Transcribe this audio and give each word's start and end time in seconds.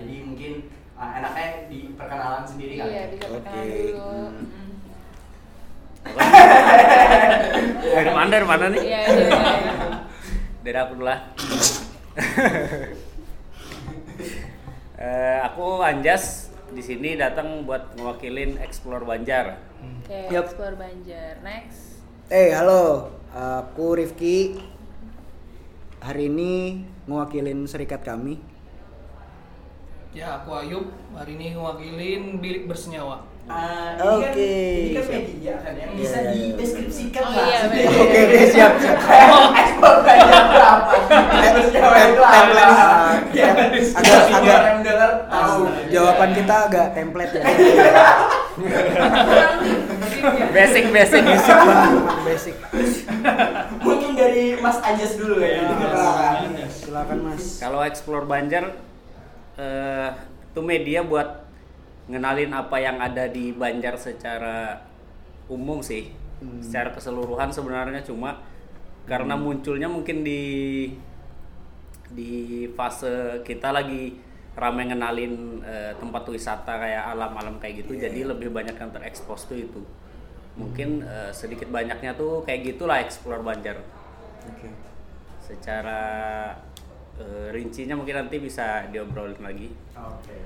Jadi 0.00 0.16
mungkin 0.26 0.52
uh, 0.94 1.10
enaknya 1.14 1.48
di 1.70 1.94
perkenalan 1.94 2.44
sendiri 2.46 2.72
kali. 2.78 2.90
Iya, 2.90 3.00
ya. 3.00 3.06
bisa 3.12 3.24
Oke. 3.28 3.38
perkenalan 3.38 3.66
dulu. 3.70 4.02
Hmm. 4.04 4.44
Mm. 4.44 4.62
dari 7.96 8.10
mana 8.12 8.28
dari 8.28 8.44
mana 8.44 8.64
nih 8.68 8.82
Iya, 8.84 9.00
iya, 9.08 9.24
iya. 9.24 9.40
dari 10.60 10.76
aku 10.76 10.92
dulu 11.00 11.08
lah 11.08 11.20
Eh, 14.94 15.38
aku 15.42 15.80
Anjas 15.80 16.48
di 16.70 16.80
sini 16.80 17.16
datang 17.16 17.64
buat 17.64 17.96
mewakilin 17.96 18.56
Explore 18.60 19.04
Banjar 19.04 19.58
Oke, 20.04 20.32
explore 20.32 20.76
Banjar. 20.76 21.40
Next. 21.44 22.00
Eh 22.32 22.52
halo, 22.56 23.12
aku 23.32 24.00
Rifki. 24.00 24.56
Hari 26.00 26.28
ini 26.28 26.84
ngewakilin 27.04 27.64
serikat 27.68 28.00
kami. 28.04 28.40
Ya, 30.14 30.38
aku 30.38 30.54
Ayub. 30.54 30.86
Hari 31.10 31.34
ini 31.34 31.52
ngewakilin 31.52 32.38
bilik 32.38 32.64
bersenyawa. 32.64 33.26
Uh, 33.44 33.92
ini 33.92 34.00
Oke, 34.00 34.24
kan, 34.24 34.32
ini 34.32 34.90
kan 34.90 35.02
siap. 35.04 35.20
media 35.20 35.54
kan 35.60 35.74
yang 35.76 35.90
Iya, 35.90 35.98
bisa 36.00 36.16
iya, 36.16 36.30
iya. 36.32 36.32
dideskripsikan 36.48 37.22
Oh, 37.22 37.28
lah 37.28 37.44
iya. 37.44 37.58
Oke, 37.60 37.80
oke, 38.24 38.40
siap, 38.48 38.72
siap. 38.80 38.96
Ekspor 39.60 39.94
Banjar 40.00 40.32
itu 40.40 40.62
apa? 40.64 40.92
Terus 41.44 41.68
Jawa 41.68 41.96
itu 42.08 42.22
apa? 42.24 42.62
Ya, 43.36 43.48
agak- 43.92 44.26
agak- 44.32 44.48
orang 44.56 44.78
dengar 44.80 45.10
tahu. 45.28 45.60
Jawaban 45.92 46.30
kita 46.32 46.54
agak 46.64 46.86
template 46.94 47.32
ya. 47.34 47.44
basic 50.48 50.84
basic 50.88 51.22
Basic 52.24 52.54
basic. 52.72 53.06
Mungkin 53.82 54.10
dari 54.14 54.56
Mas 54.56 54.78
Anjas 54.80 55.20
dulu 55.20 55.36
ya. 55.36 55.68
Silakan, 55.68 56.48
silakan 56.70 57.18
Mas. 57.20 57.60
kalau 57.60 57.84
Explore 57.84 58.24
Banjar 58.24 58.72
eh, 59.56 60.10
itu 60.52 60.60
media 60.62 61.02
buat 61.02 61.44
ngenalin 62.06 62.52
apa 62.52 62.76
yang 62.78 63.00
ada 63.00 63.26
di 63.26 63.50
Banjar 63.50 63.96
secara 63.96 64.84
umum 65.48 65.80
sih 65.80 66.10
Hmm. 66.34 66.58
secara 66.58 66.90
keseluruhan 66.90 67.54
sebenarnya 67.54 68.02
cuma 68.02 68.42
karena 69.06 69.38
munculnya 69.38 69.86
mungkin 69.86 70.26
di 70.26 70.42
di 72.10 72.66
fase 72.74 73.40
kita 73.46 73.70
lagi 73.70 74.18
ramai 74.58 74.90
ngenalin 74.90 75.62
eh, 75.62 75.92
tempat 75.98 76.26
wisata 76.28 76.74
kayak 76.74 77.04
alam-alam 77.16 77.58
kayak 77.62 77.86
gitu 77.86 77.96
Iya, 77.96 78.10
jadi 78.10 78.20
iya. 78.26 78.30
lebih 78.34 78.50
banyak 78.50 78.76
yang 78.76 78.90
terekspos 78.90 79.46
tuh 79.46 79.58
itu 79.58 79.80
mungkin 80.58 81.06
eh, 81.06 81.30
sedikit 81.30 81.70
banyaknya 81.70 82.14
tuh 82.14 82.42
kayak 82.42 82.74
gitulah 82.74 82.98
explore 82.98 83.40
Banjar 83.40 83.78
Oke. 84.50 84.68
secara 85.38 86.02
eh, 87.16 87.48
rincinya 87.50 87.94
mungkin 87.94 88.16
nanti 88.18 88.36
bisa 88.38 88.86
diobrolin 88.88 89.38
lagi 89.38 89.70
Oke. 89.94 90.36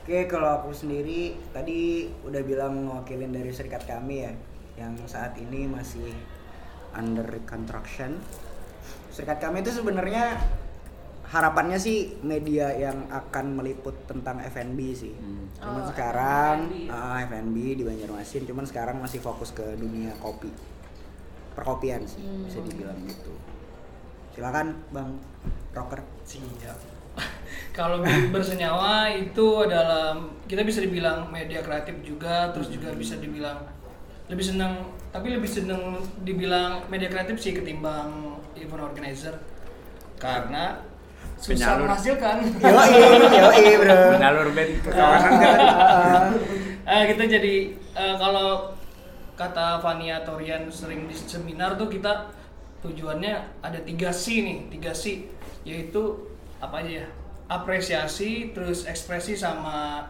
Oke, 0.00 0.26
kalau 0.26 0.58
aku 0.58 0.70
sendiri 0.72 1.38
tadi 1.50 2.08
udah 2.22 2.42
bilang 2.42 2.82
mewakilin 2.82 3.30
dari 3.30 3.52
serikat 3.52 3.84
kami 3.84 4.24
ya, 4.24 4.32
yang 4.76 4.96
saat 5.04 5.36
ini 5.36 5.64
masih 5.64 6.10
under 6.90 7.22
reconstruction. 7.22 8.18
Serikat 9.08 9.38
kami 9.38 9.60
itu 9.60 9.70
sebenarnya 9.70 10.40
harapannya 11.24 11.78
sih 11.78 12.18
media 12.20 12.74
yang 12.74 13.06
akan 13.06 13.54
meliput 13.54 13.94
tentang 14.04 14.42
F&B 14.42 14.80
sih. 14.90 15.14
Hmm. 15.14 15.46
Cuman 15.54 15.82
Oh, 15.84 15.86
sekarang 15.86 16.56
F&B. 16.66 16.90
ah, 16.90 17.18
F&B 17.22 17.56
di 17.78 17.82
Banjarmasin, 17.84 18.42
cuman 18.44 18.66
sekarang 18.66 18.98
masih 18.98 19.22
fokus 19.22 19.54
ke 19.54 19.62
dunia 19.78 20.10
kopi, 20.18 20.50
perkopian 21.54 22.02
sih 22.02 22.18
Hmm. 22.18 22.48
bisa 22.48 22.58
dibilang 22.60 22.98
gitu. 23.04 23.30
Silakan 24.32 24.74
Bang 24.90 25.22
Rocker. 25.70 26.00
Siap. 26.24 26.78
Kalau 27.78 28.02
bersenyawa 28.30 29.10
itu 29.14 29.46
adalah 29.66 30.18
kita 30.46 30.62
bisa 30.66 30.82
dibilang 30.82 31.30
media 31.30 31.62
kreatif 31.62 31.98
juga, 32.02 32.50
terus 32.50 32.70
juga 32.70 32.90
bisa 32.94 33.18
dibilang 33.18 33.62
lebih 34.30 34.46
senang, 34.46 34.94
tapi 35.10 35.34
lebih 35.34 35.50
senang 35.50 35.98
dibilang 36.22 36.86
media 36.86 37.10
kreatif 37.10 37.38
sih 37.42 37.50
ketimbang 37.50 38.38
event 38.54 38.82
organizer 38.82 39.38
karena 40.20 40.82
susah 41.40 41.56
Penyalur. 41.80 41.84
menghasilkan. 41.88 42.36
Yoi, 42.60 42.94
yoi 43.32 43.64
bro. 43.80 43.96
Penalur 44.18 44.48
band 44.52 44.72
kekawasan 44.84 45.32
kan 45.40 45.58
Eh, 46.90 47.02
kita 47.14 47.22
jadi 47.38 47.54
eh, 47.94 48.14
kalau 48.18 48.74
kata 49.38 49.78
Fania 49.78 50.20
Torian 50.26 50.66
sering 50.68 51.06
di 51.06 51.14
seminar 51.14 51.78
tuh 51.78 51.86
kita 51.86 52.28
tujuannya 52.80 53.60
ada 53.60 53.78
tiga 53.84 54.10
C 54.12 54.44
nih, 54.44 54.58
tiga 54.72 54.92
C 54.96 55.28
yaitu 55.64 56.02
apa 56.60 56.80
aja 56.80 57.04
ya? 57.04 57.06
Apresiasi, 57.50 58.54
terus 58.54 58.86
ekspresi 58.86 59.34
sama 59.34 60.06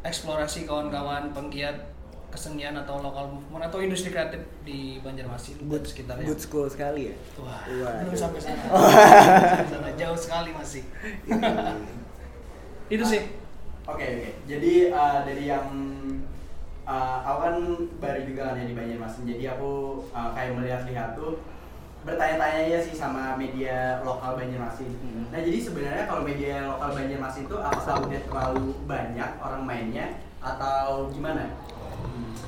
eksplorasi 0.00 0.64
kawan-kawan 0.64 1.28
penggiat 1.36 1.76
kesenian 2.30 2.78
atau 2.78 3.02
lokal 3.02 3.26
movement 3.26 3.66
atau 3.66 3.82
industri 3.82 4.14
kreatif 4.14 4.40
di 4.62 5.02
Banjarmasin 5.02 5.60
dan 5.60 5.66
Good, 5.66 5.84
sekitarnya. 5.84 6.26
good 6.30 6.40
school 6.40 6.66
sekali 6.70 7.10
ya. 7.10 7.14
Wah, 7.42 7.66
belum 7.66 8.14
sampai 8.14 8.40
sana. 8.40 8.64
Sana 9.70 9.90
jauh 9.98 10.16
sekali 10.16 10.50
masih. 10.54 10.86
Iya. 11.26 11.74
Itu 12.86 13.04
sih. 13.04 13.22
Oke 13.84 14.04
oke. 14.06 14.28
Jadi 14.46 14.94
uh, 14.94 15.26
dari 15.26 15.44
yang 15.50 15.66
uh, 16.86 17.18
aku 17.26 17.38
kan 17.42 17.56
baru 17.98 18.20
juga 18.22 18.42
kan 18.54 18.62
ya 18.62 18.64
di 18.70 18.74
Banjarmasin. 18.78 19.26
Jadi 19.26 19.44
aku 19.50 20.00
uh, 20.14 20.30
kayak 20.30 20.54
melihat-lihat 20.54 21.18
tuh 21.18 21.42
bertanya-tanya 22.00 22.62
ya 22.66 22.78
sih 22.80 22.92
sama 22.92 23.36
media 23.36 24.00
lokal 24.00 24.34
Banjarmasin. 24.34 24.88
Hmm. 24.96 25.28
Nah 25.28 25.38
jadi 25.38 25.58
sebenarnya 25.60 26.04
kalau 26.04 26.22
media 26.22 26.64
lokal 26.66 26.90
Banjarmasin 26.90 27.44
itu 27.44 27.56
apakah 27.56 27.96
udah 28.00 28.20
terlalu 28.22 28.66
banyak 28.84 29.30
orang 29.38 29.62
mainnya 29.62 30.06
atau 30.38 31.08
gimana? 31.08 31.44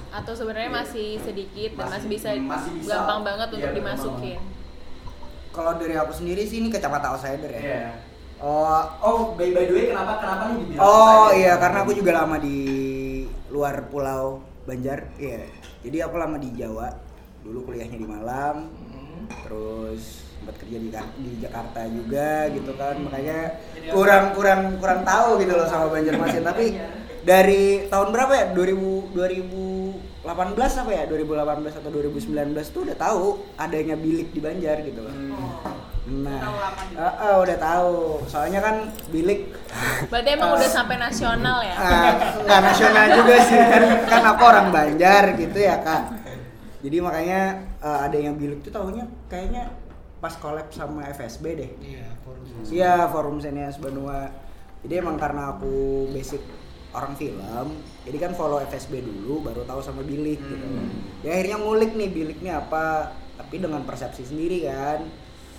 Atau 0.09 0.33
sebenarnya 0.33 0.69
Iya. 0.69 0.79
masih 0.79 1.09
sedikit 1.19 1.71
dan 1.75 1.85
Masih- 1.87 2.05
masih 2.05 2.09
bisa, 2.11 2.29
masih 2.39 2.73
bisa. 2.77 2.93
gampang 2.95 3.21
banget 3.23 3.49
Iya, 3.49 3.57
untuk 3.59 3.73
dimasukin. 3.75 4.41
Kalau 5.51 5.73
dari 5.77 5.95
aku 5.95 6.13
sendiri 6.13 6.43
sih 6.43 6.59
ini 6.59 6.69
kacamata 6.69 7.13
outsider 7.13 7.49
ya. 7.51 7.61
Iya. 7.61 7.85
Oh, 8.43 8.81
Oh 9.01 9.19
by, 9.33 9.53
by 9.53 9.65
the 9.65 9.73
way 9.73 9.85
kenapa 9.87 10.19
kenapa 10.19 10.43
nih 10.49 10.57
dibilang? 10.59 10.81
oh 10.81 10.97
outsider? 11.29 11.39
iya 11.39 11.53
karena 11.57 11.79
aku 11.79 11.93
juga 11.93 12.13
lama 12.15 12.37
di 12.39 12.59
luar 13.49 13.87
pulau 13.87 14.41
Banjar. 14.63 15.13
Iya. 15.15 15.45
Jadi 15.83 15.97
aku 15.99 16.17
lama 16.17 16.37
di 16.37 16.49
Jawa. 16.53 16.89
Dulu 17.43 17.59
kuliahnya 17.65 17.97
di 17.97 18.07
Malang. 18.07 18.57
Hmm. 19.29 19.47
Terus 19.47 20.03
sempat 20.43 20.59
kerja 20.59 20.77
di, 20.83 20.89
di 21.23 21.31
Jakarta 21.39 21.81
juga 21.87 22.51
gitu 22.51 22.73
kan. 22.75 22.95
Makanya 22.99 23.39
kurang 23.95 24.25
kurang 24.35 24.61
kurang 24.83 25.01
tahu 25.07 25.39
gitu 25.39 25.55
loh 25.55 25.67
sama 25.71 25.87
Banjarmasin. 25.95 26.43
Tapi 26.43 26.67
dari 27.23 27.87
tahun 27.87 28.09
berapa 28.11 28.33
ya? 28.35 28.47
2000 28.51 29.15
2018 29.15 30.83
apa 30.83 30.91
ya? 30.91 31.03
2018 31.07 31.79
atau 31.79 31.91
2019 31.91 32.75
tuh 32.75 32.81
udah 32.91 32.97
tahu 32.99 33.27
adanya 33.55 33.95
bilik 33.95 34.35
di 34.35 34.41
Banjar 34.43 34.83
gitu 34.83 35.07
loh. 35.07 35.15
Nah, 36.03 36.43
eh, 36.99 37.15
eh, 37.31 37.37
udah 37.39 37.57
tahu. 37.63 38.27
Soalnya 38.27 38.59
kan 38.59 38.91
bilik 39.15 39.55
Berarti 40.11 40.29
emang 40.35 40.59
udah 40.59 40.67
sampai 40.67 40.99
nasional 40.99 41.63
ya? 41.63 41.75
eh, 41.79 42.13
nggak 42.43 42.61
nasional 42.67 43.07
juga 43.23 43.35
sih 43.47 43.59
kan, 43.59 43.83
kan 44.11 44.23
aku 44.35 44.43
orang 44.43 44.69
Banjar 44.75 45.39
gitu 45.39 45.59
ya 45.63 45.79
kak. 45.79 46.11
Jadi 46.83 46.97
makanya 46.99 47.71
eh, 47.83 47.99
ada 48.07 48.19
yang 48.19 48.39
bilik 48.39 48.63
tuh 48.63 48.73
tahunya 48.73 49.05
kayaknya 49.27 49.75
pas 50.23 50.39
collab 50.39 50.71
sama 50.71 51.03
FSB 51.11 51.45
deh. 51.59 51.71
Iya, 51.83 52.07
forum. 52.23 52.43
Iya, 52.71 52.95
Forum 53.11 53.37
Senias 53.43 53.77
Banua. 53.83 54.31
Jadi 54.87 54.95
emang 55.03 55.19
karena 55.19 55.51
aku 55.51 56.07
basic 56.15 56.43
orang 56.93 57.17
film, 57.17 57.69
jadi 58.05 58.17
kan 58.21 58.33
follow 58.37 58.61
FSB 58.61 59.01
dulu 59.01 59.49
baru 59.49 59.65
tahu 59.65 59.81
sama 59.81 60.05
bilik 60.05 60.37
gitu. 60.37 60.67
Ya 61.25 61.41
akhirnya 61.41 61.57
ngulik 61.57 61.97
nih 61.97 62.09
bilik 62.13 62.39
nih 62.45 62.53
apa, 62.53 63.17
tapi 63.41 63.63
dengan 63.63 63.83
persepsi 63.83 64.29
sendiri 64.29 64.69
kan. 64.69 65.09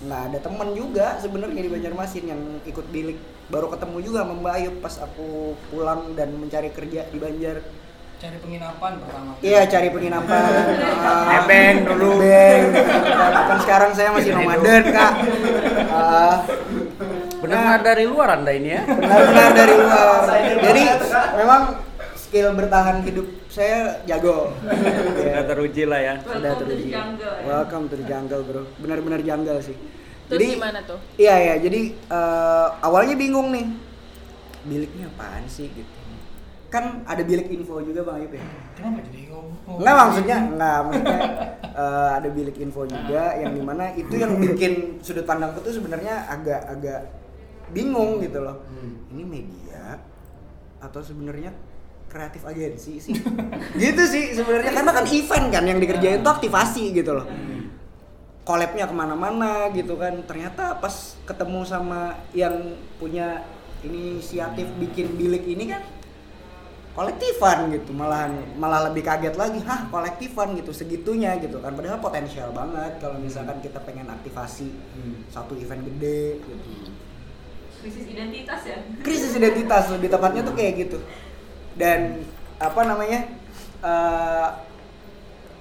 Nggak 0.04 0.20
ada 0.30 0.38
temen 0.38 0.68
juga 0.78 1.06
sebenarnya 1.18 1.60
di 1.64 1.70
Banjarmasin 1.72 2.24
yang 2.30 2.42
ikut 2.62 2.86
bilik. 2.92 3.18
Baru 3.50 3.66
ketemu 3.72 3.98
juga 4.04 4.22
sama 4.22 4.34
Mbak 4.38 4.54
Ayub 4.62 4.76
pas 4.78 4.94
aku 5.02 5.58
pulang 5.72 6.14
dan 6.14 6.30
mencari 6.38 6.70
kerja 6.70 7.08
di 7.10 7.18
Banjar. 7.18 7.64
Cari 8.14 8.38
penginapan 8.38 8.92
pertama. 8.96 9.30
Iya 9.38 9.62
cari 9.66 9.88
penginapan. 9.90 10.42
Ah, 11.04 11.44
Nebeng 11.44 11.76
dulu. 11.84 12.10
Nebeng. 12.16 12.62
Kan 13.44 13.58
sekarang 13.60 13.90
saya 13.92 14.08
masih 14.10 14.32
nomaden 14.32 14.82
kak. 14.88 15.12
Ah, 15.90 16.36
benar 17.38 17.84
dari 17.84 18.08
luar 18.08 18.40
anda 18.40 18.48
ini 18.50 18.72
ya 18.72 18.82
benar-benar 18.88 19.50
dari 19.52 19.74
luar. 19.76 20.24
Jadi 20.66 20.82
memang 21.36 21.62
skill 22.16 22.48
bertahan 22.56 23.04
hidup 23.04 23.28
saya 23.46 24.00
jago. 24.04 24.56
sudah 24.56 25.20
Ya, 25.20 25.40
teruji 25.44 25.84
lah 25.84 26.00
ya 26.00 26.14
Sudah 26.18 26.52
teruji. 26.56 26.90
Welcome 27.44 27.84
to 27.86 27.94
the 27.94 28.06
jungle 28.08 28.42
bro. 28.42 28.64
Benar-benar 28.80 29.20
jungle 29.20 29.60
sih. 29.60 29.76
Terus 30.24 30.40
Jadi- 30.40 30.56
gimana 30.56 30.80
tuh? 30.82 30.96
Iya 31.14 31.36
ya, 31.36 31.54
jadi 31.60 31.80
eh, 31.92 32.66
awalnya 32.80 33.12
bingung 33.14 33.52
nih. 33.52 33.66
Biliknya 34.64 35.12
apaan 35.12 35.44
sih 35.44 35.68
gitu. 35.68 35.93
Kan 36.74 37.06
ada 37.06 37.22
bilik 37.22 37.46
info 37.54 37.78
juga 37.86 38.02
Bang 38.02 38.18
Ayub 38.18 38.34
ya. 38.34 38.42
Kenapa 38.74 38.98
jadi 39.06 39.30
ngomong? 39.30 39.78
Enggak 39.78 39.94
maksudnya, 39.94 40.36
enggak 40.42 40.78
maksudnya 40.82 41.20
eh, 41.86 42.10
ada 42.18 42.28
bilik 42.34 42.56
info 42.58 42.82
juga 42.82 43.22
yang 43.38 43.54
di 43.54 43.62
mana 43.62 43.94
itu 43.94 44.14
yang 44.18 44.32
bikin 44.42 44.98
sudut 44.98 45.22
pandangku 45.22 45.62
tuh 45.62 45.70
sebenarnya 45.70 46.26
agak-agak 46.26 47.14
bingung 47.70 48.18
gitu 48.26 48.42
loh. 48.42 48.66
Hmm. 48.66 49.06
Ini 49.14 49.22
media 49.22 50.02
atau 50.82 50.98
sebenarnya 50.98 51.54
kreatif 52.10 52.42
agensi 52.42 52.98
sih? 52.98 53.14
gitu 53.78 54.02
sih 54.10 54.34
sebenarnya 54.34 54.74
karena 54.74 54.90
kan 54.90 55.06
event 55.06 55.46
kan 55.54 55.62
yang 55.70 55.78
dikerjain 55.78 56.26
tuh 56.26 56.34
aktivasi 56.34 56.90
gitu 56.90 57.14
loh. 57.14 57.26
Collabnya 58.42 58.90
ke 58.90 58.94
mana-mana 58.98 59.70
gitu 59.70 59.94
kan. 59.94 60.26
Ternyata 60.26 60.82
pas 60.82 61.14
ketemu 61.22 61.62
sama 61.62 62.18
yang 62.34 62.74
punya 62.98 63.46
inisiatif 63.86 64.66
bikin 64.82 65.14
bilik 65.14 65.46
ini 65.46 65.70
kan 65.70 65.86
kolektifan 66.94 67.74
gitu 67.74 67.90
malahan 67.90 68.38
malah 68.54 68.86
lebih 68.86 69.02
kaget 69.02 69.34
lagi 69.34 69.58
hah 69.66 69.90
kolektifan 69.90 70.54
gitu 70.54 70.70
segitunya 70.70 71.34
gitu 71.42 71.58
kan. 71.58 71.74
Padahal 71.74 71.98
potensial 71.98 72.54
banget 72.54 73.02
kalau 73.02 73.18
misalkan 73.18 73.58
kita 73.58 73.82
pengen 73.82 74.06
aktivasi 74.06 74.70
Hmm. 74.94 75.26
satu 75.26 75.58
event 75.58 75.82
gede 75.90 76.38
gitu. 76.38 76.70
Krisis 77.82 78.06
identitas 78.08 78.60
ya? 78.64 78.78
Krisis 79.02 79.32
identitas 79.34 79.90
lebih 79.90 80.08
tepatnya 80.08 80.46
tuh 80.46 80.54
kayak 80.54 80.72
gitu. 80.86 80.98
Dan 81.74 82.22
apa 82.62 82.80
namanya 82.86 83.26
eh, 83.84 84.48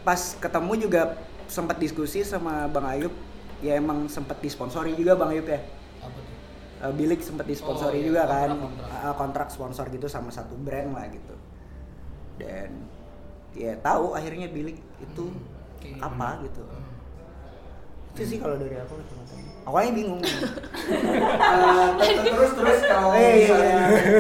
pas 0.06 0.22
ketemu 0.38 0.88
juga 0.88 1.02
sempat 1.50 1.82
diskusi 1.82 2.22
sama 2.22 2.70
bang 2.70 2.86
Ayub. 2.94 3.14
Ya 3.64 3.80
emang 3.80 4.06
sempat 4.06 4.38
disponsori 4.38 4.94
juga 4.94 5.18
bang 5.18 5.34
Ayub 5.34 5.48
ya 5.50 5.60
Eh, 6.84 6.92
bilik 6.92 7.20
sempat 7.20 7.48
disponsori 7.48 7.96
Oh, 7.96 7.98
iya, 7.98 8.06
juga 8.06 8.22
kan 8.26 8.50
kontrak-kontrak. 8.52 8.92
Eh, 9.00 9.16
kontrak 9.16 9.48
sponsor 9.48 9.86
gitu 9.88 10.08
sama 10.08 10.28
satu 10.30 10.54
brand 10.58 10.92
lah 10.92 11.08
gitu 11.08 11.36
dan 12.34 12.70
ya 13.54 13.78
tahu 13.78 14.12
akhirnya 14.12 14.50
bilik 14.50 14.76
itu 14.98 15.26
Oke. 15.78 15.90
apa 15.96 16.44
gitu 16.44 16.60
Hmm. 16.60 16.82
itu 18.12 18.22
sih 18.26 18.38
kalau 18.38 18.58
dari 18.58 18.74
aku 18.76 18.98
teman-teman 19.00 19.46
awalnya 19.64 19.92
bingung 19.94 20.22
Eh, 20.26 21.90
ter- 21.96 22.26
terus 22.26 22.52
terus 22.54 22.80
kalau 22.84 23.14
Eh, 23.14 23.34
misalnya 23.40 23.78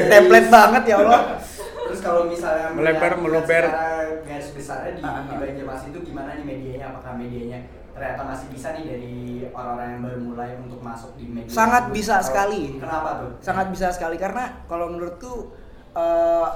template 0.07 0.49
banget 0.49 0.83
ya 0.85 0.95
Allah 0.99 1.21
Terus 1.83 1.99
kalau 2.01 2.21
misalnya 2.25 2.67
Melebar, 2.71 3.11
meluber. 3.17 3.63
garis 4.23 4.49
besarnya 4.49 4.91
di, 4.93 5.01
Ah, 5.03 5.19
di 5.21 5.29
ah. 5.29 5.37
Banjarmasin 5.37 5.89
itu 5.91 5.99
gimana 6.05 6.29
nih 6.33 6.45
medianya? 6.47 6.85
Apakah 6.89 7.13
medianya 7.13 7.59
ternyata 7.93 8.21
masih 8.25 8.47
bisa 8.49 8.73
nih 8.73 8.83
dari 8.89 9.15
orang-orang 9.53 9.89
yang 9.93 10.01
baru 10.01 10.19
mulai 10.19 10.49
untuk 10.57 10.81
masuk 10.81 11.13
di 11.13 11.29
media? 11.29 11.53
Sangat 11.53 11.93
bisa 11.93 12.17
sekali. 12.25 12.81
Kenapa 12.81 13.09
tuh? 13.21 13.31
sangat 13.39 13.69
bisa 13.69 13.87
sekali 13.93 14.17
karena 14.17 14.65
kalau 14.65 14.89
menurutku 14.91 15.53
eh, 15.93 16.47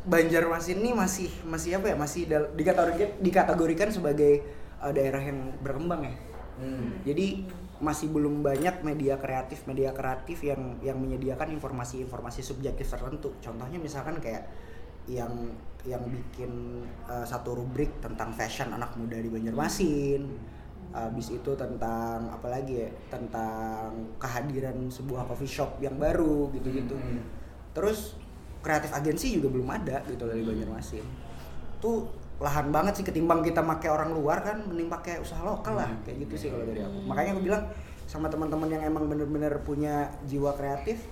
Banjarmasin 0.00 0.80
ini 0.80 0.96
masih 0.96 1.28
masih 1.44 1.76
apa 1.76 1.92
ya 1.92 1.96
masih 1.96 2.24
dikategorikan 2.56 3.20
dikategorikan 3.20 3.88
sebagai 3.92 4.40
eh, 4.80 4.92
daerah 4.96 5.20
yang 5.20 5.52
berkembang 5.60 6.04
ya 6.08 6.14
Hmm. 6.60 7.00
jadi 7.08 7.48
masih 7.80 8.12
belum 8.12 8.44
banyak 8.44 8.84
media 8.84 9.16
kreatif 9.16 9.64
media 9.64 9.96
kreatif 9.96 10.44
yang 10.44 10.76
yang 10.84 11.00
menyediakan 11.00 11.48
informasi-informasi 11.56 12.44
subjektif 12.44 12.84
tertentu 12.84 13.32
contohnya 13.40 13.80
misalkan 13.80 14.20
kayak 14.20 14.44
yang 15.18 15.32
yang 15.82 16.04
bikin 16.04 16.84
uh, 17.08 17.24
satu 17.24 17.56
rubrik 17.56 17.88
tentang 18.04 18.30
fashion 18.36 18.70
anak 18.70 18.92
muda 18.94 19.16
di 19.16 19.32
Banjarmasin. 19.32 20.22
Habis 20.90 21.38
itu 21.38 21.50
tentang 21.54 22.26
apa 22.34 22.50
lagi 22.50 22.82
ya 22.82 22.90
tentang 23.06 23.94
kehadiran 24.18 24.90
sebuah 24.90 25.22
coffee 25.30 25.46
shop 25.46 25.78
yang 25.78 25.94
baru 25.96 26.50
gitu-gitu. 26.50 26.98
Hmm. 26.98 27.22
terus 27.70 28.18
kreatif 28.66 28.90
agensi 28.90 29.38
juga 29.38 29.46
belum 29.46 29.70
ada 29.70 30.02
gitu 30.10 30.26
dari 30.26 30.42
Banjarmasin. 30.42 31.06
Tuh 31.78 32.10
lahan 32.42 32.74
banget 32.74 32.98
sih 32.98 33.04
ketimbang 33.06 33.46
kita 33.46 33.62
pakai 33.62 33.86
orang 33.94 34.10
luar 34.10 34.42
kan 34.42 34.66
mending 34.66 34.90
pakai 34.90 35.22
usaha 35.22 35.38
lokal 35.46 35.78
lah 35.78 35.90
kayak 36.02 36.26
gitu 36.26 36.34
sih 36.34 36.48
kalau 36.50 36.66
dari 36.66 36.82
aku. 36.82 36.98
Makanya 37.06 37.30
aku 37.38 37.42
bilang 37.46 37.62
sama 38.10 38.26
teman-teman 38.26 38.66
yang 38.66 38.82
emang 38.82 39.06
bener-bener 39.06 39.62
punya 39.62 40.10
jiwa 40.26 40.50
kreatif 40.58 41.06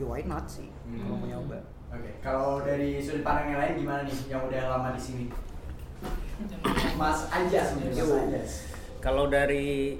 ya 0.00 0.08
why 0.08 0.24
not 0.24 0.48
sih 0.48 0.72
kalau 0.88 1.20
mau 1.20 1.28
nyoba 1.28 1.60
Oke, 1.90 2.10
kalau 2.22 2.62
dari 2.62 3.02
sudut 3.02 3.26
pandang 3.26 3.50
yang 3.50 3.60
lain 3.66 3.74
gimana 3.82 4.00
nih 4.06 4.18
yang 4.30 4.46
udah 4.46 4.62
lama 4.70 4.88
di 4.94 5.02
sini? 5.02 5.24
Mas 6.94 7.26
Anjas 7.34 7.74
nih, 7.74 7.90
Mas 7.90 7.98
Yo. 7.98 8.14
Anjas. 8.14 8.50
Kalau 9.02 9.26
dari 9.26 9.98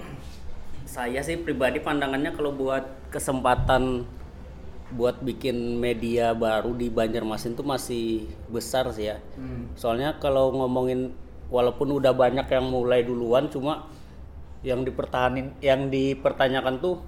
saya 0.87 1.19
sih 1.19 1.35
pribadi 1.35 1.83
pandangannya 1.83 2.31
kalau 2.31 2.55
buat 2.55 2.87
kesempatan 3.11 4.07
buat 4.91 5.19
bikin 5.23 5.79
media 5.79 6.35
baru 6.35 6.75
di 6.75 6.91
Banjarmasin 6.91 7.55
tuh 7.55 7.67
masih 7.67 8.27
besar 8.47 8.87
sih 8.95 9.11
ya. 9.11 9.19
Hmm. 9.35 9.71
Soalnya 9.75 10.15
kalau 10.19 10.51
ngomongin 10.51 11.11
walaupun 11.51 11.91
udah 11.91 12.15
banyak 12.15 12.47
yang 12.47 12.71
mulai 12.71 13.03
duluan 13.03 13.51
cuma 13.51 13.87
yang 14.63 14.87
dipertahanin 14.87 15.55
yang 15.59 15.91
dipertanyakan 15.91 16.79
tuh 16.79 17.03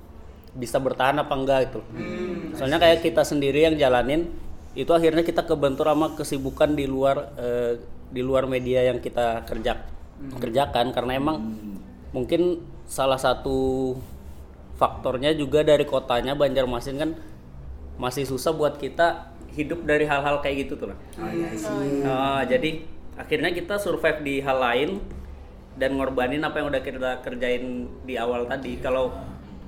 bisa 0.56 0.80
bertahan 0.80 1.24
apa 1.24 1.33
enggak 1.35 1.59
itu. 1.71 1.80
Hmm. 1.95 2.51
Soalnya 2.56 2.80
kayak 2.83 3.00
kita 3.00 3.24
sendiri 3.24 3.68
yang 3.68 3.75
jalanin 3.75 4.31
itu 4.73 4.89
akhirnya 4.89 5.21
kita 5.21 5.45
kebentur 5.45 5.85
sama 5.85 6.17
kesibukan 6.17 6.73
di 6.73 6.89
luar 6.89 7.29
eh, 7.37 7.77
di 8.09 8.21
luar 8.21 8.49
media 8.49 8.85
yang 8.85 8.97
kita 9.01 9.45
kerja 9.45 9.85
kerjakan 10.37 10.93
karena 10.93 11.17
emang 11.17 11.37
mungkin 12.13 12.61
salah 12.85 13.17
satu 13.17 13.93
faktornya 14.77 15.33
juga 15.33 15.65
dari 15.65 15.85
kotanya 15.85 16.37
Banjarmasin 16.37 16.97
kan 16.97 17.11
masih 17.97 18.25
susah 18.25 18.53
buat 18.53 18.81
kita 18.81 19.33
hidup 19.53 19.85
dari 19.85 20.09
hal-hal 20.09 20.42
kayak 20.42 20.65
gitu 20.65 20.73
tuh 20.81 20.87
lah. 20.94 20.97
Oh, 21.21 21.30
iya 21.30 21.49
sih. 21.53 22.01
Nah, 22.01 22.42
jadi 22.42 22.81
akhirnya 23.13 23.53
kita 23.53 23.77
survive 23.77 24.25
di 24.25 24.42
hal 24.42 24.57
lain 24.57 24.89
dan 25.77 25.97
ngorbanin 25.97 26.42
apa 26.42 26.61
yang 26.61 26.73
udah 26.73 26.81
kita 26.81 27.21
kerjain 27.21 27.85
di 28.01 28.18
awal 28.18 28.49
tadi. 28.49 28.81
Kalau 28.81 29.13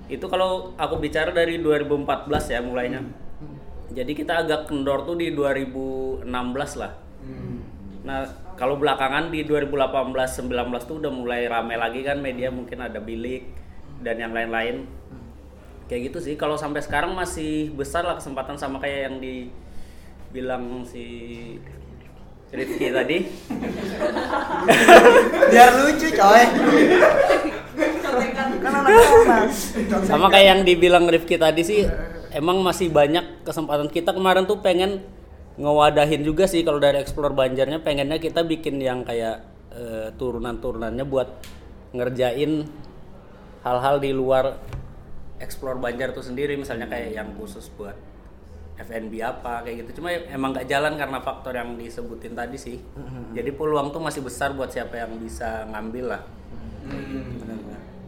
itu 0.09 0.25
kalau 0.25 0.73
aku 0.77 1.01
bicara 1.01 1.29
dari 1.29 1.61
2014 1.61 2.53
ya 2.53 2.59
mulainya. 2.65 3.01
Jadi 3.95 4.11
kita 4.11 4.43
agak 4.43 4.67
kendor 4.67 5.07
tuh 5.07 5.15
di 5.15 5.31
2016 5.31 6.27
lah. 6.75 6.99
Hmm. 7.23 7.63
Nah, 8.03 8.27
kalau 8.59 8.75
belakangan 8.75 9.31
di 9.31 9.47
2018 9.47 10.43
19 10.45 10.83
tuh 10.83 10.99
udah 10.99 11.11
mulai 11.15 11.47
rame 11.47 11.79
lagi 11.79 12.03
kan 12.03 12.19
media 12.19 12.51
mungkin 12.51 12.83
ada 12.83 12.99
bilik 12.99 13.47
dan 14.03 14.19
yang 14.19 14.35
lain-lain. 14.35 14.83
Kayak 15.87 16.11
gitu 16.11 16.19
sih. 16.19 16.35
Kalau 16.35 16.59
sampai 16.59 16.83
sekarang 16.83 17.15
masih 17.15 17.71
besar 17.71 18.03
lah 18.03 18.19
kesempatan 18.19 18.59
sama 18.59 18.83
kayak 18.83 19.07
yang 19.07 19.15
dibilang 19.23 20.83
si 20.83 21.05
Rifki 22.51 22.91
tadi. 22.91 23.17
biar 25.51 25.69
lucu 25.77 26.09
coy 26.11 26.43
kan 28.35 28.47
sama 30.05 30.27
kayak 30.31 30.47
yang 30.47 30.61
dibilang 30.63 31.05
Rifki 31.07 31.39
tadi 31.39 31.61
sih 31.63 31.81
emang 32.35 32.59
masih 32.59 32.91
banyak 32.91 33.47
kesempatan 33.47 33.87
kita 33.87 34.11
kemarin 34.11 34.43
tuh 34.43 34.59
pengen 34.59 34.99
ngewadahin 35.55 36.19
juga 36.27 36.51
sih 36.51 36.67
kalau 36.67 36.83
dari 36.83 36.99
explore 36.99 37.31
Banjarnya 37.31 37.79
pengennya 37.79 38.19
kita 38.19 38.43
bikin 38.43 38.83
yang 38.83 39.07
kayak 39.07 39.47
eh, 39.71 40.11
turunan-turunannya 40.19 41.07
buat 41.07 41.31
ngerjain 41.95 42.67
hal-hal 43.63 44.03
di 44.03 44.11
luar 44.11 44.59
explore 45.39 45.79
Banjar 45.79 46.11
tuh 46.11 46.27
sendiri 46.27 46.59
misalnya 46.59 46.91
kayak 46.91 47.15
yang 47.15 47.31
khusus 47.39 47.71
buat 47.79 47.95
FNB 48.75 49.23
apa 49.23 49.63
kayak 49.63 49.87
gitu 49.87 50.03
cuma 50.03 50.11
emang 50.11 50.51
nggak 50.51 50.67
jalan 50.67 50.99
karena 50.99 51.23
faktor 51.23 51.55
yang 51.55 51.79
disebutin 51.79 52.35
tadi 52.35 52.59
sih 52.59 52.77
jadi 53.31 53.55
peluang 53.55 53.95
tuh 53.95 54.03
masih 54.03 54.19
besar 54.19 54.51
buat 54.51 54.67
siapa 54.67 54.99
yang 54.99 55.15
bisa 55.15 55.63
ngambil 55.71 56.11
lah 56.11 56.21
Hmm. 56.85 57.41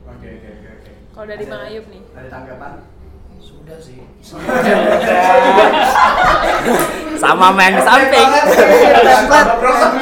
Oke 0.06 0.28
oke 0.38 0.50
oke 0.54 0.68
oke. 0.70 0.92
Kalau 1.18 1.26
dari 1.26 1.44
Bang 1.50 1.64
Ayub 1.66 1.86
nih. 1.90 2.02
Ada 2.14 2.30
tanggapan? 2.30 2.72
Sudah 3.48 3.80
sih. 3.80 4.04
sama 7.18 7.50
sama 7.50 7.62
yang 7.64 7.76
di 7.80 7.84
samping. 7.84 8.28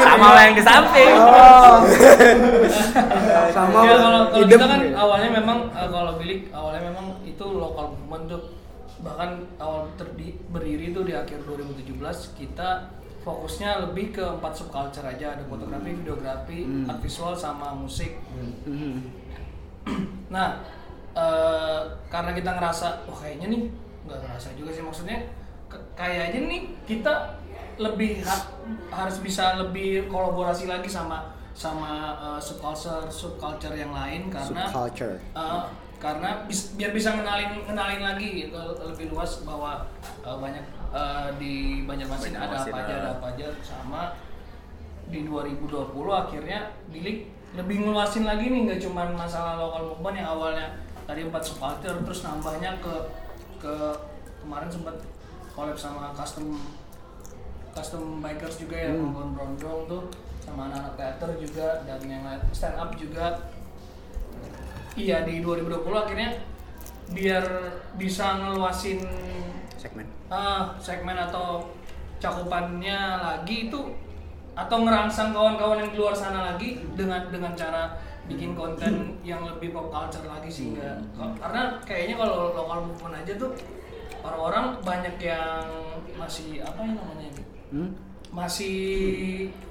Sama 0.02 0.42
yang 0.42 0.56
di 0.58 0.64
samping. 0.66 1.14
Oh. 1.16 1.78
Sama 3.54 3.78
ya 3.86 3.96
kalau 4.02 4.22
kalau 4.34 4.46
kita 4.50 4.66
kan 4.66 4.82
awalnya 4.98 5.30
memang 5.30 5.70
eh, 5.72 5.90
kalau 5.94 6.18
bilik 6.18 6.50
awalnya 6.52 6.90
memang 6.92 7.22
itu 7.24 7.46
lokal 7.46 7.94
movement 7.96 8.26
tuh. 8.34 8.44
Bahkan 9.06 9.62
awal 9.62 9.94
terdi, 10.02 10.34
berdiri 10.50 10.90
tuh 10.90 11.06
di 11.06 11.14
akhir 11.14 11.46
2017 11.46 12.42
kita 12.42 12.90
fokusnya 13.22 13.86
lebih 13.90 14.18
ke 14.18 14.26
empat 14.26 14.58
subculture 14.58 15.06
aja. 15.06 15.38
Ada 15.38 15.46
fotografi, 15.46 15.94
videografi, 15.94 16.66
art 16.90 17.00
visual 17.06 17.38
sama 17.38 17.78
musik. 17.78 18.18
Mhm. 18.66 18.98
Nah, 20.34 20.66
eh, 21.16 21.80
karena 22.08 22.32
kita 22.32 22.52
ngerasa, 22.52 22.88
wah 23.06 23.18
kayaknya 23.18 23.48
nih 23.50 23.62
nggak 24.04 24.20
ngerasa 24.22 24.48
juga 24.54 24.70
sih. 24.70 24.84
Maksudnya, 24.84 25.18
kayaknya 25.94 26.40
nih 26.46 26.62
kita 26.86 27.14
lebih 27.76 28.22
ha- 28.22 28.48
harus 28.94 29.20
bisa 29.20 29.58
lebih 29.58 30.08
kolaborasi 30.08 30.66
lagi 30.66 30.88
sama 30.88 31.32
sama 31.52 31.92
eh, 32.18 32.40
subculture 32.40 33.08
subculture 33.08 33.74
yang 33.74 33.92
lain 33.92 34.28
karena 34.28 34.68
subculture. 34.68 35.16
eh, 35.34 35.64
karena 35.96 36.44
bis- 36.46 36.76
biar 36.76 36.92
bisa 36.92 37.12
ngenalin 37.12 37.64
ngenalin 37.64 38.02
lagi 38.04 38.28
gitu, 38.44 38.60
lebih 38.86 39.10
luas 39.10 39.40
bahwa 39.42 39.84
eh, 40.22 40.36
banyak 40.36 40.64
eh, 40.92 41.28
di 41.36 41.54
Banjarmasin 41.84 42.32
ada 42.34 42.44
Banjarmasin, 42.46 42.72
apa 42.72 42.80
aja 42.82 42.94
ada 42.94 43.10
apa 43.14 43.26
aja 43.30 43.48
sama 43.62 44.02
di 45.06 45.22
2020 45.22 45.70
akhirnya 46.12 46.60
Bilik 46.90 47.18
lebih 47.54 47.78
ngeluasin 47.82 48.24
lagi 48.24 48.48
nih 48.48 48.68
nggak 48.68 48.82
cuma 48.82 49.08
masalah 49.10 49.56
lokal 49.56 49.94
movement 49.94 50.18
yang 50.18 50.30
awalnya 50.30 50.68
tadi 51.06 51.22
empat 51.26 51.44
supporter 51.46 51.94
terus 52.02 52.26
nambahnya 52.26 52.82
ke 52.82 52.94
ke 53.62 53.74
kemarin 54.42 54.70
sempat 54.70 54.98
collab 55.54 55.78
sama 55.78 56.12
custom 56.14 56.60
custom 57.72 58.20
bikers 58.20 58.60
juga 58.62 58.78
ya 58.78 58.92
Hmm. 58.94 59.14
Bron 59.14 59.32
Brondong 59.36 59.82
tuh 59.90 60.04
sama 60.42 60.70
anak-anak 60.70 60.94
teater 60.96 61.30
juga 61.42 61.68
dan 61.90 62.00
yang 62.06 62.22
lain 62.22 62.42
stand 62.54 62.78
up 62.78 62.94
juga. 62.94 63.50
Iya 64.96 65.28
di 65.28 65.44
2020 65.44 65.92
akhirnya 65.92 66.40
biar 67.12 67.44
bisa 68.00 68.40
ngeluasin 68.40 69.02
segmen. 69.76 70.08
Ah, 70.32 70.72
segmen 70.80 71.18
atau 71.18 71.68
cakupannya 72.22 73.20
lagi 73.20 73.68
itu 73.68 73.82
atau 74.56 74.78
ngerangsang 74.88 75.36
kawan-kawan 75.36 75.84
yang 75.84 75.92
di 75.92 76.00
luar 76.00 76.16
sana 76.16 76.56
lagi 76.56 76.80
dengan 76.96 77.28
dengan 77.28 77.52
cara 77.60 77.92
bikin 78.26 78.58
konten 78.58 79.22
yang 79.22 79.46
lebih 79.46 79.70
pop 79.70 79.94
culture 79.94 80.26
lagi 80.26 80.50
sih 80.50 80.74
enggak 80.74 80.98
karena 81.38 81.62
kayaknya 81.86 82.16
kalau 82.18 82.54
lokal 82.54 82.80
movement 82.90 83.22
aja 83.22 83.34
tuh 83.38 83.52
orang-orang 84.26 84.66
banyak 84.82 85.16
yang 85.22 85.66
masih 86.18 86.66
apa 86.66 86.82
ya 86.82 86.92
namanya 86.98 87.28
gitu 87.30 87.52
hmm? 87.74 87.90
masih 88.34 88.78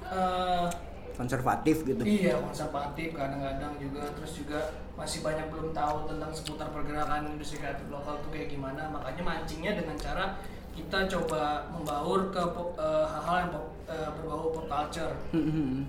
eh, 0.08 0.66
konservatif 1.14 1.86
gitu. 1.86 2.02
Iya 2.02 2.42
konservatif 2.42 3.14
kadang-kadang 3.14 3.78
juga 3.78 4.02
terus 4.18 4.42
juga 4.42 4.58
masih 4.98 5.22
banyak 5.22 5.46
belum 5.46 5.70
tahu 5.70 6.10
tentang 6.10 6.30
seputar 6.34 6.68
pergerakan 6.74 7.30
industri 7.30 7.62
kreatif 7.62 7.86
lokal 7.86 8.18
tuh 8.18 8.30
kayak 8.34 8.50
gimana. 8.50 8.90
Makanya 8.90 9.22
mancingnya 9.22 9.78
dengan 9.78 9.94
cara 9.94 10.42
kita 10.74 11.06
coba 11.06 11.70
membaur 11.70 12.34
ke 12.34 12.42
eh, 12.42 13.06
hal-hal 13.06 13.36
yang 13.46 13.50
pop- 13.54 13.74
eh, 13.86 14.10
berbau 14.18 14.50
pop 14.50 14.66
culture. 14.66 15.14
Hmm, 15.30 15.46
hmm, 15.46 15.66
hmm. 15.70 15.84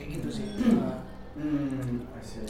kayak 0.00 0.08
gitu 0.18 0.28
sih. 0.32 0.46
Nah, 0.80 0.96
Hmm, 1.38 2.02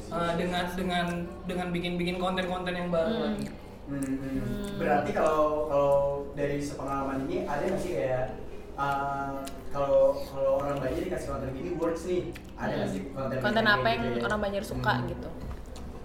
eh, 0.08 0.32
dengan 0.40 0.64
dengan 0.72 1.06
dengan 1.44 1.68
bikin-bikin 1.68 2.16
konten-konten 2.16 2.72
yang 2.72 2.88
baru 2.88 3.12
Hmm. 3.12 3.24
lagi 3.28 3.46
Hmm, 3.88 4.04
hmm. 4.04 4.76
Berarti 4.76 5.10
kalau 5.12 5.64
kalau 5.64 5.92
dari 6.32 6.60
sepengalaman 6.60 7.24
ini 7.24 7.44
ada 7.44 7.64
nggak 7.64 7.80
sih 7.80 7.96
kayak 7.96 8.36
uh, 8.76 9.40
kalau 9.68 10.12
kalau 10.24 10.60
orang 10.60 10.76
Banjar 10.76 11.04
dikasih 11.04 11.28
konten 11.28 11.48
gini 11.52 11.70
works 11.72 12.04
nih, 12.04 12.32
ada 12.54 12.72
nggak 12.74 12.88
sih 12.88 13.00
konten 13.12 13.36
konten 13.40 13.64
apa 13.64 13.86
yang 13.88 14.00
gitu 14.04 14.18
ya? 14.20 14.24
orang 14.24 14.40
Banjar 14.40 14.64
suka 14.64 14.94
Hmm. 14.96 15.08
gitu 15.08 15.28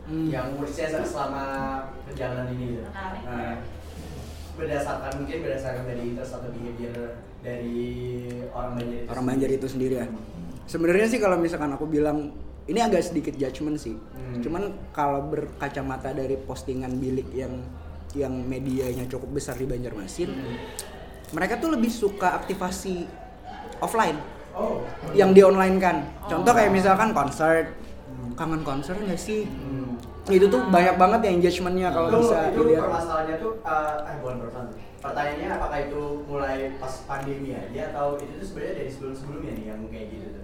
Hmm. 0.04 0.28
Yang 0.28 0.48
worksnya 0.60 0.88
selama 1.04 1.44
perjalanan 2.04 2.48
ini 2.52 2.66
gitu. 2.76 2.84
Menarik. 2.84 3.22
Nah, 3.24 3.56
berdasarkan 4.54 5.12
mungkin 5.18 5.38
berdasarkan 5.40 5.84
dari 5.88 6.02
interest 6.12 6.32
atau 6.36 6.50
behavior 6.52 7.00
dari 7.40 7.80
orang 8.52 8.72
Banjar 8.76 8.98
itu. 9.00 9.10
orang 9.10 9.26
Banjar 9.26 9.50
itu 9.50 9.68
sendiri 9.68 9.96
ya 9.98 10.08
sebenarnya 10.64 11.08
sih 11.08 11.20
kalau 11.20 11.36
misalkan 11.36 11.72
aku 11.72 11.84
bilang 11.84 12.32
ini 12.64 12.80
agak 12.80 13.04
sedikit 13.04 13.36
judgement 13.36 13.76
sih 13.76 13.96
Hmm. 13.96 14.40
cuman 14.40 14.64
kalau 14.90 15.28
berkacamata 15.28 16.12
dari 16.12 16.36
postingan 16.38 16.96
bilik 16.96 17.28
yang 17.32 17.60
yang 18.14 18.32
medianya 18.32 19.10
cukup 19.10 19.34
besar 19.34 19.56
di 19.56 19.66
Banjarmasin 19.66 20.30
Hmm. 20.32 20.56
mereka 21.32 21.58
tuh 21.58 21.74
lebih 21.74 21.90
suka 21.90 22.38
aktivasi 22.38 23.06
offline 23.80 24.18
Oh. 24.54 24.86
yang 25.12 25.34
di 25.34 25.42
online 25.42 25.78
kan 25.78 25.98
contoh 26.24 26.54
kayak 26.54 26.70
misalkan 26.70 27.10
konser 27.12 27.74
Hmm. 28.08 28.32
kangen 28.38 28.62
konser 28.62 28.94
nggak 28.94 29.18
sih 29.18 29.44
Hmm. 29.44 29.98
itu 30.30 30.48
tuh 30.48 30.62
banyak 30.70 30.96
banget 30.96 31.20
yang 31.28 31.36
engagementnya 31.42 31.90
kalau 31.92 32.08
itu, 32.08 32.20
bisa 32.22 32.38
itu 32.48 32.60
dilihat 32.64 32.84
permasalahannya 32.88 33.36
tuh 33.44 33.52
uh, 33.60 34.08
eh 34.08 34.16
bukan 34.24 34.36
permasalahan 34.40 34.70
pertanyaannya 35.04 35.48
apakah 35.52 35.80
itu 35.84 36.02
mulai 36.24 36.60
pas 36.80 36.94
pandemi 37.04 37.52
aja 37.52 37.92
atau 37.92 38.16
itu 38.16 38.40
tuh 38.40 38.48
sebenarnya 38.48 38.74
dari 38.80 38.88
sebelum 38.88 39.12
sebelumnya 39.12 39.52
nih 39.52 39.66
yang 39.68 39.82
kayak 39.92 40.08
gitu 40.16 40.28
tuh. 40.32 40.43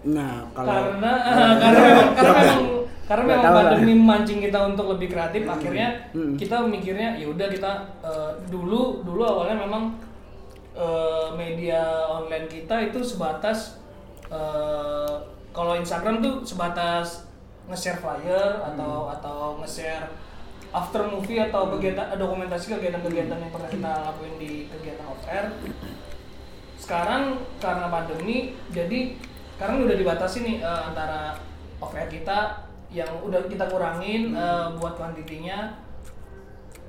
Nah 0.00 0.48
kalau 0.56 0.72
karena 0.72 1.12
karena 1.60 1.78
memang 1.84 2.08
karena 2.16 2.32
memang 2.40 2.80
karena 3.10 3.22
memang 3.26 3.52
pandemi 3.52 3.94
mancing 3.98 4.40
kita 4.40 4.58
untuk 4.70 4.86
lebih 4.96 5.08
kreatif 5.12 5.42
Hmm. 5.44 5.54
akhirnya 5.58 5.88
Hmm. 6.14 6.34
kita 6.38 6.56
mikirnya 6.64 7.18
ya 7.18 7.26
udah 7.28 7.48
kita 7.50 7.72
eh, 8.00 8.32
dulu 8.48 9.02
dulu 9.04 9.22
awalnya 9.26 9.66
memang 9.66 9.98
eh, 10.72 11.28
media 11.36 11.82
online 12.08 12.46
kita 12.48 12.88
itu 12.88 13.02
sebatas 13.02 13.82
eh, 14.30 15.14
kalau 15.50 15.74
Instagram 15.74 16.22
tuh 16.22 16.46
sebatas 16.46 17.26
nge-share 17.66 17.98
flyer 17.98 18.62
atau 18.62 19.10
atau 19.10 19.58
nge-share 19.62 20.06
after 20.70 21.02
movie 21.02 21.42
atau 21.42 21.66
kegiatan 21.74 22.14
dokumentasi 22.14 22.78
kegiatan-kegiatan 22.78 23.34
yang 23.42 23.50
pernah 23.50 23.66
kita 23.66 23.90
lakuin 24.06 24.34
di 24.38 24.70
kegiatan 24.70 25.06
off 25.10 25.22
air. 25.26 25.50
Sekarang 26.78 27.42
karena 27.58 27.90
pandemi 27.90 28.54
jadi 28.70 29.18
sekarang 29.60 29.84
udah 29.84 29.92
dibatasi 29.94 30.38
nih 30.40 30.56
eh, 30.58 30.80
antara 30.88 31.36
off 31.76 31.92
air 31.92 32.08
kita 32.08 32.64
yang 32.88 33.12
udah 33.20 33.44
kita 33.44 33.68
kurangin 33.68 34.32
eh, 34.32 34.66
buat 34.74 34.96
kuantitinya 34.96 35.76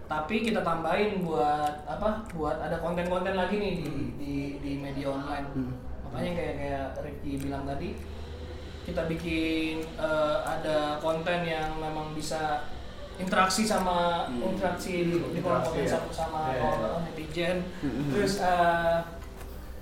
tapi 0.08 0.40
kita 0.40 0.60
tambahin 0.60 1.20
buat 1.20 1.84
apa 1.84 2.24
buat 2.32 2.60
ada 2.60 2.80
konten-konten 2.80 3.32
lagi 3.32 3.56
nih 3.56 3.74
di 3.80 3.88
di, 4.16 4.34
di 4.60 4.72
media 4.78 5.08
online 5.10 5.48
Hmm. 5.52 5.76
makanya 6.08 6.32
kayak 6.34 6.56
kayak 6.58 6.86
Ricky 7.00 7.32
bilang 7.40 7.64
tadi 7.64 7.96
kita 8.84 9.04
bikin 9.08 9.84
eh, 9.84 10.38
ada 10.42 10.96
konten 10.98 11.44
yang 11.44 11.76
memang 11.76 12.12
bisa 12.12 12.64
interaksi 13.16 13.64
sama 13.64 14.28
Hmm. 14.28 14.52
interaksi 14.52 15.08
di, 15.08 15.16
di 15.20 15.40
kolom 15.40 15.60
komen 15.60 15.84
Interaksi 15.84 16.08
ya. 16.08 16.20
sama, 16.24 16.42
iya. 16.50 16.60
kolom 16.62 17.00
netizen 17.04 17.58
Hmm. 17.80 18.12
terus 18.12 18.34
eh, 18.40 18.98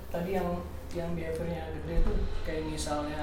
tadi 0.10 0.32
yang 0.34 0.50
yang 0.90 1.14
behaviornya 1.14 1.64
gede 1.78 1.94
itu 2.02 2.14
kayak 2.42 2.64
misalnya 2.66 3.22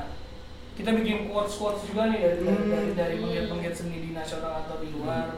kita 0.76 0.92
bikin 0.92 1.26
quotes 1.26 1.56
quotes 1.56 1.82
juga 1.88 2.12
nih 2.12 2.20
dari 2.20 2.38
dari 2.38 2.52
Hmm. 2.52 2.70
dari, 2.70 2.88
dari 2.92 3.14
penggiat 3.18 3.46
penggiat 3.50 3.74
seni 3.74 3.98
di 3.98 4.10
nasional 4.12 4.62
atau 4.62 4.76
di 4.78 4.92
luar. 4.92 5.34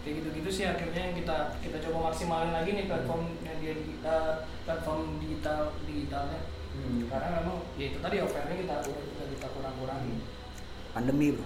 Kayak 0.00 0.14
gitu 0.24 0.28
gitu 0.40 0.48
sih 0.50 0.64
akhirnya 0.64 1.12
yang 1.12 1.16
kita 1.16 1.36
kita 1.60 1.76
coba 1.84 2.08
maksimalin 2.08 2.56
lagi 2.56 2.72
nih 2.72 2.88
platform 2.88 3.36
media 3.40 3.72
di- 3.76 4.00
eh, 4.00 4.34
platform 4.64 5.20
digital 5.20 5.60
digitalnya. 5.84 6.40
Hmm. 6.70 7.02
karena 7.10 7.42
memang 7.42 7.58
ya 7.74 7.90
itu 7.90 7.98
tadi 7.98 8.16
offernya 8.22 8.56
kita 8.56 8.74
udah 8.86 9.26
kita 9.26 9.46
kurang 9.50 9.74
kurangi 9.82 10.14
pandemi 10.94 11.34
bro. 11.34 11.42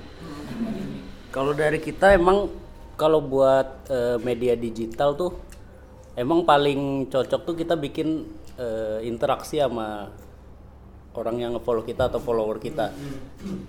Kalau 1.32 1.52
dari 1.52 1.80
kita 1.80 2.12
emang 2.12 2.52
kalau 2.94 3.18
buat 3.18 3.88
eh, 3.88 4.20
media 4.20 4.54
digital 4.54 5.16
tuh 5.16 5.34
emang 6.14 6.44
paling 6.44 7.08
cocok 7.08 7.40
tuh 7.42 7.54
kita 7.56 7.74
bikin 7.74 8.28
eh, 8.54 9.02
interaksi 9.02 9.58
sama 9.58 10.12
orang 11.14 11.36
yang 11.38 11.50
nge-follow 11.54 11.86
kita 11.86 12.10
atau 12.10 12.18
follower 12.18 12.58
kita. 12.58 12.90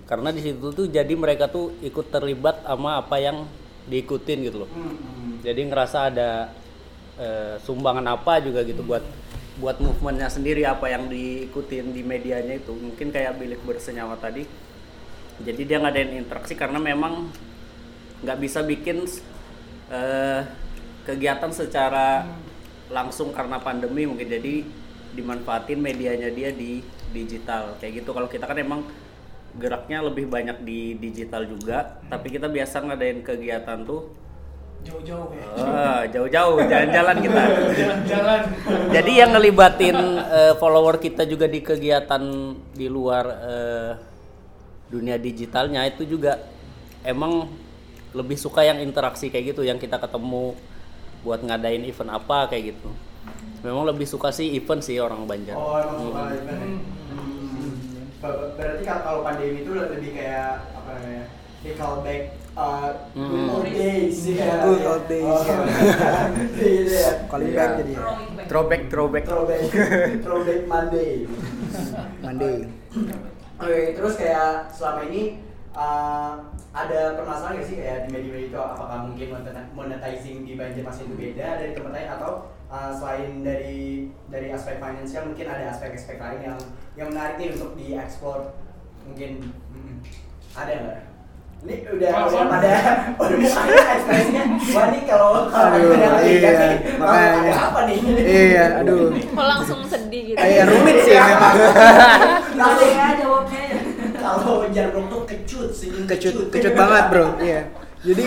Karena 0.04 0.34
di 0.34 0.42
situ 0.42 0.74
tuh 0.74 0.86
jadi 0.90 1.14
mereka 1.14 1.46
tuh 1.46 1.78
ikut 1.80 2.10
terlibat 2.10 2.66
sama 2.66 2.98
apa 2.98 3.16
yang 3.22 3.46
diikutin 3.86 4.38
gitu 4.50 4.66
loh. 4.66 4.70
Jadi 5.46 5.60
ngerasa 5.70 6.10
ada 6.10 6.50
eh, 7.16 7.54
sumbangan 7.62 8.18
apa 8.18 8.42
juga 8.42 8.66
gitu 8.66 8.82
buat 8.82 9.02
buat 9.56 9.80
movementnya 9.80 10.28
sendiri 10.28 10.68
apa 10.68 10.90
yang 10.90 11.06
diikutin 11.06 11.94
di 11.94 12.02
medianya 12.02 12.58
itu. 12.58 12.74
Mungkin 12.74 13.14
kayak 13.14 13.38
bilik 13.38 13.62
bersenyawa 13.62 14.18
tadi. 14.18 14.44
Jadi 15.40 15.62
dia 15.62 15.78
ngadain 15.78 16.18
interaksi 16.18 16.58
karena 16.58 16.82
memang 16.82 17.30
nggak 18.26 18.38
bisa 18.42 18.66
bikin 18.66 19.06
eh, 19.92 20.40
kegiatan 21.06 21.52
secara 21.54 22.26
langsung 22.90 23.30
karena 23.30 23.62
pandemi 23.62 24.06
mungkin 24.06 24.26
jadi 24.26 24.66
dimanfaatin 25.16 25.80
medianya 25.80 26.28
dia 26.30 26.52
di 26.52 26.84
digital. 27.16 27.80
Kayak 27.80 28.04
gitu. 28.04 28.10
Kalau 28.12 28.28
kita 28.28 28.44
kan 28.44 28.58
emang 28.60 28.84
geraknya 29.56 30.04
lebih 30.04 30.28
banyak 30.28 30.60
di 30.62 31.00
digital 31.00 31.48
juga 31.48 31.96
tapi 32.12 32.28
kita 32.28 32.44
biasa 32.44 32.84
ngadain 32.84 33.24
kegiatan 33.24 33.88
tuh 33.88 34.12
jauh-jauh 34.86 35.34
ya. 35.34 35.46
Eh, 35.58 36.02
jauh-jauh 36.14 36.62
jalan-jalan 36.62 37.16
kita. 37.18 37.42
Jalan-jalan. 37.74 38.40
Jadi 38.94 39.12
yang 39.18 39.30
ngelibatin 39.34 39.98
eh, 40.30 40.54
follower 40.62 41.02
kita 41.02 41.26
juga 41.26 41.50
di 41.50 41.58
kegiatan 41.58 42.22
di 42.70 42.86
luar 42.86 43.24
eh, 43.26 43.90
dunia 44.86 45.18
digitalnya 45.18 45.82
itu 45.90 46.06
juga 46.06 46.38
emang 47.02 47.50
lebih 48.14 48.38
suka 48.38 48.62
yang 48.62 48.78
interaksi 48.78 49.26
kayak 49.26 49.56
gitu 49.56 49.66
yang 49.66 49.82
kita 49.82 49.98
ketemu 49.98 50.54
buat 51.26 51.42
ngadain 51.42 51.82
event 51.82 52.14
apa 52.14 52.46
kayak 52.46 52.76
gitu 52.76 52.90
memang 53.60 53.84
lebih 53.84 54.04
suka 54.04 54.28
sih 54.28 54.52
event 54.52 54.78
sih 54.78 54.96
orang 54.96 55.24
Banjar 55.24 55.54
Oh, 55.54 55.74
emang 55.74 55.98
suka 56.02 56.20
Hmm. 56.20 56.36
event? 56.36 56.62
Hmm. 57.08 57.70
Ber- 58.16 58.52
Berarti 58.54 58.82
kalau 58.82 59.20
pandemi 59.20 59.60
itu 59.60 59.70
lebih 59.70 60.10
kayak 60.12 60.48
apa 60.72 60.90
namanya? 60.92 61.24
They 61.60 61.74
call 61.74 61.98
back 62.00 62.22
uh, 62.52 62.94
good 63.10 63.26
Hmm. 63.28 63.50
old 63.50 63.66
days 63.66 64.18
ya. 64.28 64.62
Good 64.62 64.82
old 64.82 65.04
days, 65.06 65.26
Oh. 65.26 65.42
calling 67.28 67.48
Iya. 67.48 67.58
back 67.58 67.70
jadi 67.76 67.92
ya 67.92 68.02
throwback 68.46 68.82
throwback 68.86 69.24
Throwback, 69.26 69.60
throwback 70.22 70.60
Monday. 70.64 71.26
Monday 72.18 72.56
Oke, 73.56 73.80
terus 73.92 74.14
kayak 74.14 74.48
selama 74.70 75.00
ini 75.06 75.40
uh, 75.72 76.36
ada 76.70 77.16
permasalahan 77.16 77.56
nggak 77.56 77.66
sih 77.66 77.76
kayak 77.76 77.98
di 78.04 78.10
media-media 78.10 78.46
itu 78.46 78.58
apakah 78.58 78.98
mungkin 79.02 79.26
monet- 79.32 79.72
monetizing 79.72 80.44
di 80.44 80.54
Banjarmasin 80.54 81.08
itu 81.08 81.16
beda 81.16 81.46
dari 81.56 81.72
tempat 81.72 81.90
lain 81.90 82.08
atau 82.10 82.30
uh, 82.66 82.90
selain 82.90 83.42
dari 83.42 84.10
dari 84.26 84.48
aspek 84.50 84.78
finansial 84.78 85.26
mungkin 85.26 85.46
ada 85.46 85.70
aspek-aspek 85.70 86.16
lain 86.16 86.40
yang 86.42 86.58
yang 86.94 87.08
menarik 87.10 87.36
nih 87.36 87.48
untuk 87.54 87.74
dieksplor 87.74 88.54
mungkin 89.02 89.30
mm, 89.70 89.94
ada 90.52 90.72
nggak? 90.74 91.00
Ini 91.56 91.74
udah 91.88 92.10
Kalau- 92.12 92.30
udah 92.36 92.46
pada 92.52 92.72
udah 93.22 93.36
mukanya 93.40 93.82
ekspresinya 93.96 94.42
wah 94.76 94.86
nih 94.92 95.02
kalau 95.08 95.30
kalau 95.48 95.68
Aduh, 95.72 95.92
ada 95.96 96.08
lagi 96.20 96.28
iya, 96.28 96.50
kan 96.52 96.70
makanya. 97.00 97.40
ada 97.40 97.52
apa 97.64 97.80
nih? 97.88 97.98
Iya, 98.22 98.64
aduh. 98.84 99.04
Kok 99.16 99.46
langsung 99.46 99.80
sedih 99.88 100.22
gitu? 100.30 100.36
Iya 100.36 100.62
rumit 100.68 100.96
sih 101.02 101.14
memang. 101.16 101.54
Langsung 102.60 102.90
ya 102.92 103.06
jawabnya 103.16 103.60
ya. 103.72 103.78
Kalau 104.16 104.68
jargon 104.68 105.04
tuh 105.08 105.22
kecut 105.24 105.70
sih. 105.72 105.88
kecut 106.04 106.34
kecut 106.50 106.74
banget 106.74 107.04
bro 107.08 107.26
iya 107.38 107.70
jadi 108.02 108.24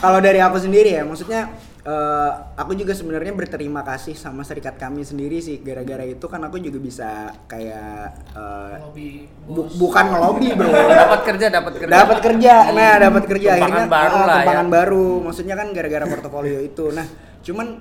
kalau 0.00 0.18
dari 0.18 0.40
aku 0.40 0.56
sendiri 0.58 0.96
ya 0.96 1.02
maksudnya 1.04 1.48
eh, 1.86 2.30
aku 2.58 2.74
juga 2.74 2.92
sebenarnya 2.92 3.30
berterima 3.30 3.86
kasih 3.86 4.18
sama 4.18 4.42
serikat 4.42 4.74
kami 4.74 5.06
sendiri 5.06 5.38
sih 5.38 5.62
gara-gara 5.62 6.02
itu 6.02 6.26
kan 6.26 6.42
aku 6.42 6.58
juga 6.58 6.82
bisa 6.82 7.08
kayak 7.46 8.26
eh, 8.34 8.74
Lobby 8.82 9.30
bu- 9.46 9.70
bukan 9.78 10.04
ngelobi 10.10 10.48
bro. 10.58 10.66
Dapat 11.06 11.20
kerja 11.22 11.46
dapat 11.48 11.72
kerja. 11.78 11.92
Dapat 11.94 12.18
kerja. 12.18 12.54
Nah 12.74 12.92
dapat 12.98 13.22
kerja 13.30 13.50
akhirnya. 13.54 13.86
baru 13.86 14.18
lah 14.26 14.40
ya. 14.42 14.62
baru. 14.66 15.08
Maksudnya 15.22 15.54
kan 15.54 15.70
gara-gara 15.70 16.04
portofolio 16.10 16.58
itu. 16.58 16.90
Nah 16.90 17.06
cuman 17.46 17.78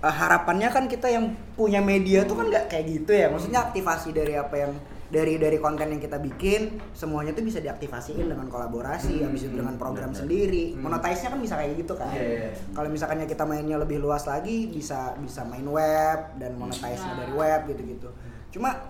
eh, 0.00 0.14
harapannya 0.16 0.68
kan 0.72 0.84
kita 0.88 1.12
yang 1.12 1.36
punya 1.52 1.84
media 1.84 2.24
tuh 2.24 2.40
kan 2.40 2.48
nggak 2.48 2.72
kayak 2.72 2.84
gitu 2.88 3.12
ya. 3.12 3.28
Maksudnya 3.28 3.68
aktivasi 3.68 4.16
dari 4.16 4.32
apa 4.40 4.56
yang 4.56 4.72
dari 5.12 5.36
dari 5.36 5.60
konten 5.60 5.92
yang 5.92 6.00
kita 6.00 6.16
bikin 6.16 6.80
semuanya 6.90 7.30
tuh 7.30 7.44
bisa 7.44 7.60
diaktifasiin 7.60 8.26
dengan 8.26 8.48
kolaborasi 8.48 9.20
Hmm, 9.20 9.28
habis 9.28 9.44
itu 9.44 9.52
dengan 9.52 9.76
hmm, 9.76 9.82
program 9.84 10.08
benar. 10.08 10.20
sendiri 10.24 10.72
Hmm. 10.72 10.88
monetize-nya 10.88 11.28
kan 11.28 11.40
bisa 11.40 11.54
kayak 11.54 11.72
gitu 11.76 11.92
kan 11.92 12.08
Iya, 12.10 12.24
iya. 12.24 12.50
kalau 12.72 12.88
misalkannya 12.88 13.28
kita 13.28 13.44
mainnya 13.44 13.76
lebih 13.76 14.00
luas 14.00 14.24
lagi 14.24 14.66
bisa 14.66 15.12
bisa 15.20 15.44
main 15.44 15.68
web 15.68 16.40
dan 16.40 16.56
monetize-nya 16.56 17.12
dari 17.14 17.32
web 17.32 17.60
gitu-gitu 17.68 18.08
cuma 18.50 18.80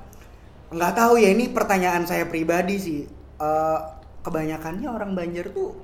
nggak 0.70 0.94
tahu 0.94 1.18
ya 1.18 1.28
ini 1.28 1.50
pertanyaan 1.50 2.06
saya 2.06 2.24
pribadi 2.24 2.78
sih 2.78 3.00
Eh, 3.34 3.80
kebanyakannya 4.22 4.86
orang 4.86 5.18
Banjar 5.18 5.50
tuh 5.50 5.74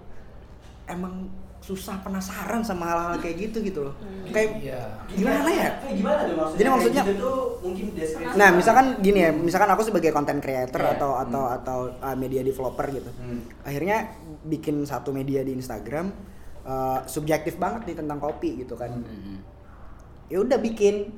emang 0.87 1.26
susah 1.69 2.01
penasaran 2.01 2.65
sama 2.65 2.89
hal-hal 2.89 3.21
kayak 3.21 3.37
gitu 3.45 3.61
gitu 3.61 3.85
loh 3.85 3.93
kayak 4.27 4.57
Iya. 4.57 4.81
gimana 5.11 5.49
ya 5.49 5.69
Kayak 5.79 5.95
gimana 5.95 6.17
tuh 6.19 6.33
maksudnya? 6.33 6.57
Jadi 6.57 6.69
maksudnya- 6.71 7.05
gitu 7.05 7.15
tuh 7.19 7.37
mungkin 7.61 7.85
deskripsi. 7.93 8.35
nah 8.35 8.49
misalkan 8.51 8.87
gini 8.99 9.19
ya 9.21 9.31
misalkan 9.31 9.69
aku 9.69 9.83
sebagai 9.85 10.11
content 10.11 10.41
creator 10.41 10.81
Iya. 10.81 10.97
atau 10.97 11.11
atau 11.19 11.43
Hmm. 11.45 11.57
atau 11.61 11.79
uh, 12.01 12.17
media 12.17 12.41
developer 12.41 12.87
gitu 12.89 13.11
Hmm. 13.13 13.45
akhirnya 13.63 14.17
bikin 14.43 14.81
satu 14.83 15.13
media 15.13 15.45
di 15.45 15.53
Instagram 15.53 16.09
uh, 16.65 17.05
subjektif 17.05 17.57
banget 17.57 17.85
nih 17.87 17.97
tentang 17.99 18.17
kopi 18.17 18.59
gitu 18.59 18.73
kan 18.73 18.89
Hmm. 18.89 19.45
ya 20.27 20.41
udah 20.41 20.57
bikin 20.57 21.13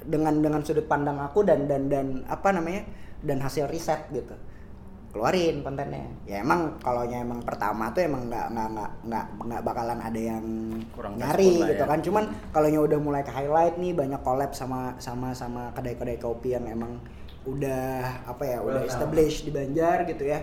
dengan 0.00 0.36
dengan 0.36 0.60
sudut 0.60 0.84
pandang 0.84 1.16
aku 1.16 1.40
dan 1.42 1.64
dan 1.64 1.88
dan 1.88 2.06
apa 2.26 2.52
namanya 2.52 2.84
dan 3.20 3.40
hasil 3.40 3.64
riset 3.66 4.04
gitu 4.10 4.36
keluarin 5.14 5.62
kontennya. 5.62 6.10
Ya 6.26 6.42
emang 6.42 6.82
kalau 6.82 7.06
emang 7.22 7.38
pertama 7.46 7.94
tuh 7.94 8.02
emang 8.02 8.26
nggak 8.26 8.50
nggak 8.50 8.68
nggak 8.74 8.90
nggak 9.06 9.26
nggak 9.46 9.62
bakalan 9.62 10.00
ada 10.02 10.20
yang 10.20 10.44
Kurang 10.90 11.14
nyari 11.14 11.70
gitu 11.70 11.84
ya. 11.86 11.86
kan. 11.86 12.00
Cuman 12.02 12.24
kalau 12.50 12.66
udah 12.82 12.98
mulai 12.98 13.22
ke 13.22 13.30
highlight 13.30 13.78
nih 13.78 13.94
banyak 13.94 14.18
collab 14.26 14.50
sama 14.58 14.98
sama 14.98 15.30
sama 15.30 15.70
kedai-kedai 15.78 16.18
kopi 16.18 16.58
yang 16.58 16.66
emang 16.66 16.98
udah 17.46 18.24
apa 18.26 18.42
ya 18.42 18.58
udah 18.58 18.82
Well, 18.82 18.90
established 18.90 19.46
di 19.46 19.52
Banjar 19.54 20.02
gitu 20.08 20.26
ya 20.26 20.42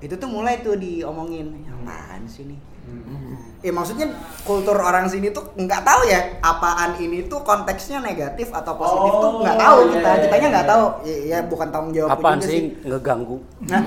itu 0.00 0.14
tuh 0.14 0.26
mulai 0.26 0.58
tuh 0.58 0.74
diomongin 0.74 1.52
"Ya, 1.60 1.72
apaan 1.74 2.24
sih 2.24 2.44
nih 2.44 2.60
Hmm. 2.80 3.38
Ya 3.60 3.70
maksudnya 3.70 4.08
kultur 4.42 4.74
orang 4.74 5.06
sini 5.06 5.30
tuh 5.30 5.46
nggak 5.54 5.84
tahu 5.84 6.10
ya 6.10 6.40
apaan 6.40 6.98
ini 6.98 7.22
tuh 7.22 7.38
konteksnya 7.40 8.02
negatif 8.02 8.50
atau 8.50 8.74
positif 8.74 9.12
tuh 9.14 9.30
nggak 9.38 9.54
Oh, 9.54 9.60
tahu 9.60 9.78
iya, 9.78 9.92
kita 9.92 10.10
iya, 10.10 10.20
kitanya 10.24 10.40
iya. 10.42 10.50
nggak 10.50 10.66
tahu 10.66 10.84
ya, 11.04 11.16
ya 11.22 11.38
bukan 11.44 11.68
tanggung 11.70 11.92
jawab 11.92 12.10
apaan 12.10 12.40
sih 12.40 12.74
ngeganggu 12.82 13.36
Nah, 13.62 13.80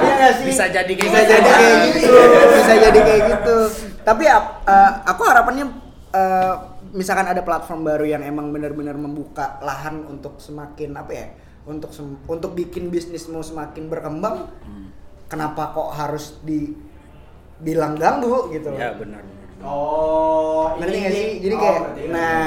iya 0.08 0.28
sih? 0.32 0.46
Bisa 0.48 0.64
jadi 0.66 0.90
kayak 0.90 1.06
bisa 1.06 1.20
gitu. 1.22 1.30
jadi 1.30 1.50
kayak 1.52 1.78
gitu, 1.86 2.10
bisa 2.50 2.74
jadi 2.80 2.98
kayak 3.00 3.22
gitu. 3.30 3.56
Tapi 4.02 4.24
ap- 4.26 4.58
eh, 4.64 4.90
aku 5.06 5.22
harapannya 5.22 5.64
eh, 6.10 6.54
misalkan 6.90 7.26
ada 7.28 7.40
platform 7.40 7.80
baru 7.84 8.04
yang 8.08 8.22
emang 8.24 8.50
benar-benar 8.50 8.96
membuka 8.96 9.60
lahan 9.60 10.02
untuk 10.02 10.36
semakin 10.36 10.98
apa 10.98 11.12
ya, 11.12 11.26
untuk 11.62 11.94
sem- 11.94 12.18
untuk 12.26 12.58
bikin 12.58 12.90
bisnismu 12.90 13.38
semakin 13.38 13.86
berkembang. 13.86 14.50
Hmm. 14.64 14.88
Kenapa 15.32 15.72
kok 15.72 15.88
harus 15.90 16.36
dibilang 16.44 17.96
ganggu 17.96 18.52
gitu? 18.52 18.68
loh. 18.68 18.76
ya 18.76 18.92
benar. 18.92 19.22
Oh, 19.64 20.76
Ngerti 20.76 20.90
ini- 20.90 21.00
nggak 21.00 21.12
sih? 21.14 21.28
Jadi 21.40 21.54
oh, 21.54 21.60
kayak, 21.62 21.80
ngerti. 21.80 22.02
nah 22.12 22.46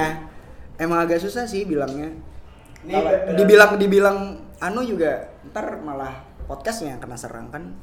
emang 0.78 1.00
agak 1.02 1.18
susah 1.18 1.50
sih 1.50 1.66
bilangnya. 1.66 2.14
Ini 2.86 2.94
dibilang 3.34 3.82
dibilang 3.82 4.18
anu 4.62 4.86
juga 4.86 5.34
ntar 5.50 5.82
malah 5.82 6.14
podcastnya 6.46 6.94
yang 6.94 7.02
kena 7.02 7.18
serang 7.18 7.50
kan. 7.50 7.74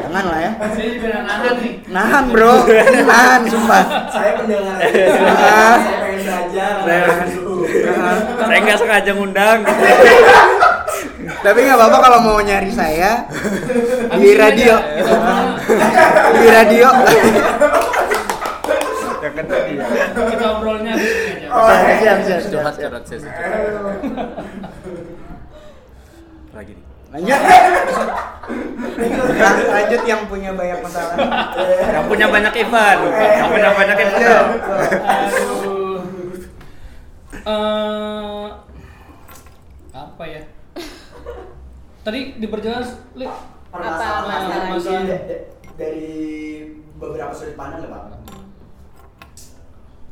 Jangan 0.00 0.24
lah 0.24 0.40
ya. 0.40 0.52
Nahan 1.20 1.54
nih. 1.60 1.74
Nahan 1.92 2.24
bro, 2.32 2.64
nahan 3.04 3.40
sumpah. 3.44 3.82
saya 4.08 4.32
pendengar 4.32 4.80
saya 4.80 5.98
pengen 6.00 6.20
belajar 6.24 6.72
Saya- 6.80 7.04
saya 8.40 8.58
nggak 8.64 8.78
sengaja 8.80 9.10
ngundang 9.12 9.58
Tapi 11.40 11.58
nggak 11.64 11.78
apa-apa 11.80 11.98
kalau 12.04 12.18
mau 12.20 12.38
nyari 12.40 12.68
saya 12.68 13.24
di 14.12 14.30
radio, 14.36 14.76
di 16.36 16.46
radio. 16.52 16.88
yang 19.20 19.34
kan 19.36 19.44
tadi 19.44 19.76
ya 19.76 19.84
Kita 20.16 20.46
obrolnya 20.56 20.92
di 20.96 21.04
sini 21.04 21.44
aja. 21.44 21.52
Oh, 21.52 21.68
siap, 21.68 22.18
siap, 22.24 22.40
siap, 22.40 22.40
curhat 22.48 22.72
siap. 22.72 22.88
curhat 22.88 23.04
sesi 23.04 23.28
lagi 26.50 26.72
nih 26.72 26.84
Lanjut. 27.10 27.40
Lanjut 29.66 30.02
yang 30.06 30.22
punya 30.30 30.54
banyak 30.54 30.78
masalah. 30.78 31.18
yang 31.90 32.06
punya 32.06 32.26
banyak 32.30 32.54
event 32.54 33.00
yang 33.12 33.48
punya 33.50 33.70
banyak 33.74 33.96
event 33.98 34.46
Aduh. 35.04 35.98
Eh, 37.40 38.46
apa 39.90 40.24
ya? 40.24 40.42
Tadi 42.00 42.20
diperjelas, 42.40 42.96
Li. 43.14 43.28
permasalahan 43.70 45.06
dari 45.78 46.10
beberapa 46.98 47.30
sudut 47.30 47.54
pandang 47.54 47.86
nggak 47.86 47.92
pak? 47.92 48.20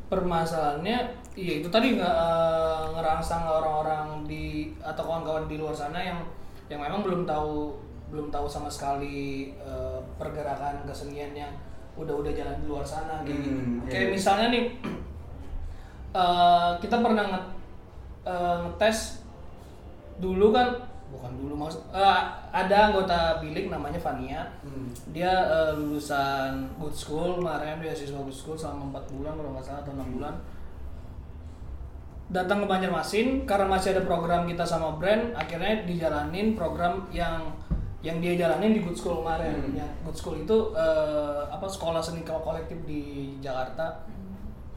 permasalahannya 0.08 0.98
iya 1.36 1.60
itu 1.60 1.68
tadi 1.68 2.00
nggak 2.00 2.16
eh, 2.16 2.84
ngerangsang 2.96 3.44
orang-orang 3.44 4.24
di 4.24 4.72
atau 4.80 5.04
kawan-kawan 5.04 5.44
di 5.46 5.60
luar 5.60 5.76
sana 5.76 6.00
yang 6.00 6.18
yang 6.72 6.80
memang 6.80 7.04
belum 7.04 7.28
tahu 7.28 7.76
belum 8.08 8.32
tahu 8.32 8.48
sama 8.48 8.72
sekali 8.72 9.52
eh, 9.52 9.98
pergerakan 10.16 10.88
kesenian 10.88 11.36
yang 11.36 11.52
udah-udah 12.00 12.32
jalan 12.32 12.56
di 12.62 12.66
luar 12.66 12.86
sana 12.86 13.20
kayak 13.26 13.36
gitu. 13.42 13.58
Hmm, 13.60 13.84
iya. 13.84 13.90
kayak 13.92 14.08
misalnya 14.16 14.46
nih 14.48 14.64
eh, 16.24 16.70
kita 16.80 16.96
pernah 17.04 17.24
nge, 17.28 17.40
eh, 18.24 18.56
ngetes 18.64 18.98
dulu 20.18 20.50
kan 20.56 20.87
bukan 21.08 21.32
dulu 21.40 21.54
maksud 21.56 21.82
eh, 21.90 22.20
ada 22.52 22.92
anggota 22.92 23.40
bilik 23.40 23.72
namanya 23.72 23.96
Vania 23.96 24.44
Hmm. 24.60 24.92
dia 25.08 25.32
eh, 25.48 25.72
lulusan 25.72 26.68
good 26.76 26.92
school 26.92 27.40
kemarin 27.40 27.80
dia 27.80 27.96
siswa 27.96 28.20
good 28.20 28.34
school 28.34 28.56
selama 28.56 29.00
4 29.00 29.16
bulan 29.16 29.32
kalau 29.40 29.50
nggak 29.56 29.64
salah 29.64 29.80
atau 29.80 29.92
6 29.96 30.16
bulan. 30.20 30.34
Datang 32.28 32.60
ke 32.60 32.66
Banjarmasin 32.68 33.48
karena 33.48 33.64
masih 33.72 33.96
ada 33.96 34.04
program 34.04 34.44
kita 34.44 34.60
sama 34.60 35.00
brand 35.00 35.32
akhirnya 35.32 35.88
dijalanin 35.88 36.52
program 36.52 37.08
yang 37.08 37.56
yang 38.04 38.20
dia 38.20 38.36
jalanin 38.36 38.76
di 38.76 38.80
good 38.84 38.94
school 38.94 39.24
kemarin. 39.24 39.56
Hmm. 39.56 39.80
ya 39.80 39.88
good 40.04 40.16
school 40.16 40.36
itu 40.36 40.56
eh, 40.76 41.40
apa 41.48 41.64
sekolah 41.64 42.04
seni 42.04 42.20
kolektif 42.28 42.76
di 42.84 43.32
Jakarta. 43.40 44.04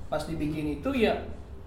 Pas 0.08 0.24
dibikin 0.24 0.80
itu 0.80 0.89
ya 0.96 1.15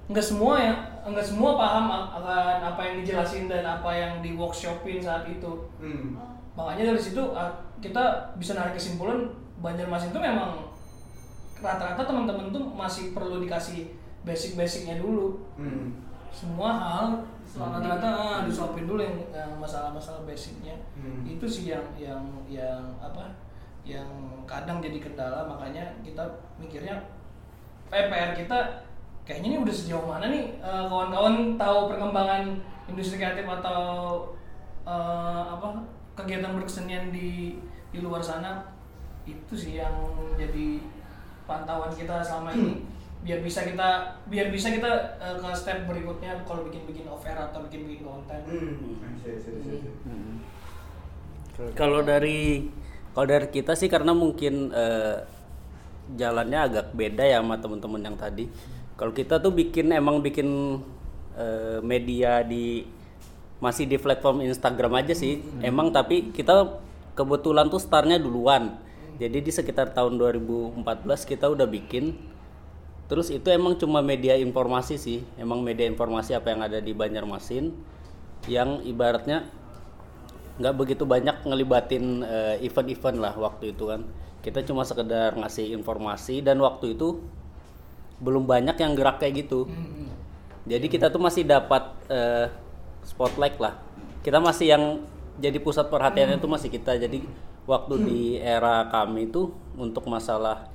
nggak 0.04 0.20
semua 0.24 0.54
ya 0.56 0.74
nggak 1.02 1.24
semua 1.24 1.56
paham 1.56 1.86
akan 1.88 2.60
apa 2.60 2.80
yang 2.84 2.94
dijelasin 3.00 3.48
dan 3.48 3.64
apa 3.64 3.88
yang 3.88 4.20
di 4.20 4.36
workshopin 4.36 5.00
saat 5.00 5.24
itu 5.24 5.52
Hmm. 5.80 6.16
makanya 6.52 6.92
dari 6.92 7.00
situ 7.00 7.20
kita 7.80 8.04
bisa 8.36 8.52
narik 8.54 8.76
kesimpulan 8.76 9.28
Banjarmasin 9.54 10.12
itu 10.12 10.20
memang 10.20 10.60
rata-rata 11.58 12.04
teman-teman 12.04 12.52
tuh 12.52 12.64
masih 12.68 13.16
perlu 13.16 13.40
dikasih 13.40 13.88
basic-basicnya 14.22 15.00
dulu 15.00 15.40
Hmm. 15.56 15.96
semua 16.28 16.70
hal 16.74 17.06
rata-rata 17.54 18.08
ah, 18.08 18.38
disuapin 18.44 18.84
dulu 18.84 19.00
yang, 19.00 19.16
yang 19.30 19.56
masalah-masalah 19.56 20.26
basicnya 20.28 20.74
Hmm. 20.98 21.24
itu 21.24 21.46
sih 21.48 21.72
yang 21.72 21.84
yang 21.96 22.20
yang 22.44 22.82
apa 23.00 23.32
yang 23.84 24.04
kadang 24.44 24.80
jadi 24.80 24.96
kendala 24.98 25.44
makanya 25.44 25.84
kita 26.00 26.24
mikirnya 26.56 26.96
eh, 27.88 28.04
PR 28.08 28.32
kita 28.34 28.83
kayaknya 29.24 29.56
ini 29.56 29.58
udah 29.64 29.74
sejauh 29.74 30.06
mana 30.06 30.28
nih 30.28 30.60
eh, 30.60 30.84
kawan-kawan 30.88 31.56
tahu 31.56 31.78
perkembangan 31.88 32.60
industri 32.88 33.16
kreatif 33.20 33.48
atau 33.48 33.82
eh, 34.84 35.42
apa 35.48 35.80
kegiatan 36.14 36.52
berkesenian 36.54 37.10
di 37.10 37.58
di 37.90 37.98
luar 38.04 38.20
sana 38.20 38.68
itu 39.24 39.56
sih 39.56 39.80
yang 39.80 39.96
jadi 40.36 40.84
pantauan 41.48 41.92
kita 41.92 42.20
selama 42.20 42.52
ini 42.52 42.84
biar 43.24 43.40
bisa 43.40 43.64
kita 43.64 44.20
biar 44.28 44.52
bisa 44.52 44.68
kita 44.68 45.16
eh, 45.16 45.36
ke 45.40 45.48
step 45.56 45.88
berikutnya 45.88 46.44
kalau 46.44 46.68
bikin 46.68 46.84
bikin 46.84 47.08
off 47.08 47.24
air 47.24 47.40
atau 47.40 47.64
bikin 47.64 47.88
bikin 47.88 48.04
konten 48.04 48.40
Hmm. 48.44 49.16
Sip, 49.24 49.40
sip, 49.40 49.56
sip, 49.64 49.80
sip. 49.80 49.94
Kalau 51.72 52.04
dari 52.04 52.68
kalau 53.16 53.26
dari 53.30 53.48
kita 53.48 53.72
sih 53.72 53.88
karena 53.88 54.12
mungkin 54.12 54.68
eh, 54.68 55.16
jalannya 56.20 56.58
agak 56.60 56.92
beda 56.92 57.24
ya 57.24 57.40
sama 57.40 57.56
teman-teman 57.56 58.04
yang 58.04 58.16
tadi. 58.20 58.44
Kalau 58.94 59.10
kita 59.10 59.42
tuh 59.42 59.50
bikin 59.50 59.90
emang 59.90 60.22
bikin 60.22 60.78
eh, 61.34 61.78
media 61.82 62.46
di 62.46 62.86
masih 63.58 63.88
di 63.90 63.96
platform 63.98 64.46
Instagram 64.46 65.02
aja 65.02 65.14
sih. 65.16 65.42
Emang 65.62 65.90
tapi 65.90 66.30
kita 66.30 66.78
kebetulan 67.18 67.66
tuh 67.66 67.82
startnya 67.82 68.20
duluan. 68.22 68.78
Jadi 69.18 69.42
di 69.42 69.50
sekitar 69.50 69.94
tahun 69.94 70.18
2014 70.18 70.82
kita 71.26 71.50
udah 71.50 71.66
bikin. 71.66 72.14
Terus 73.04 73.30
itu 73.30 73.46
emang 73.50 73.78
cuma 73.78 74.02
media 74.02 74.38
informasi 74.38 74.98
sih. 74.98 75.22
Emang 75.38 75.62
media 75.62 75.86
informasi 75.90 76.34
apa 76.34 76.54
yang 76.54 76.62
ada 76.62 76.78
di 76.78 76.94
Banjarmasin 76.94 77.74
yang 78.46 78.84
ibaratnya 78.84 79.48
nggak 80.54 80.74
begitu 80.78 81.02
banyak 81.02 81.42
ngelibatin 81.42 82.22
eh, 82.22 82.56
event-event 82.62 83.18
lah 83.18 83.34
waktu 83.34 83.74
itu 83.74 83.90
kan 83.90 84.06
kita 84.44 84.62
cuma 84.62 84.86
sekedar 84.86 85.34
ngasih 85.34 85.72
informasi 85.74 86.44
dan 86.44 86.60
waktu 86.62 86.94
itu 86.94 87.24
belum 88.22 88.46
banyak 88.46 88.76
yang 88.78 88.92
gerak 88.94 89.22
kayak 89.22 89.46
gitu. 89.46 89.66
Jadi 90.64 90.86
kita 90.88 91.12
tuh 91.12 91.20
masih 91.20 91.44
dapat 91.44 91.92
eh, 92.08 92.48
spotlight 93.04 93.60
lah. 93.60 93.76
Kita 94.24 94.40
masih 94.40 94.66
yang 94.72 94.84
jadi 95.36 95.58
pusat 95.60 95.92
perhatiannya 95.92 96.40
itu 96.40 96.48
masih 96.48 96.68
kita. 96.72 96.96
Jadi 96.96 97.20
waktu 97.68 97.94
di 98.00 98.20
era 98.40 98.88
kami 98.88 99.28
itu 99.28 99.52
untuk 99.76 100.08
masalah 100.08 100.68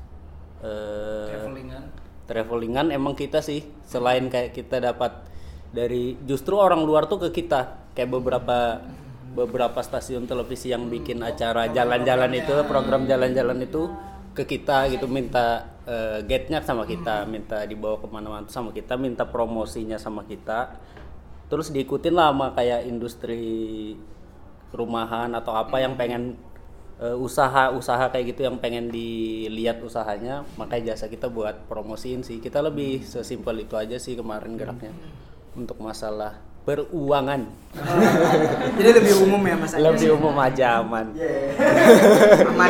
eh, 0.61 1.29
travelingan. 1.33 1.83
travelingan 2.29 2.87
emang 2.93 3.17
kita 3.17 3.41
sih 3.41 3.65
selain 3.85 4.29
kayak 4.29 4.53
kita 4.53 4.77
dapat 4.77 5.25
dari 5.73 6.17
justru 6.25 6.53
orang 6.57 6.85
luar 6.85 7.09
tuh 7.09 7.29
ke 7.29 7.41
kita. 7.41 7.89
Kayak 7.97 8.21
beberapa 8.21 8.85
beberapa 9.33 9.79
stasiun 9.81 10.25
televisi 10.25 10.73
yang 10.73 10.89
bikin 10.89 11.21
acara 11.21 11.69
jalan-jalan 11.69 12.33
itu 12.33 12.53
program 12.65 13.05
jalan-jalan 13.05 13.61
itu 13.61 13.89
ke 14.33 14.43
kita 14.45 14.87
gitu 14.93 15.09
minta 15.09 15.65
eh, 15.89 16.21
gate-nya 16.23 16.61
sama 16.61 16.85
kita 16.85 17.25
minta 17.25 17.65
dibawa 17.65 17.97
ke 17.97 18.07
mana-mana 18.07 18.45
sama 18.47 18.69
kita 18.71 18.95
minta 18.95 19.25
promosinya 19.25 19.97
sama 19.97 20.23
kita. 20.25 20.77
Terus 21.49 21.73
diikutin 21.73 22.13
lah 22.13 22.29
sama 22.29 22.53
kayak 22.53 22.85
industri 22.85 23.97
rumahan 24.69 25.33
atau 25.33 25.57
apa 25.57 25.81
yang 25.81 25.97
pengen 25.97 26.37
eh, 27.01 27.17
usaha-usaha 27.17 28.13
kayak 28.13 28.37
gitu 28.37 28.45
yang 28.45 28.61
pengen 28.61 28.93
dilihat 28.93 29.81
usahanya 29.81 30.45
makanya 30.61 30.93
jasa 30.93 31.09
kita 31.09 31.27
buat 31.27 31.65
promosiin 31.65 32.21
sih. 32.21 32.37
Kita 32.37 32.61
lebih 32.61 33.01
sesimpel 33.01 33.65
itu 33.65 33.73
aja 33.75 33.97
sih 33.97 34.13
kemarin 34.13 34.55
geraknya 34.55 34.93
untuk 35.57 35.81
masalah 35.81 36.48
beruangan 36.69 37.41
Jadi 38.77 38.89
lebih 38.91 39.13
umum 39.21 39.41
ya 39.41 39.55
Mas 39.55 39.73
lebih 39.73 40.09
umum 40.13 40.35
aja 40.35 40.77
aman 40.79 41.05
Yeah. 41.13 41.53
Aman. 42.49 42.69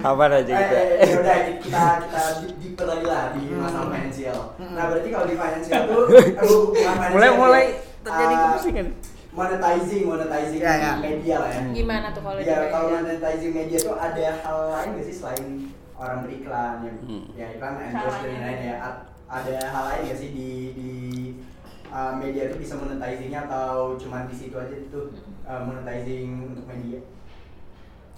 aman 0.00 0.30
aja 0.36 0.52
Eh, 0.52 0.58
kita 0.60 0.78
eh, 0.78 0.86
ya 1.02 1.14
udah 1.16 1.36
kita 1.58 1.82
kita 2.00 2.22
di- 2.40 2.54
deeper 2.60 2.86
lagi 2.86 3.04
lah 3.04 3.24
di 3.30 3.42
masalah 3.52 3.88
finansial. 3.88 4.38
Nah 4.56 4.84
berarti 4.86 5.08
kalau 5.08 5.26
di 5.26 5.34
finansial 5.34 5.80
tuh 5.84 6.02
eh, 6.14 6.24
bukan 6.40 6.94
financial 6.96 7.10
mulai 7.10 7.28
sih, 7.28 7.36
mulai 7.36 7.64
ya. 7.64 7.78
terjadi 8.00 8.34
Ah, 8.34 8.40
kepusingan 8.44 8.86
monetizing 9.30 10.02
monetizing 10.04 10.60
Ya, 10.60 10.74
ya. 10.74 10.92
media 10.98 11.36
lah 11.38 11.50
ya. 11.50 11.60
Gimana 11.70 12.06
tuh 12.10 12.20
kalau 12.20 12.36
di 12.36 12.44
Ya 12.44 12.58
kalau 12.68 12.86
monetizing 12.92 13.52
media 13.52 13.78
tuh 13.78 13.94
ada 13.96 14.24
hal 14.36 14.58
lain 14.72 14.88
gak 14.94 15.04
sih 15.04 15.16
selain 15.16 15.46
orang 15.94 16.18
beriklan 16.24 16.74
ya, 16.80 16.92
Hmm. 16.98 17.24
ya 17.32 17.46
iklan 17.52 17.72
endorse 17.78 18.18
dan 18.18 18.30
lain-lain 18.32 18.60
ya. 18.64 18.76
Ada 19.28 19.54
hal 19.64 19.82
lain 19.86 20.00
gak 20.06 20.18
sih 20.18 20.30
di 20.30 20.48
di 20.72 20.90
uh, 21.90 22.14
media 22.14 22.46
itu 22.46 22.56
bisa 22.56 22.74
monetizingnya 22.74 23.44
atau 23.44 23.94
cuman 23.94 24.24
di 24.24 24.34
situ 24.34 24.54
aja 24.54 24.72
itu 24.72 25.00
uh, 25.42 25.60
monetizing 25.60 26.48
untuk 26.48 26.64
media? 26.64 27.00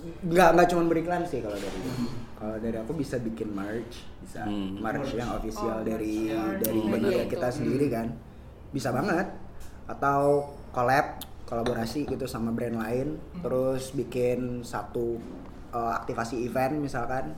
nggak 0.02 0.48
nggak 0.52 0.66
cuma 0.66 0.82
beriklan 0.84 1.22
sih 1.22 1.38
kalau 1.38 1.54
dari 1.54 1.78
kalau 2.34 2.56
dari 2.58 2.74
aku 2.74 2.90
bisa 2.92 3.22
bikin 3.22 3.54
merch 3.54 4.02
bisa 4.18 4.42
Hmm. 4.42 4.74
merch 4.76 5.14
yang 5.14 5.30
official 5.32 5.78
Oh, 5.78 5.86
dari 5.86 6.26
merch. 6.28 6.58
dari 6.60 6.80
Hmm, 6.80 6.90
media 6.90 7.10
bener. 7.22 7.30
kita 7.30 7.48
sendiri 7.48 7.86
kan. 7.86 8.08
Bisa 8.70 8.90
banget. 8.90 9.30
Atau 9.84 10.50
collab 10.70 11.22
kolaborasi 11.44 12.02
gitu 12.04 12.24
sama 12.24 12.50
brand 12.50 12.74
lain. 12.76 13.14
Terus 13.38 13.92
bikin 13.92 14.62
satu 14.62 15.22
uh, 15.70 15.92
aktivasi 15.96 16.42
event 16.42 16.80
misalkan. 16.80 17.34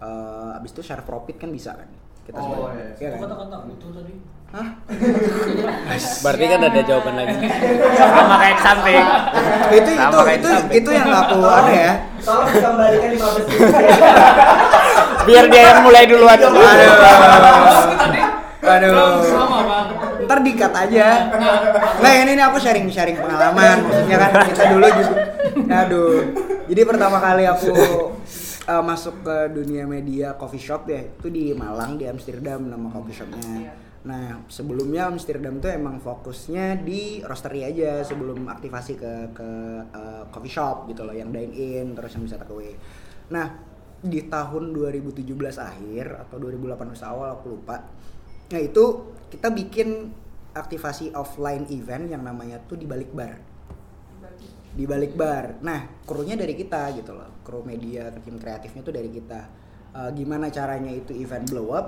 Uh, 0.00 0.56
abis 0.56 0.72
itu 0.72 0.82
share 0.82 1.04
profit 1.04 1.36
kan 1.36 1.52
bisa 1.52 1.76
kan 1.76 1.84
kita 2.22 2.38
Oh, 2.38 2.44
semua 2.48 2.72
iya. 2.72 2.88
iya 2.96 3.08
kan? 3.12 3.18
Kata-kata 3.22 3.56
itu 3.68 3.86
tadi 3.92 4.12
Hah? 4.50 4.66
berarti 6.26 6.44
kan 6.50 6.60
ada 6.66 6.80
jawaban 6.82 7.14
lagi. 7.22 7.46
Sama 7.94 8.34
kayak 8.42 8.58
samping. 8.58 9.04
Itu 9.70 9.90
itu 9.94 10.18
itu 10.26 10.50
itu 10.74 10.90
yang 10.90 11.06
aku 11.06 11.38
ada 11.46 11.70
ya. 11.70 11.94
Tolong 12.18 12.50
dikembalikan 12.50 13.10
15 13.14 13.38
detik. 13.38 13.58
biar 15.30 15.44
dia 15.46 15.62
yang 15.70 15.80
mulai 15.86 16.04
duluan. 16.10 16.34
Aduh. 16.34 16.58
Aduh. 18.60 19.22
Sama 19.22 19.58
bang. 19.62 19.86
Ntar 20.26 20.38
dikat 20.42 20.72
aja. 20.74 21.06
Nah. 22.02 22.10
Ini 22.10 22.34
nih 22.34 22.44
aku 22.50 22.58
sharing 22.58 22.90
sharing 22.90 23.22
pengalaman 23.22 23.86
maksudnya 23.86 24.16
kan? 24.18 24.30
Kita 24.50 24.64
dulu 24.74 24.86
juga 24.90 25.14
aduh. 25.86 26.26
Jadi 26.66 26.82
pertama 26.82 27.22
kali 27.22 27.46
aku 27.46 27.70
uh, 28.66 28.82
masuk 28.82 29.14
ke 29.22 29.36
dunia 29.54 29.86
media 29.86 30.34
coffee 30.34 30.58
shop 30.58 30.90
ya 30.90 31.06
itu 31.06 31.28
di 31.30 31.54
Malang 31.54 31.98
di 31.98 32.10
Amsterdam 32.10 32.66
nama 32.66 32.90
coffee 32.90 33.14
shopnya 33.14 33.89
nah 34.00 34.40
sebelumnya 34.48 35.12
Amsterdam 35.12 35.60
tuh 35.60 35.76
emang 35.76 36.00
fokusnya 36.00 36.80
di 36.80 37.20
roastery 37.20 37.68
aja 37.68 38.00
sebelum 38.00 38.48
aktivasi 38.48 38.96
ke 38.96 39.12
ke 39.36 39.48
uh, 39.92 40.24
coffee 40.32 40.52
shop 40.52 40.88
gitu 40.88 41.04
loh 41.04 41.12
yang 41.12 41.28
dine 41.28 41.52
in 41.52 41.92
terus 41.92 42.16
yang 42.16 42.24
bisa 42.24 42.40
take 42.40 42.48
away 42.48 42.72
nah 43.28 43.60
di 44.00 44.24
tahun 44.24 44.72
2017 44.72 45.36
akhir 45.60 46.04
atau 46.16 46.40
2018 46.40 46.80
awal 47.04 47.36
aku 47.36 47.52
lupa 47.52 47.84
Nah 48.50 48.60
itu 48.60 49.14
kita 49.30 49.48
bikin 49.54 50.10
aktivasi 50.50 51.14
offline 51.14 51.70
event 51.70 52.10
yang 52.10 52.26
namanya 52.26 52.58
tuh 52.66 52.74
di 52.74 52.86
balik 52.86 53.14
bar. 53.14 53.38
Di 54.74 54.84
balik 54.86 55.14
bar. 55.14 55.62
Nah 55.62 56.02
krunya 56.02 56.34
dari 56.34 56.58
kita 56.58 56.90
gitu 56.98 57.14
loh. 57.14 57.42
Kru 57.46 57.62
media, 57.62 58.10
tim 58.10 58.38
kreatifnya 58.38 58.82
tuh 58.82 58.94
dari 58.94 59.10
kita. 59.10 59.40
Eh, 59.90 60.10
gimana 60.18 60.50
caranya 60.50 60.90
itu 60.90 61.14
event 61.14 61.46
blow 61.46 61.74
up? 61.74 61.86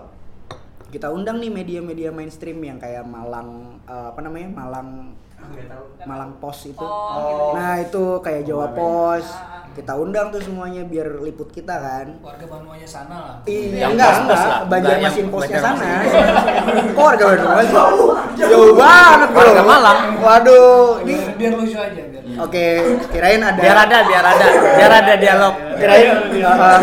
Kita 0.92 1.08
undang 1.08 1.40
nih 1.40 1.48
media-media 1.48 2.12
mainstream 2.12 2.60
yang 2.60 2.76
kayak 2.76 3.08
Malang 3.08 3.80
eh, 3.88 4.06
apa 4.12 4.20
namanya 4.20 4.48
Malang 4.52 5.16
tahu. 5.42 5.84
Malang 6.04 6.30
Pos 6.38 6.68
itu. 6.68 6.84
Oh, 6.84 7.56
Nah 7.56 7.80
itu 7.80 8.20
kayak 8.20 8.44
Jawa 8.44 8.68
Oh, 8.68 8.76
Pos. 8.76 9.24
Ah, 9.24 9.40
ah. 9.40 9.60
Kita 9.72 9.96
undang 9.96 10.28
tuh 10.28 10.44
semuanya 10.44 10.84
biar 10.84 11.24
liput 11.24 11.48
kita 11.48 11.72
kan. 11.80 12.12
warga 12.20 12.44
Banuanya 12.44 12.84
sana 12.84 13.16
lah 13.16 13.34
Iya, 13.48 13.88
Yang 13.88 13.92
enggak, 13.96 14.12
enggak. 14.20 14.68
Banjarmasin 14.68 15.26
posnya 15.32 15.58
sana. 15.64 15.90
Kok 16.92 17.00
warga 17.08 17.24
Bandung? 17.24 17.52
Jauh, 17.72 18.12
jauh 18.36 18.72
banget 18.76 19.28
bro. 19.32 19.40
Warga 19.40 19.62
Malang. 19.64 19.98
Waduh, 20.20 21.00
ini 21.08 21.24
biar, 21.40 21.52
lucu 21.56 21.76
aja 21.80 22.02
biar 22.04 22.22
oke. 22.36 22.66
Kirain 23.08 23.40
ada. 23.40 23.60
biar 23.64 23.76
ada 23.88 23.98
biar 24.04 24.24
ada 24.28 24.46
biar 24.76 24.92
ada 24.92 25.12
dialog 25.16 25.54
Kirain. 25.80 26.08
uh, 26.44 26.80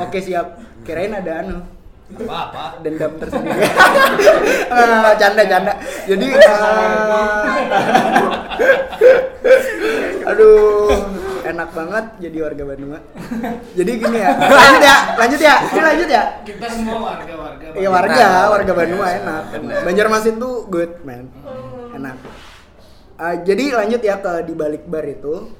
oke 0.00 0.18
siap. 0.24 0.46
Kirain 0.88 1.12
ada 1.12 1.44
anu 1.44 1.77
apa 2.08 2.34
apa 2.48 2.64
dendam 2.80 3.12
tersendiri. 3.20 3.68
Ah, 4.72 5.12
canda 5.20 5.42
canda. 5.44 5.72
Jadi. 6.08 6.26
uh, 6.40 7.44
aduh, 10.24 10.88
enak 11.44 11.68
banget 11.76 12.04
jadi 12.16 12.38
warga 12.48 12.62
Bandung. 12.64 12.92
Jadi 13.76 13.92
gini 14.00 14.18
ya. 14.24 14.32
Lanjut 14.40 14.82
ya, 14.82 14.96
lanjut 15.20 15.40
ya. 15.40 15.54
Ini 15.68 15.80
lanjut 15.84 16.08
ya. 16.08 16.22
kita 16.48 16.66
semua 16.72 16.98
warga 17.12 17.34
warga 17.36 17.66
Iya 17.76 17.88
warga, 17.92 18.28
warga 18.56 18.72
Bandung 18.72 19.00
enak. 19.04 19.42
Banjarmasin 19.84 20.40
tuh 20.40 20.64
good 20.72 20.92
man, 21.04 21.28
enak. 21.92 22.16
Ah, 23.18 23.34
jadi 23.36 23.74
lanjut 23.74 24.00
ya 24.00 24.16
ke 24.22 24.46
di 24.46 24.54
balik 24.54 24.86
bar 24.86 25.04
itu, 25.04 25.50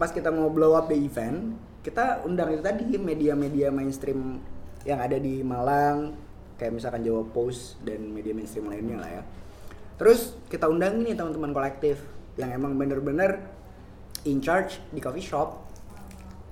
pas 0.00 0.08
kita 0.10 0.32
mau 0.32 0.48
blow 0.48 0.72
up 0.74 0.88
the 0.88 0.96
event, 0.96 1.54
kita 1.84 2.24
undang 2.24 2.56
itu 2.56 2.62
tadi 2.64 2.96
media-media 2.96 3.68
mainstream 3.68 4.40
yang 4.82 4.98
ada 4.98 5.18
di 5.18 5.42
Malang, 5.46 6.14
kayak 6.58 6.72
misalkan 6.74 7.02
Jawa 7.02 7.22
Post 7.30 7.82
dan 7.82 8.02
media 8.10 8.34
mainstream 8.34 8.70
lainnya 8.70 8.98
lah 9.02 9.10
ya. 9.10 9.22
Terus 9.98 10.34
kita 10.50 10.66
undang 10.66 11.02
nih 11.02 11.14
teman-teman 11.14 11.54
kolektif 11.54 12.02
yang 12.34 12.50
emang 12.50 12.74
bener-bener 12.74 13.42
in 14.26 14.42
charge 14.42 14.82
di 14.90 14.98
coffee 14.98 15.22
shop. 15.22 15.70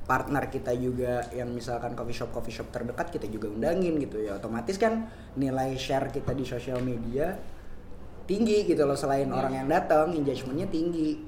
Partner 0.07 0.51
kita 0.51 0.75
juga 0.75 1.23
yang 1.31 1.55
misalkan 1.55 1.95
coffee 1.95 2.15
shop 2.15 2.35
coffee 2.35 2.51
shop 2.51 2.75
terdekat 2.75 3.15
kita 3.15 3.31
juga 3.31 3.47
undangin 3.47 3.95
gitu 4.03 4.19
ya. 4.19 4.39
Otomatis 4.39 4.75
kan 4.75 5.07
nilai 5.39 5.79
share 5.79 6.11
kita 6.11 6.35
di 6.35 6.43
sosial 6.43 6.83
media 6.83 7.39
tinggi 8.27 8.63
gitu 8.67 8.87
loh 8.87 8.99
selain 8.99 9.27
orang 9.31 9.55
yang 9.55 9.69
datang 9.71 10.15
engagementnya 10.15 10.71
tinggi. 10.71 11.19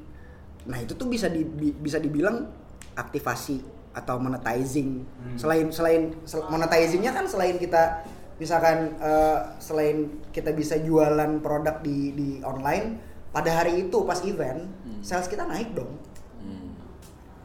Nah 0.67 0.79
itu 0.79 0.95
tuh 0.95 1.11
bisa 1.11 1.27
di, 1.27 1.43
bi- 1.43 1.75
bisa 1.75 1.99
dibilang 1.99 2.47
aktivasi 2.95 3.72
atau 3.93 4.17
monetizing 4.17 5.05
Hmm. 5.05 5.37
selain 5.37 5.67
selain 5.69 6.03
sel- 6.23 6.47
monetizingnya 6.47 7.11
kan 7.11 7.25
selain 7.25 7.57
kita 7.57 8.01
misalkan 8.37 8.97
eh, 8.97 9.39
selain 9.59 9.97
kita 10.29 10.51
bisa 10.51 10.77
jualan 10.77 11.39
produk 11.39 11.79
di 11.79 12.13
di 12.13 12.29
online 12.41 12.97
pada 13.29 13.53
hari 13.55 13.83
itu 13.83 13.97
pas 14.03 14.21
event 14.23 14.65
sales 15.01 15.27
kita 15.27 15.45
naik 15.45 15.73
dong 15.73 15.93
Hmm. 16.37 16.73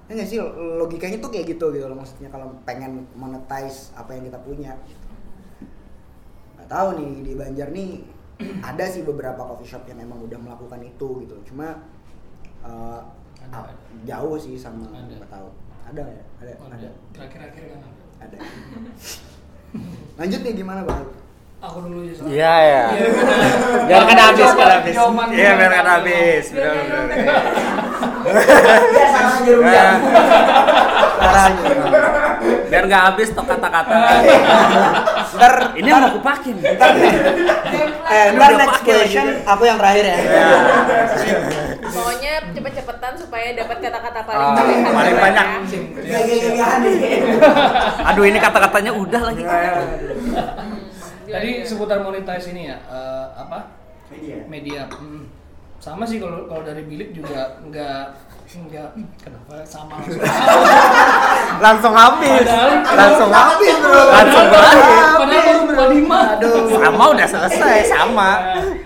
ya 0.06 0.16
nggak 0.16 0.26
sih 0.26 0.40
logikanya 0.78 1.18
tuh 1.18 1.30
kayak 1.30 1.46
gitu 1.50 1.70
gitu 1.70 1.86
loh 1.86 1.96
maksudnya 1.96 2.28
kalau 2.28 2.56
pengen 2.64 3.06
monetize 3.14 3.92
apa 3.94 4.12
yang 4.12 4.26
kita 4.26 4.40
punya 4.40 4.74
nggak 6.56 6.68
tahu 6.68 6.88
nih 6.96 7.12
di 7.22 7.32
Banjar 7.34 7.70
nih 7.70 7.92
ada 8.66 8.86
sih 8.86 9.02
beberapa 9.02 9.38
coffee 9.40 9.68
shop 9.68 9.84
yang 9.86 10.00
emang 10.00 10.22
udah 10.22 10.38
melakukan 10.38 10.80
itu 10.82 11.08
gitu 11.22 11.36
cuma 11.46 11.84
Ada, 13.40 13.64
ada. 13.64 13.72
jauh 14.04 14.36
sih 14.36 14.56
sama 14.56 14.84
Ada. 14.90 15.14
nggak 15.16 15.30
tahu 15.30 15.48
ada 15.88 16.04
ya 16.04 16.24
ada 16.38 16.52
ada 16.68 16.88
Terakhir-akhir 17.12 17.64
kan 17.66 17.80
ada. 17.82 17.94
ada 18.22 18.38
lanjut 20.18 20.40
nih 20.42 20.54
gimana 20.56 20.82
bang 20.84 21.06
Aku 21.58 21.82
dulu 21.82 22.06
aja 22.06 22.14
soalnya. 22.14 22.38
Iya 22.38 22.54
ya. 22.62 22.84
Iya, 22.94 23.08
Biar 23.90 24.02
kan 24.06 24.18
habis 24.30 24.46
kan 24.54 24.70
habis. 24.78 24.94
Iya 25.34 25.52
biar 25.58 25.72
kan 25.74 25.88
habis. 25.90 26.44
Benar 26.54 26.70
benar. 26.78 27.06
Ya 28.94 29.08
Ya. 29.66 29.88
caranya 31.18 31.62
Biar 32.70 32.84
nggak 32.86 33.04
habis 33.10 33.28
tok 33.34 33.46
kata-kata. 33.50 33.96
ntar 35.34 35.54
Ini 35.74 35.88
yang 35.88 35.98
mau 36.00 36.14
kupakin. 36.14 36.56
ntar 36.62 36.92
eh 38.08 38.26
ntar 38.38 38.52
next 38.56 38.82
question 38.86 39.26
aku 39.42 39.64
yang 39.66 39.78
terakhir 39.78 40.06
ya 40.06 40.18
Pokoknya 40.22 41.57
cepet-cepetan 43.08 43.14
supaya 43.16 43.48
dapat 43.56 43.78
kata-kata 43.80 44.20
paling 44.20 44.48
pilihan 44.52 44.84
paling 44.84 45.16
terbaik 45.16 45.16
banyak. 45.16 45.46
ya. 46.04 46.68
Aduh 48.12 48.24
ini 48.28 48.40
kata-katanya 48.40 48.92
udah 48.92 49.22
lagi. 49.24 49.44
Tadi 51.28 51.52
seputar 51.64 52.04
monetize 52.04 52.52
ini 52.52 52.72
ya, 52.72 52.78
eh, 52.88 53.26
apa? 53.36 53.72
Media. 54.12 54.36
Media. 54.48 54.82
Hmm. 54.92 55.28
Sama 55.78 56.04
sih 56.04 56.18
kalau 56.18 56.48
kalau 56.50 56.64
dari 56.66 56.84
bilik 56.84 57.14
juga 57.14 57.60
nggak 57.62 58.00
nggak 58.48 58.90
kenapa 59.20 59.60
sama 59.68 60.00
langsung. 60.00 60.24
Langsung 61.64 61.94
habis. 61.94 62.44
Padahal- 62.48 62.96
Langsung 62.96 63.30
habis 63.30 63.76
bro. 63.78 64.02
Langsung 64.08 64.46
berakhir. 64.50 65.04
Padahal 65.14 65.44
baru 65.44 65.62
dua 65.68 65.86
lima. 65.92 66.20
Sama 66.72 67.04
udah 67.14 67.28
selesai 67.28 67.78
sama. 67.86 68.30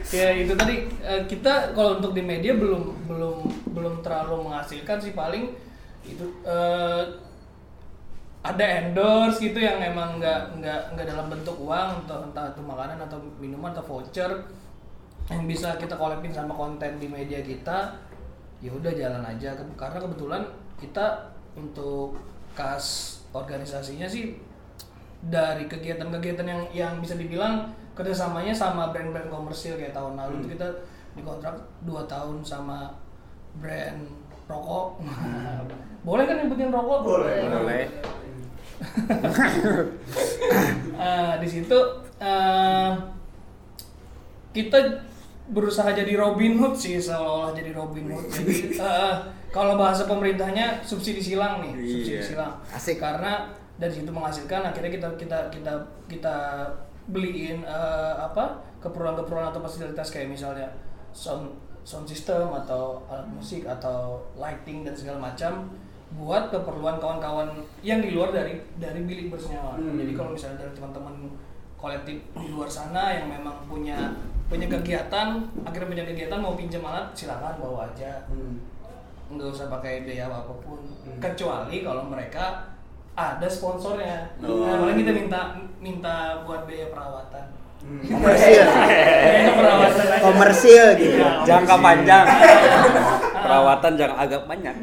Ya 0.10 0.28
itu 0.36 0.54
tadi 0.58 0.91
kita 1.26 1.74
kalau 1.74 1.98
untuk 2.00 2.14
di 2.16 2.24
media 2.24 2.54
belum 2.56 3.08
belum 3.08 3.38
belum 3.74 3.94
terlalu 4.06 4.48
menghasilkan 4.50 4.98
sih 5.02 5.14
paling 5.16 5.52
itu 6.06 6.26
eh, 6.46 7.04
ada 8.42 8.66
endorse 8.82 9.38
gitu 9.38 9.62
yang 9.62 9.78
emang 9.78 10.18
nggak 10.18 10.58
nggak 10.58 10.82
nggak 10.98 11.06
dalam 11.06 11.30
bentuk 11.30 11.54
uang 11.62 12.02
entah 12.02 12.26
entah 12.26 12.50
itu 12.50 12.62
makanan 12.66 12.98
atau 13.06 13.22
minuman 13.38 13.70
atau 13.70 13.86
voucher 13.86 14.32
yang 15.30 15.46
bisa 15.46 15.78
kita 15.78 15.94
kolektin 15.94 16.34
sama 16.34 16.52
konten 16.58 16.98
di 16.98 17.06
media 17.06 17.40
kita 17.40 17.94
ya 18.60 18.72
udah 18.74 18.92
jalan 18.94 19.24
aja. 19.26 19.54
Karena 19.78 20.00
kebetulan 20.02 20.44
kita 20.82 21.32
untuk 21.54 22.18
kas 22.58 23.20
organisasinya 23.32 24.10
sih 24.10 24.36
dari 25.22 25.70
kegiatan-kegiatan 25.70 26.46
yang 26.46 26.62
yang 26.74 26.94
bisa 26.98 27.14
dibilang 27.16 27.70
kerjasamanya 27.94 28.52
sama 28.52 28.90
brand-brand 28.90 29.30
komersil 29.30 29.78
kayak 29.78 29.94
tahun 29.94 30.18
lalu 30.18 30.42
itu 30.42 30.58
kita 30.58 30.68
dikontrak 31.14 31.56
2 31.84 31.92
tahun 32.06 32.40
sama 32.42 32.92
brand 33.58 34.08
rokok 34.46 35.00
boleh 36.08 36.24
kan 36.26 36.36
nyebutin 36.40 36.70
rokok 36.70 37.00
Boleh, 37.02 37.38
boleh. 37.46 37.84
Eh, 41.02 41.34
di 41.38 41.48
situ 41.48 41.78
eh, 42.18 42.92
kita 44.52 44.78
berusaha 45.50 45.90
jadi 45.92 46.14
Robin 46.14 46.58
Hood 46.58 46.78
sih 46.78 46.98
seolah-olah 46.98 47.52
jadi 47.52 47.74
Robin 47.74 48.06
Hood 48.10 48.30
jadi 48.30 48.54
eh, 48.78 49.14
kalau 49.50 49.76
bahasa 49.76 50.06
pemerintahnya 50.06 50.82
subsidi 50.82 51.18
silang 51.20 51.62
nih 51.62 51.74
subsidi 51.74 52.14
Iya. 52.16 52.22
silang 52.24 52.54
Asik. 52.70 53.02
karena 53.02 53.50
dari 53.76 53.90
situ 53.92 54.10
menghasilkan 54.10 54.62
akhirnya 54.64 54.94
kita 54.94 55.08
kita 55.18 55.40
kita 55.50 55.74
kita 56.06 56.36
beliin 57.10 57.66
eh, 57.66 58.14
apa 58.16 58.62
keperluan-keperluan 58.78 59.50
atau 59.50 59.62
fasilitas 59.62 60.10
kayak 60.10 60.30
misalnya 60.30 60.70
sound 61.14 61.52
sound 61.82 62.06
system 62.06 62.52
atau 62.54 63.02
alat 63.10 63.26
musik 63.28 63.66
atau 63.66 64.22
lighting 64.38 64.86
dan 64.86 64.94
segala 64.94 65.18
macam 65.32 65.70
buat 66.12 66.52
keperluan 66.52 67.00
kawan-kawan 67.00 67.48
yang 67.80 68.04
di 68.04 68.12
luar 68.12 68.30
dari 68.30 68.60
dari 68.78 69.02
bilik 69.02 69.32
bersenyawa. 69.32 69.80
Hmm. 69.80 69.96
Jadi 69.96 70.12
kalau 70.12 70.36
misalnya 70.36 70.68
dari 70.68 70.74
teman-teman 70.76 71.16
kolektif 71.80 72.20
di 72.36 72.48
luar 72.52 72.68
sana 72.68 73.16
yang 73.16 73.32
memang 73.32 73.64
punya 73.66 74.12
punya 74.46 74.68
kegiatan, 74.68 75.40
akhirnya 75.64 75.88
punya 75.88 76.06
kegiatan 76.06 76.38
mau 76.38 76.60
pinjam 76.60 76.84
alat 76.84 77.08
silakan 77.16 77.56
bawa 77.58 77.88
aja 77.88 78.28
Hmm. 78.28 78.60
nggak 79.32 79.48
usah 79.48 79.72
pakai 79.72 80.04
biaya 80.04 80.28
apa 80.28 80.52
pun 80.60 80.84
Hmm. 81.08 81.16
kecuali 81.24 81.82
kalau 81.82 82.04
mereka 82.12 82.68
ada 83.16 83.48
sponsornya 83.48 84.28
Oh. 84.44 84.68
nah, 84.68 84.92
kita 84.92 85.12
minta 85.16 85.56
minta 85.80 86.44
buat 86.44 86.68
biaya 86.68 86.92
perawatan 86.92 87.48
Hmm. 87.82 88.06
komersil 88.06 88.66
komersil 90.22 90.86
gitu. 91.02 91.18
Jangka 91.50 91.76
panjang. 91.82 92.26
Perawatan 93.42 93.92
jangan 93.98 94.18
agak 94.22 94.42
banyak. 94.46 94.76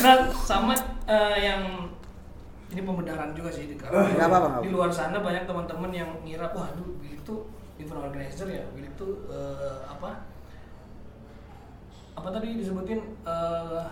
nah 0.00 0.16
sama 0.30 0.72
eh, 1.10 1.36
yang 1.42 1.90
ini 2.70 2.80
pembenaran 2.82 3.30
juga 3.32 3.50
sih 3.50 3.70
di, 3.70 3.74
nggak 3.78 4.62
di 4.62 4.70
luar 4.70 4.90
sana 4.92 5.18
banyak 5.22 5.48
teman-teman 5.48 5.90
yang 5.94 6.10
ngira 6.22 6.52
wah 6.52 6.68
Bilik 7.00 7.24
tuh 7.24 7.48
event 7.80 8.04
organizer 8.04 8.46
ya 8.50 8.64
Bilik 8.76 8.92
tuh 8.98 9.24
eh, 9.32 9.80
apa 9.88 10.28
apa 12.16 12.28
tadi 12.32 12.60
disebutin 12.60 13.00
eh, 13.24 13.82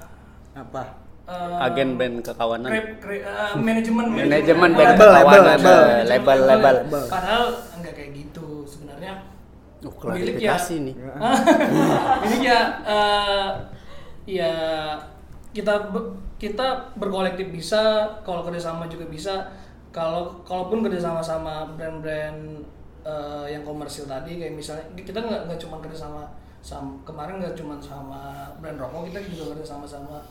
apa 0.55 1.04
eh, 1.25 1.65
Agen 1.65 1.97
band 1.97 2.17
kekawanan. 2.21 2.69
kre- 2.69 2.97
kre- 2.99 3.25
eh, 3.25 3.53
manajemen 3.57 4.07
Manajemen 4.19 4.71
Oh, 4.71 4.77
band 4.77 4.91
Label, 4.91 5.09
kekawanan. 5.09 5.45
label, 5.49 5.79
eh, 5.81 6.03
Label 6.05 6.39
label. 6.43 6.75
label. 6.85 7.03
Padahal 7.09 7.45
enggak 7.75 7.93
kayak 7.95 8.11
gitu 8.15 8.47
sebenarnya. 8.65 9.15
Uh, 9.81 9.93
Milik 10.17 10.41
ya. 10.41 10.57
klarifikasi 10.57 10.75
nih. 10.81 10.95
Ini 12.25 12.37
ya 12.41 12.59
eh, 12.85 13.49
ya 14.27 14.53
kita 15.51 15.93
kita 16.35 16.67
berkolektif 16.95 17.49
bisa, 17.49 17.81
kalau 18.23 18.43
kerjasama 18.43 18.85
juga 18.87 19.05
bisa. 19.07 19.49
Kalau 19.91 20.43
kalaupun 20.43 20.83
kerjasama 20.83 21.23
sama 21.23 21.69
brand-brand 21.71 22.65
eh, 23.01 23.47
yang 23.47 23.63
komersil 23.63 24.05
tadi 24.05 24.37
kayak 24.37 24.53
misalnya 24.53 24.83
kita 24.99 25.21
nggak 25.21 25.41
nggak 25.47 25.61
cuma 25.61 25.79
kerjasama 25.79 26.27
sama 26.59 26.97
kemarin 27.05 27.39
nggak 27.39 27.55
cuma 27.55 27.77
sama 27.79 28.21
brand 28.59 28.75
rokok 28.75 29.07
kita 29.07 29.21
juga 29.29 29.53
kerjasama 29.55 29.85
sama 29.85 30.25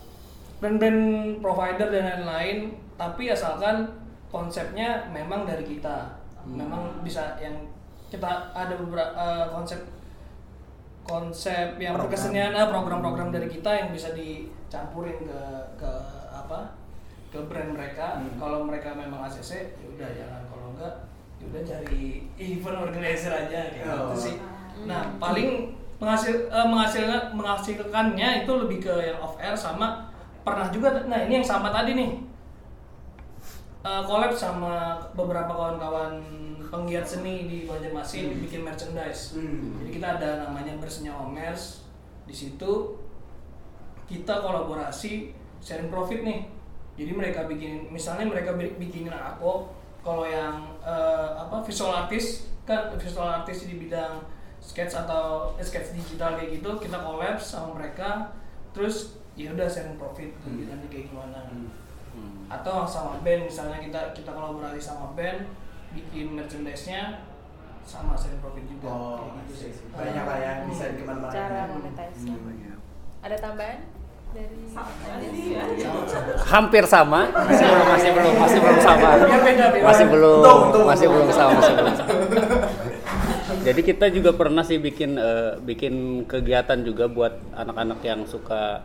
brand-brand 0.64 1.02
provider 1.38 1.92
dan 1.92 2.24
lain-lain 2.24 2.72
tapi 2.96 3.28
asalkan 3.28 3.84
konsepnya 4.32 5.04
memang 5.10 5.44
dari 5.44 5.60
kita 5.62 6.16
memang 6.42 7.04
bisa 7.04 7.36
yang 7.36 7.52
kita 8.08 8.24
ada 8.50 8.72
beberapa 8.74 9.12
eh, 9.12 9.46
konsep 9.50 9.84
konsep 11.04 11.76
yang 11.76 11.92
Program. 11.92 12.08
berkesenian 12.08 12.52
ah, 12.54 12.72
program-program 12.72 13.28
dari 13.28 13.44
kita 13.46 13.68
yang 13.68 13.88
bisa 13.90 14.16
dicampurin 14.16 15.20
ke 15.20 15.40
ke 15.76 15.90
apa 16.32 16.72
ke 17.28 17.38
brand 17.44 17.76
mereka 17.76 18.16
Hmm. 18.16 18.40
kalau 18.40 18.64
mereka 18.64 18.96
memang 18.96 19.20
ACC 19.22 19.50
ya 19.74 19.86
udah 19.90 20.08
jangan 20.10 20.42
kalau 20.48 20.66
enggak 20.72 20.94
ya 21.36 21.44
udah 21.44 21.62
cari 21.62 22.04
event 22.38 22.78
organizer 22.80 23.32
aja 23.34 23.60
kayak 23.68 23.84
Oh. 23.84 23.96
gitu 24.08 24.32
sih 24.32 24.36
nah 24.88 25.12
paling 25.18 25.76
menghasil 26.00 26.48
eh, 26.48 26.66
menghasilkan 26.66 27.36
menghasilkannya 27.36 28.28
itu 28.42 28.52
lebih 28.56 28.78
ke 28.80 28.94
yang 29.04 29.20
off 29.20 29.36
air 29.36 29.52
sama 29.54 30.08
pernah 30.44 30.68
juga 30.68 30.92
nah 31.08 31.24
ini 31.24 31.40
yang 31.40 31.46
sama 31.46 31.72
tadi 31.72 31.96
nih 31.96 32.10
Eh, 33.84 34.02
collab 34.08 34.32
sama 34.32 34.96
beberapa 35.12 35.52
kawan-kawan 35.52 36.16
penggiat 36.72 37.04
seni 37.04 37.44
di 37.44 37.68
Banjarmasin 37.68 38.32
bikin 38.40 38.64
merchandise. 38.64 39.36
Hmm. 39.36 39.76
Jadi 39.76 40.00
kita 40.00 40.16
ada 40.16 40.48
namanya 40.48 40.72
bersenyawa 40.80 41.28
merch. 41.28 41.84
Di 42.24 42.32
situ 42.32 42.96
kita 44.08 44.40
kolaborasi 44.40 45.36
sharing 45.60 45.92
profit 45.92 46.24
nih. 46.24 46.48
Jadi 46.96 47.12
mereka 47.12 47.44
bikin 47.44 47.92
misalnya 47.92 48.24
mereka 48.24 48.56
bi- 48.56 48.72
bikinin 48.80 49.12
aku 49.12 49.68
kalau 50.00 50.24
yang 50.24 50.64
eh, 50.80 51.28
apa 51.36 51.60
visual 51.60 51.92
artist 51.92 52.48
kan 52.64 52.88
visual 52.96 53.28
artist 53.28 53.68
di 53.68 53.76
bidang 53.76 54.24
sketch 54.64 54.96
atau 54.96 55.52
eh, 55.60 55.64
sketch 55.64 55.92
digital 55.92 56.40
kayak 56.40 56.56
gitu 56.56 56.80
kita 56.80 56.96
collab 57.04 57.36
sama 57.36 57.76
mereka 57.76 58.32
terus 58.72 59.20
ya 59.34 59.50
udah 59.50 59.66
sharing 59.66 59.96
profit 59.96 60.30
Hmm. 60.40 60.62
nanti 60.64 60.86
kayak 60.88 61.06
gimana 61.08 61.38
Hmm. 62.14 62.46
atau 62.46 62.84
sama 62.84 63.18
band 63.20 63.46
misalnya 63.46 63.78
kita 63.78 64.00
kita 64.12 64.30
kolaborasi 64.30 64.78
sama 64.78 65.10
band 65.12 65.50
bikin 65.90 66.34
merchandise-nya 66.34 67.26
sama 67.82 68.14
sharing 68.14 68.38
profit 68.38 68.64
juga 68.64 68.86
Oh, 68.86 69.18
kayak 69.20 69.34
gitu 69.44 69.52
sih. 69.60 69.70
banyak 69.90 70.24
lah 70.24 70.38
ya 70.38 70.52
bisa 70.64 70.84
Hmm. 70.84 70.92
dikembangkan. 70.94 71.30
Cara 71.30 71.60
monetize. 71.68 72.22
Hmm. 72.24 72.78
Ada 73.20 73.36
tambahan? 73.38 73.78
hampir 76.44 76.82
sama 76.84 77.30
masih 77.30 77.62
belum 77.62 77.84
masih 77.86 78.10
belum 78.10 78.32
masih 78.34 78.58
belum 78.58 78.78
sama 78.80 79.08
Ya, 79.14 79.38
beda. 79.38 79.66
masih 79.78 80.06
belum 80.10 80.42
masih 80.82 81.06
belum 81.06 81.28
sama 81.30 81.52
masih 81.54 81.72
belum 81.72 81.94
sama 81.94 82.14
jadi 83.62 83.80
kita 83.80 84.06
juga 84.10 84.30
pernah 84.34 84.60
sih 84.60 84.76
bikin 84.76 85.14
eh, 85.16 85.54
bikin 85.62 85.94
kegiatan 86.26 86.82
juga 86.82 87.06
buat 87.06 87.38
anak-anak 87.54 88.02
yang 88.02 88.26
suka 88.26 88.82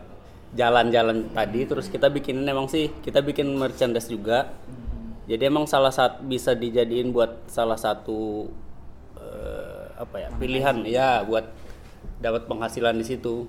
jalan-jalan 0.54 1.30
tadi 1.30 1.62
terus 1.62 1.86
kita 1.86 2.10
bikin 2.10 2.42
emang 2.42 2.66
sih 2.66 2.90
kita 3.02 3.22
bikin 3.22 3.54
merchandise 3.54 4.10
juga. 4.10 4.50
Jadi 5.30 5.46
emang 5.46 5.70
salah 5.70 5.94
satu 5.94 6.26
bisa 6.26 6.58
dijadiin 6.58 7.14
buat 7.14 7.46
salah 7.46 7.78
satu 7.78 8.50
eh, 9.14 9.84
apa 9.94 10.16
ya 10.26 10.28
pilihan 10.34 10.82
ya 10.86 11.22
buat 11.22 11.46
dapat 12.18 12.50
penghasilan 12.50 12.98
di 12.98 13.06
situ. 13.06 13.46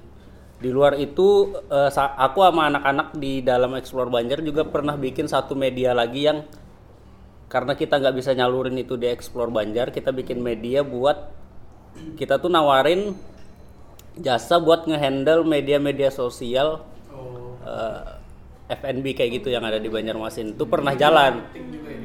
Di 0.62 0.70
luar 0.70 0.94
itu 1.02 1.58
sa- 1.90 2.14
aku 2.22 2.46
sama 2.46 2.70
anak-anak 2.70 3.18
di 3.18 3.42
dalam 3.42 3.74
Explore 3.74 4.14
Banjar 4.14 4.46
juga 4.46 4.62
pernah 4.62 4.94
bikin 4.94 5.26
satu 5.26 5.58
media 5.58 5.90
lagi 5.98 6.30
yang 6.30 6.46
karena 7.50 7.74
kita 7.76 7.98
nggak 7.98 8.16
bisa 8.16 8.32
nyalurin 8.38 8.78
itu 8.78 8.94
di 8.94 9.12
Explore 9.12 9.50
Banjar 9.50 9.92
kita 9.92 10.14
bikin 10.14 10.40
media 10.40 10.88
buat 10.88 11.34
kita 12.16 12.40
tuh 12.40 12.48
nawarin 12.48 13.18
jasa 14.16 14.56
buat 14.62 14.88
ngehandle 14.88 15.44
media-media 15.44 16.08
sosial 16.14 16.88
Eh, 17.72 18.04
FNB 18.72 19.06
kayak 19.12 19.32
gitu 19.44 19.52
yang 19.52 19.68
ada 19.68 19.84
di 19.84 19.92
Banjarmasin 19.92 20.56
itu 20.56 20.64
pernah 20.64 20.96
jalan 20.96 21.44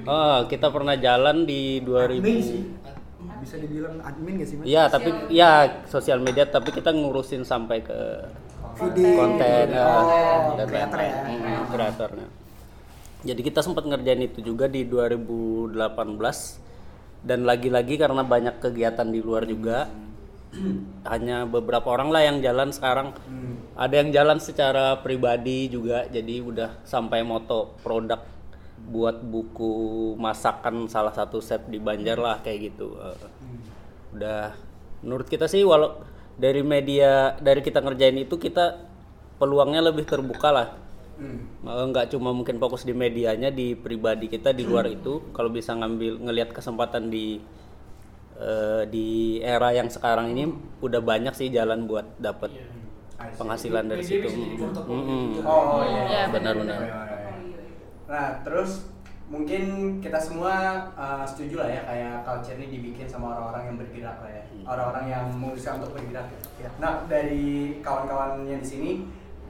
oh 0.03 0.51
kita 0.51 0.67
pernah 0.75 0.99
jalan 0.99 1.47
di 1.47 1.79
2000 1.79 2.19
Admin 2.19 2.39
sih. 2.43 2.63
Bisa 3.37 3.63
dibilang 3.63 4.03
admin 4.03 4.43
gak 4.43 4.49
sih, 4.49 4.57
Mas? 4.59 4.65
Iya, 4.67 4.83
tapi 4.91 5.11
ya 5.31 5.83
sosial 5.87 6.19
media 6.19 6.51
tapi 6.51 6.75
kita 6.75 6.91
ngurusin 6.91 7.47
sampai 7.47 7.79
ke 7.79 7.99
konten 8.91 9.67
ya, 9.71 9.87
Oh, 9.87 10.59
dan 10.59 10.67
creator 10.67 10.99
ya. 10.99 11.15
Hmm, 11.31 11.63
kreatornya. 11.71 12.29
Jadi 13.23 13.41
kita 13.47 13.61
sempat 13.63 13.87
ngerjain 13.87 14.27
itu 14.27 14.43
juga 14.43 14.67
di 14.67 14.83
2018 14.83 15.79
dan 17.23 17.47
lagi-lagi 17.47 17.95
karena 17.99 18.23
banyak 18.27 18.59
kegiatan 18.59 19.07
di 19.07 19.21
luar 19.23 19.47
juga 19.47 19.87
hanya 21.07 21.47
beberapa 21.47 21.89
orang 21.93 22.09
lah 22.11 22.23
yang 22.25 22.39
jalan 22.43 22.71
sekarang. 22.73 23.13
Ada 23.77 23.95
yang 24.01 24.11
jalan 24.13 24.39
secara 24.41 25.05
pribadi 25.05 25.69
juga 25.69 26.09
jadi 26.09 26.41
udah 26.41 26.81
sampai 26.89 27.21
moto 27.21 27.77
produk 27.85 28.25
buat 28.87 29.19
buku 29.25 29.73
masakan 30.21 30.87
salah 30.87 31.11
satu 31.11 31.43
set 31.43 31.67
di 31.67 31.83
Banjar 31.83 32.17
lah 32.17 32.41
kayak 32.41 32.73
gitu. 32.73 32.97
Eh, 32.97 33.19
udah 34.17 34.55
menurut 35.03 35.27
kita 35.29 35.51
sih 35.51 35.67
walau 35.67 36.01
dari 36.39 36.61
media 36.63 37.35
dari 37.41 37.61
kita 37.61 37.83
ngerjain 37.83 38.17
itu 38.17 38.39
kita 38.39 38.87
peluangnya 39.41 39.83
lebih 39.91 40.07
terbuka 40.07 40.49
lah. 40.55 40.69
Hmm. 41.17 41.49
Eh, 41.67 41.85
nggak 41.91 42.15
cuma 42.15 42.31
mungkin 42.31 42.61
fokus 42.63 42.87
di 42.87 42.95
medianya 42.95 43.51
di 43.51 43.75
pribadi 43.75 44.31
kita 44.31 44.55
di 44.55 44.63
luar 44.63 44.87
itu. 44.87 45.35
Kalau 45.35 45.51
bisa 45.51 45.75
ngambil 45.75 46.23
ngelihat 46.23 46.55
kesempatan 46.55 47.11
di 47.11 47.43
eh, 48.37 48.83
di 48.89 49.41
era 49.41 49.73
yang 49.73 49.89
sekarang 49.89 50.33
ini 50.33 50.49
udah 50.81 51.01
banyak 51.01 51.35
sih 51.35 51.49
jalan 51.49 51.89
buat 51.89 52.17
dapat 52.21 52.53
penghasilan 53.17 53.85
dari 53.89 54.05
Media 54.05 54.29
situ 54.29 54.57
juga. 54.61 54.81
Oh 55.45 55.83
iya. 55.85 56.03
Iya, 56.07 56.23
benar-benar 56.31 56.81
Nah, 58.07 58.39
terus 58.47 58.87
mungkin 59.27 59.99
kita 59.99 60.15
semua 60.23 60.87
uh, 60.95 61.27
setuju 61.27 61.59
lah 61.59 61.67
ya 61.67 61.83
kayak 61.83 62.15
culture 62.23 62.55
ini 62.55 62.79
dibikin 62.79 63.11
sama 63.11 63.35
orang-orang 63.35 63.75
yang 63.75 63.77
bergerak 63.83 64.17
lah 64.23 64.31
ya. 64.31 64.43
Orang-orang 64.63 65.05
yang 65.11 65.25
memutuskan 65.35 65.83
untuk 65.83 65.99
bergerak. 65.99 66.31
Ya. 66.63 66.71
Nah, 66.79 67.03
dari 67.11 67.83
kawan-kawannya 67.83 68.63
di 68.63 68.67
sini 68.67 68.91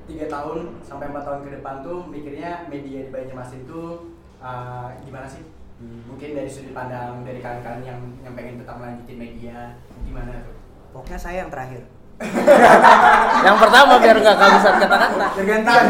tiga 0.08 0.30
tahun 0.30 0.80
sampai 0.80 1.12
empat 1.12 1.24
tahun 1.28 1.40
ke 1.44 1.50
depan 1.60 1.84
tuh 1.84 2.08
mikirnya 2.08 2.64
media 2.70 3.04
di 3.04 3.10
Banjarmasin 3.12 3.68
tuh 3.68 4.16
uh, 4.40 4.88
gimana 5.04 5.28
sih? 5.28 5.44
Mungkin 5.76 6.32
dari 6.32 6.48
sudut 6.48 6.72
pandang 6.72 7.20
dari 7.20 7.44
kalian-kalian 7.44 7.84
yang 7.84 8.00
yang 8.24 8.32
pengen 8.32 8.56
tetap 8.64 8.80
melanjutin 8.80 9.18
media 9.20 9.76
gimana 10.08 10.40
tuh? 10.40 10.56
Pokoknya 10.96 11.18
saya 11.20 11.36
yang 11.44 11.52
terakhir. 11.52 11.84
yang 13.46 13.56
pertama 13.60 14.00
biar 14.00 14.16
nggak 14.16 14.36
kehabisan 14.40 14.74
kata-kata 14.80 15.26
Gantian. 15.36 15.84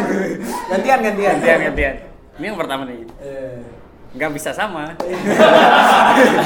Gantian, 0.66 0.98
gantian. 1.06 1.34
gantian 1.38 1.58
gantian 1.70 1.94
ini 2.34 2.44
yang 2.50 2.58
pertama 2.58 2.82
nih 2.82 3.06
Eh, 3.22 3.62
nggak 4.18 4.30
bisa 4.34 4.50
sama 4.50 4.90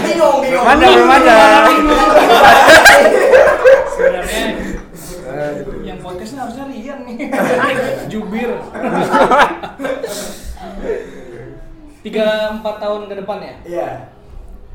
bingung, 0.04 0.44
bingung. 0.44 0.60
Belum 0.60 0.68
ada, 0.68 0.84
belum 0.84 1.10
ada. 1.16 1.36
Sebenarnya 3.88 4.44
yang 5.80 5.98
podcast 6.04 6.36
ini 6.36 6.40
harusnya 6.44 6.64
Rian 6.68 6.98
nih. 7.08 7.16
Jubir. 8.12 8.50
Tiga 12.00 12.26
empat 12.50 12.76
tahun 12.78 13.02
ke 13.06 13.14
depan 13.20 13.38
ya. 13.38 13.54
Iya. 13.62 13.88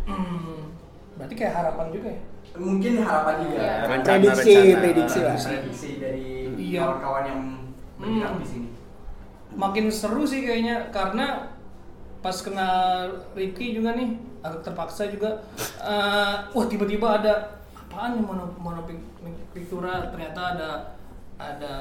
Hmm, 0.06 0.70
berarti 1.18 1.34
kayak 1.34 1.54
harapan 1.56 1.88
juga 1.90 2.08
ya. 2.10 2.22
Mungkin 2.56 2.94
harapan 3.00 3.36
juga. 3.42 3.58
Iya. 3.58 3.74
Rencana, 3.84 4.06
Prediksi, 4.06 4.52
rencana. 4.54 4.80
prediksi 4.80 5.20
lah. 5.20 5.36
prediksi 5.36 5.90
dari 5.98 6.26
Iya. 6.56 6.80
kawan-kawan 6.80 7.24
yang 7.26 7.42
bergerak 7.98 8.32
Hmm. 8.32 8.42
di 8.42 8.48
sini. 8.48 8.68
Makin 9.56 9.86
seru 9.88 10.24
sih 10.24 10.44
kayaknya 10.44 10.92
karena 10.92 11.50
pas 12.20 12.38
kenal 12.38 13.10
Ricky 13.34 13.74
juga 13.74 13.94
nih 13.94 14.14
agak 14.42 14.62
terpaksa 14.64 15.08
juga. 15.08 15.42
eh, 15.82 16.36
wah 16.50 16.66
tiba-tiba 16.66 17.22
ada 17.22 17.34
apaan 17.72 18.18
nih 18.18 18.24
mono 18.24 18.50
mono 18.58 18.82
Pictura 19.54 20.10
ternyata 20.10 20.58
ada 20.58 20.70
ada 21.38 21.74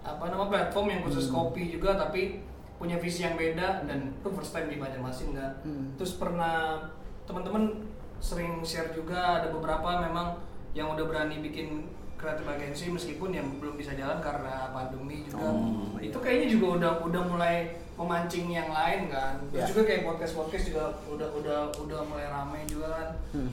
apa 0.00 0.24
nama 0.26 0.46
platform 0.46 0.86
yang 0.88 1.02
khusus 1.02 1.28
kopi 1.28 1.68
juga 1.68 1.94
tapi 1.94 2.40
punya 2.80 2.96
visi 2.96 3.20
yang 3.20 3.36
beda 3.36 3.84
dan 3.84 4.16
itu 4.16 4.28
first 4.32 4.56
time 4.56 4.72
di 4.72 4.80
Banjarmasin 4.80 5.36
kan. 5.36 5.52
Hmm. 5.60 5.92
Terus 6.00 6.16
pernah 6.16 6.88
teman-teman 7.28 7.84
sering 8.16 8.64
share 8.64 8.88
juga 8.90 9.44
ada 9.44 9.52
beberapa 9.52 10.00
memang 10.00 10.40
yang 10.72 10.88
udah 10.96 11.04
berani 11.04 11.44
bikin 11.44 11.84
kreatif 12.16 12.44
agency 12.44 12.88
meskipun 12.88 13.32
yang 13.32 13.48
belum 13.60 13.76
bisa 13.76 13.92
jalan 13.92 14.20
karena 14.20 14.72
pandemi 14.72 15.28
juga. 15.28 15.44
Oh, 15.44 15.96
itu 16.00 16.16
kayaknya 16.16 16.48
juga 16.52 16.66
udah 16.80 16.92
udah 17.04 17.22
mulai 17.28 17.56
memancing 17.96 18.48
yang 18.48 18.72
lain 18.72 19.12
kan. 19.12 19.36
Terus 19.52 19.60
Ya. 19.60 19.68
juga 19.68 19.82
kayak 19.84 20.02
podcast 20.04 20.32
podcast 20.36 20.64
juga 20.68 20.84
udah 21.04 21.28
udah 21.36 21.60
udah 21.80 22.00
mulai 22.08 22.26
ramai 22.28 22.64
juga 22.64 22.88
kan. 22.92 23.08
Hmm. 23.36 23.52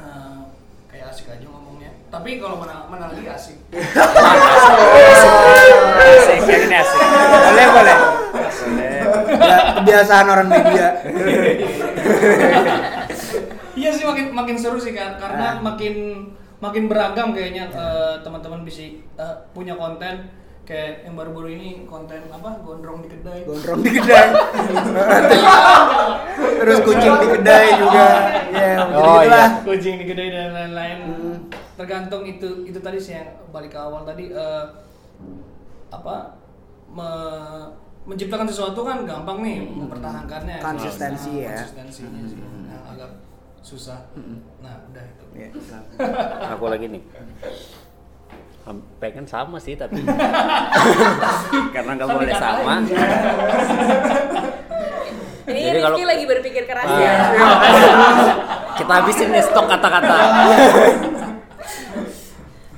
Eh, 0.00 0.40
kayak 0.88 1.12
asik 1.12 1.28
aja 1.28 1.44
ngomongnya. 1.44 1.92
Tapi 2.08 2.40
kalau 2.40 2.56
mana 2.60 2.84
mana 2.88 3.12
lagi 3.12 3.24
asik. 3.28 3.56
asik 6.00 6.40
ini 6.68 6.76
asik 6.76 7.00
boleh 7.00 7.66
boleh 7.72 7.96
kebiasaan 9.40 10.26
orang 10.26 10.48
media. 10.48 10.86
Iya 13.72 13.90
sih 13.90 14.04
makin 14.04 14.26
makin 14.30 14.56
seru 14.56 14.76
sih 14.76 14.92
kan 14.92 15.16
karena 15.16 15.56
Ah. 15.56 15.62
makin 15.62 15.94
makin 16.58 16.84
beragam 16.86 17.32
kayaknya 17.32 17.70
eh, 17.70 18.14
teman-teman 18.20 18.60
bisa 18.60 18.84
eh, 19.16 19.36
punya 19.50 19.72
konten 19.74 20.28
kayak 20.62 21.02
yang 21.02 21.16
baru-baru 21.16 21.50
ini 21.50 21.68
konten 21.84 22.20
apa 22.28 22.60
gondrong 22.60 23.00
di 23.00 23.08
kedai. 23.08 23.42
Gondrong 23.42 23.80
di 23.80 23.90
kedai. 23.90 24.26
Terus 26.60 26.78
kucing 26.80 27.14
di 27.16 27.28
kedai 27.32 27.66
juga. 27.74 28.06
Ya, 28.50 28.72
Oh, 28.86 29.18
gitu 29.18 29.28
lah. 29.28 29.48
Kucing 29.64 29.94
di 29.96 30.06
kedai 30.06 30.28
dan 30.28 30.52
lain-lain. 30.52 30.98
Hmm. 31.08 31.36
Tergantung 31.74 32.22
itu 32.22 32.48
itu 32.64 32.78
tadi 32.78 33.00
sih 33.00 33.16
yang 33.16 33.32
balik 33.48 33.72
ke 33.72 33.80
awal 33.80 34.04
tadi 34.04 34.28
eh, 34.28 34.64
apa 35.88 36.36
me- 36.86 37.70
menciptakan 38.02 38.46
sesuatu 38.46 38.80
kan 38.80 39.04
gampang 39.04 39.38
nih 39.40 39.56
mempertahankannya. 39.66 40.58
Konsistensi 40.58 41.30
Nah, 41.38 41.44
ya. 41.44 41.56
Konsistensinya 41.58 42.22
sih 42.24 42.38
yang 42.38 42.84
agak 42.86 43.10
susah. 43.60 44.00
Nah, 44.58 44.74
udah 44.84 45.04
itu. 45.04 45.24
Ya. 45.32 45.48
aku 46.52 46.64
lagi 46.66 46.86
nih 46.88 47.02
pengen 48.96 49.26
sama 49.26 49.58
sih 49.58 49.74
tapi 49.74 49.98
karena 51.74 51.90
nggak 51.92 52.06
boleh 52.08 52.30
sama 52.32 52.74
Ini 55.42 55.60
Jadi 55.64 55.78
kalau- 55.82 55.98
lagi 55.98 56.24
berpikir 56.24 56.62
keras 56.62 56.86
Ah. 56.86 57.00
ya. 57.00 57.14
kita 58.76 58.92
habisin 58.94 59.28
nih 59.28 59.42
stok 59.42 59.66
kata-kata 59.66 60.16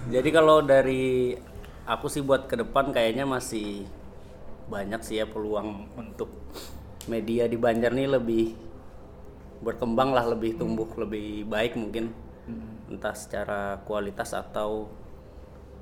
jadi 0.09 0.29
kalau 0.31 0.61
dari 0.61 1.37
aku 1.85 2.07
sih 2.07 2.21
buat 2.21 2.47
ke 2.47 2.57
depan 2.57 2.89
kayaknya 2.91 3.25
masih 3.25 3.85
banyak 4.69 5.01
sih 5.03 5.23
ya 5.23 5.27
peluang 5.27 5.89
untuk 5.99 6.31
media 7.11 7.51
di 7.51 7.59
Banjar 7.59 7.95
nih 7.95 8.09
lebih 8.11 8.55
berkembang 9.63 10.11
lah 10.11 10.27
lebih 10.27 10.59
tumbuh 10.59 10.91
lebih 10.99 11.47
baik 11.47 11.79
mungkin. 11.79 12.15
Entah 12.91 13.17
secara 13.17 13.81
kualitas 13.87 14.37
atau 14.37 14.91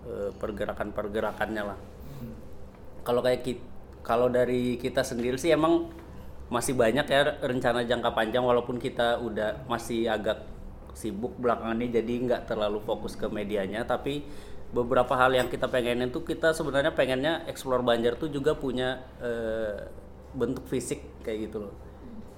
eh, 0.07 0.31
pergerakan-pergerakannya 0.37 1.63
lah. 1.65 1.79
Kalau 3.03 3.25
kayak 3.25 3.43
kita 3.43 3.71
kalau 4.01 4.33
dari 4.33 4.81
kita 4.81 5.05
sendiri 5.05 5.37
sih 5.37 5.53
emang 5.53 5.93
masih 6.51 6.75
banyak 6.75 7.07
ya 7.07 7.39
rencana 7.39 7.87
jangka 7.87 8.11
panjang 8.11 8.43
walaupun 8.43 8.83
kita 8.83 9.23
udah 9.23 9.71
masih 9.71 10.11
agak 10.11 10.43
sibuk 10.99 11.39
belakangan 11.39 11.79
ini 11.79 11.95
jadi 11.95 12.13
nggak 12.27 12.43
terlalu 12.51 12.83
fokus 12.83 13.15
ke 13.15 13.31
medianya 13.31 13.87
tapi 13.87 14.27
beberapa 14.71 15.19
hal 15.19 15.35
yang 15.35 15.51
kita 15.51 15.67
pengenin 15.67 16.15
tuh 16.15 16.23
kita 16.23 16.55
sebenarnya 16.55 16.95
pengennya 16.95 17.43
explore 17.51 17.83
Banjar 17.83 18.15
tuh 18.15 18.31
juga 18.31 18.55
punya 18.55 19.03
eh, 19.19 19.91
bentuk 20.35 20.67
fisik 20.71 21.23
kayak 21.27 21.51
gitu 21.51 21.67
loh. 21.67 21.75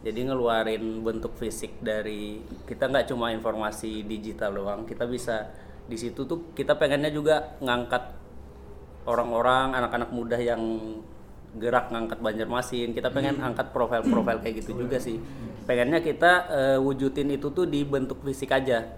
Jadi 0.02 0.26
ngeluarin 0.26 1.04
bentuk 1.06 1.38
fisik 1.38 1.78
dari 1.78 2.42
kita 2.66 2.90
nggak 2.90 3.06
cuma 3.06 3.30
informasi 3.30 4.02
digital 4.02 4.50
doang, 4.58 4.82
kita 4.82 5.06
bisa 5.06 5.52
di 5.86 5.94
situ 5.94 6.26
tuh 6.26 6.50
kita 6.56 6.74
pengennya 6.74 7.12
juga 7.12 7.54
ngangkat 7.62 8.18
orang-orang 9.06 9.78
anak-anak 9.78 10.10
muda 10.10 10.38
yang 10.38 10.58
gerak 11.58 11.92
ngangkat 11.92 12.18
Banjarmasin. 12.18 12.96
Kita 12.96 13.12
pengen 13.12 13.38
angkat 13.44 13.70
profil-profil 13.76 14.40
kayak 14.40 14.64
gitu 14.64 14.72
juga 14.74 14.96
sih. 14.96 15.20
Pengennya 15.68 16.00
kita 16.00 16.32
eh, 16.48 16.78
wujudin 16.80 17.28
itu 17.36 17.52
tuh 17.52 17.68
di 17.68 17.84
bentuk 17.84 18.24
fisik 18.24 18.50
aja. 18.50 18.88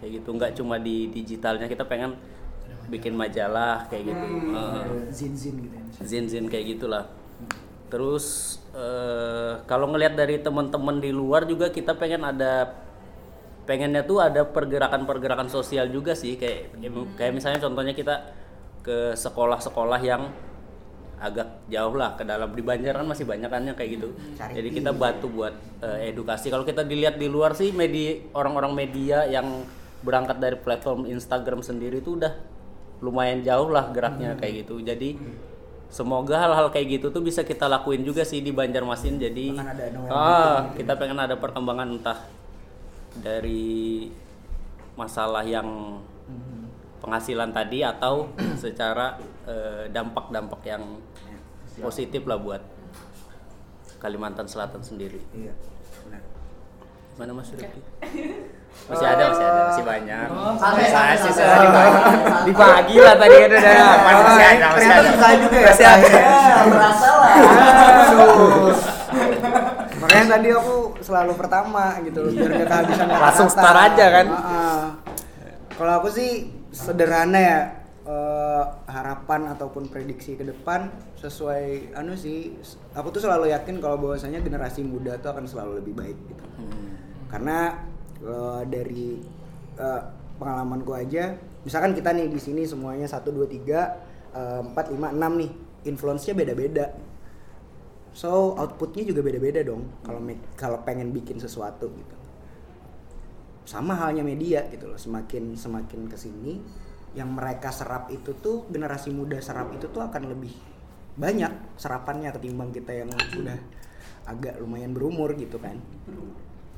Kayak 0.00 0.10
gitu, 0.20 0.28
nggak 0.32 0.52
cuma 0.56 0.80
di 0.80 1.12
digitalnya. 1.12 1.68
Kita 1.68 1.84
pengen 1.84 2.16
bikin 2.90 3.14
majalah 3.14 3.86
kayak 3.86 4.10
gitu. 4.10 4.26
Eh, 4.50 4.84
Zin-zin 5.14 5.54
gitu 5.62 5.74
ya. 5.74 5.84
zin-zin 6.02 6.44
kayak 6.50 6.76
gitulah. 6.76 7.04
Terus 7.90 8.58
eh, 8.74 9.62
kalau 9.66 9.90
ngelihat 9.90 10.14
dari 10.18 10.42
teman-teman 10.42 10.98
di 10.98 11.10
luar 11.14 11.46
juga 11.46 11.70
kita 11.70 11.94
pengen 11.94 12.26
ada 12.26 12.74
pengennya 13.68 14.02
tuh 14.02 14.18
ada 14.18 14.42
pergerakan-pergerakan 14.42 15.46
sosial 15.46 15.86
juga 15.94 16.18
sih 16.18 16.34
kayak 16.34 16.74
kayak 17.14 17.32
misalnya 17.36 17.62
contohnya 17.62 17.94
kita 17.94 18.34
ke 18.82 19.14
sekolah-sekolah 19.14 20.00
yang 20.02 20.26
agak 21.20 21.68
jauh 21.68 21.94
lah 21.94 22.16
ke 22.16 22.24
dalam 22.24 22.48
di 22.56 22.64
Banjar 22.64 22.96
kan 22.96 23.04
masih 23.04 23.28
banyak 23.28 23.46
kan 23.52 23.60
yang 23.60 23.76
kayak 23.76 24.00
gitu. 24.00 24.08
Cari 24.40 24.56
Jadi 24.56 24.68
kita 24.72 24.90
bantu 24.96 25.28
buat 25.28 25.52
eh, 25.84 26.10
edukasi. 26.10 26.48
Kalau 26.48 26.64
kita 26.64 26.80
dilihat 26.82 27.20
di 27.20 27.28
luar 27.28 27.52
sih 27.52 27.70
media 27.76 28.24
orang-orang 28.32 28.72
media 28.72 29.28
yang 29.28 29.62
berangkat 30.00 30.40
dari 30.40 30.56
platform 30.56 31.04
Instagram 31.04 31.60
sendiri 31.60 32.00
itu 32.00 32.16
udah 32.16 32.32
lumayan 33.00 33.40
jauh 33.40 33.68
lah 33.72 33.88
geraknya 33.90 34.36
kayak 34.36 34.64
gitu. 34.64 34.80
Jadi 34.84 35.16
semoga 35.90 36.38
hal-hal 36.38 36.70
kayak 36.70 37.00
gitu 37.00 37.06
tuh 37.10 37.24
bisa 37.24 37.42
kita 37.42 37.66
lakuin 37.66 38.04
juga 38.06 38.22
sih 38.22 38.44
di 38.44 38.52
Banjarmasin. 38.52 39.16
Jadi 39.18 39.56
Bahkan 39.56 39.68
ada 39.68 39.86
Noel 39.90 40.12
ah, 40.12 40.58
kita 40.76 40.92
pengen 41.00 41.18
ada 41.18 41.36
perkembangan 41.40 41.88
entah 41.98 42.20
dari 43.20 44.06
masalah 44.94 45.42
yang 45.42 45.98
penghasilan 47.00 47.50
tadi 47.50 47.80
atau 47.80 48.28
secara 48.62 49.16
eh, 49.48 49.88
dampak-dampak 49.88 50.60
yang 50.68 50.84
positif 51.80 52.28
lah 52.28 52.36
buat 52.36 52.62
Kalimantan 54.00 54.48
Selatan 54.48 54.84
sendiri. 54.84 55.20
Iya. 55.32 55.52
Benar. 56.04 56.22
Mana 57.16 57.32
Mas 57.36 57.52
Rifki? 57.52 57.80
Masih 58.90 59.06
ada, 59.06 59.22
masih 59.30 59.44
ada, 59.46 59.60
masih 59.70 59.84
banyak. 59.86 60.26
Masih 60.34 60.90
santai. 60.90 61.30
saya 61.30 61.56
dibagi, 61.62 62.02
dibagi 62.50 62.96
lah 62.98 63.14
tadi 63.14 63.34
kan 63.38 63.50
udah. 63.54 63.62
Masih 63.62 64.44
ada, 64.50 64.66
masih 64.66 64.82
Ternyata 64.82 64.98
ada. 64.98 65.10
susah 65.14 65.30
juga 65.38 65.56
ya. 65.56 65.68
Masih 65.70 65.86
ada. 65.86 66.08
Merasa 66.66 67.08
lah. 67.14 67.34
Makanya 70.00 70.26
tadi 70.26 70.48
aku 70.50 70.76
selalu 71.04 71.32
pertama 71.38 71.84
gitu 72.02 72.18
loh 72.24 72.32
biar 72.34 72.50
gak 72.50 72.68
kehabisan. 72.68 73.06
Langsung 73.06 73.48
start 73.52 73.78
aja 73.78 74.06
kan? 74.10 74.26
Heeh. 74.26 74.80
Kalau 75.78 75.92
aku 76.02 76.08
sih 76.10 76.50
sederhana 76.74 77.38
ya 77.38 77.58
eh, 78.10 78.64
harapan 78.90 79.54
ataupun 79.54 79.86
prediksi 79.86 80.34
ke 80.34 80.42
depan 80.42 80.90
sesuai 81.20 81.94
anu 81.94 82.16
sih 82.16 82.56
aku 82.96 83.12
tuh 83.12 83.22
selalu 83.22 83.52
yakin 83.52 83.78
kalau 83.78 84.00
bahwasanya 84.00 84.40
generasi 84.40 84.82
muda 84.82 85.14
tuh 85.20 85.30
akan 85.30 85.44
selalu 85.46 85.78
lebih 85.78 85.94
baik 85.94 86.18
gitu. 86.26 86.44
Karena 87.30 87.86
eh, 88.24 88.62
dari 88.68 89.18
eh, 89.76 90.02
pengalamanku 90.40 90.92
aja 90.96 91.36
misalkan 91.64 91.92
kita 91.92 92.16
nih 92.16 92.32
di 92.32 92.40
sini 92.40 92.64
semuanya 92.64 93.04
1 93.04 93.20
2 93.28 93.44
3 93.44 94.32
4 94.32 94.72
5 94.72 94.96
6 94.96 95.40
nih 95.42 95.50
influence-nya 95.84 96.34
beda-beda. 96.36 96.86
So 98.10 98.58
outputnya 98.58 99.06
juga 99.06 99.22
beda-beda 99.22 99.62
dong 99.62 99.86
kalau 100.02 100.20
kalau 100.58 100.78
pengen 100.82 101.14
bikin 101.14 101.38
sesuatu 101.38 101.86
gitu. 101.90 102.16
Sama 103.64 103.94
halnya 103.94 104.26
media 104.26 104.66
gitu 104.70 104.90
loh. 104.90 104.98
Semakin 104.98 105.54
semakin 105.54 106.10
ke 106.10 106.16
sini 106.18 106.58
yang 107.14 107.34
mereka 107.34 107.74
serap 107.74 108.10
itu 108.10 108.34
tuh 108.38 108.70
generasi 108.70 109.10
muda 109.10 109.38
serap 109.42 109.74
itu 109.74 109.90
tuh 109.90 110.02
akan 110.02 110.30
lebih 110.30 110.54
banyak 111.18 111.50
serapannya 111.74 112.30
ketimbang 112.30 112.70
kita 112.70 113.02
yang 113.02 113.10
udah 113.10 113.58
agak 114.30 114.58
lumayan 114.62 114.94
berumur 114.94 115.34
gitu 115.34 115.58
kan. 115.58 115.78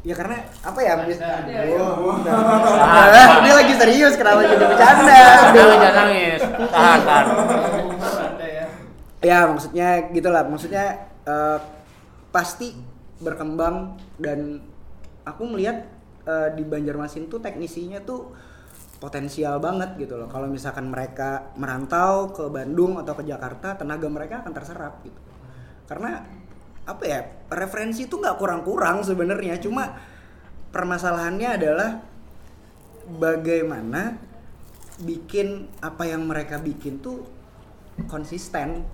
Ya 0.03 0.15
karena 0.19 0.43
apa 0.67 0.79
ya? 0.83 0.93
Mis- 1.07 1.23
Aduh. 1.23 2.19
Dia 3.47 3.55
lagi 3.55 3.75
serius 3.79 4.15
kenapa 4.19 4.43
jadi 4.43 4.67
bercanda? 4.67 5.19
Jangan 5.55 5.79
jangan 5.79 5.95
nangis. 5.95 6.41
Tahan, 6.43 7.01
tahan. 7.07 7.27
Ya. 8.43 8.67
ya 9.23 9.39
maksudnya 9.47 9.89
gitulah 10.11 10.43
maksudnya 10.51 11.07
eh, 11.23 11.59
pasti 12.35 12.75
berkembang 13.23 13.95
dan 14.19 14.59
aku 15.23 15.47
melihat 15.47 15.87
eh, 16.27 16.51
di 16.59 16.67
Banjarmasin 16.67 17.31
tuh 17.31 17.39
teknisinya 17.39 18.03
tuh 18.03 18.35
potensial 18.99 19.63
banget 19.63 19.99
gitu 19.99 20.15
loh 20.19 20.27
kalau 20.31 20.47
misalkan 20.51 20.91
mereka 20.91 21.55
merantau 21.59 22.31
ke 22.31 22.47
Bandung 22.51 22.99
atau 22.99 23.15
ke 23.19 23.27
Jakarta 23.27 23.75
tenaga 23.75 24.07
mereka 24.07 24.43
akan 24.47 24.53
terserap 24.55 25.03
gitu 25.03 25.19
karena 25.91 26.23
apa 26.83 27.05
ya 27.07 27.21
referensi 27.53 28.11
itu 28.11 28.19
nggak 28.19 28.39
kurang-kurang 28.43 29.07
sebenarnya 29.07 29.59
cuma 29.63 29.95
permasalahannya 30.75 31.49
adalah 31.55 31.91
bagaimana 33.07 34.19
bikin 35.03 35.69
apa 35.83 36.07
yang 36.09 36.27
mereka 36.27 36.59
bikin 36.59 37.03
tuh 37.03 37.27
konsisten. 38.09 38.87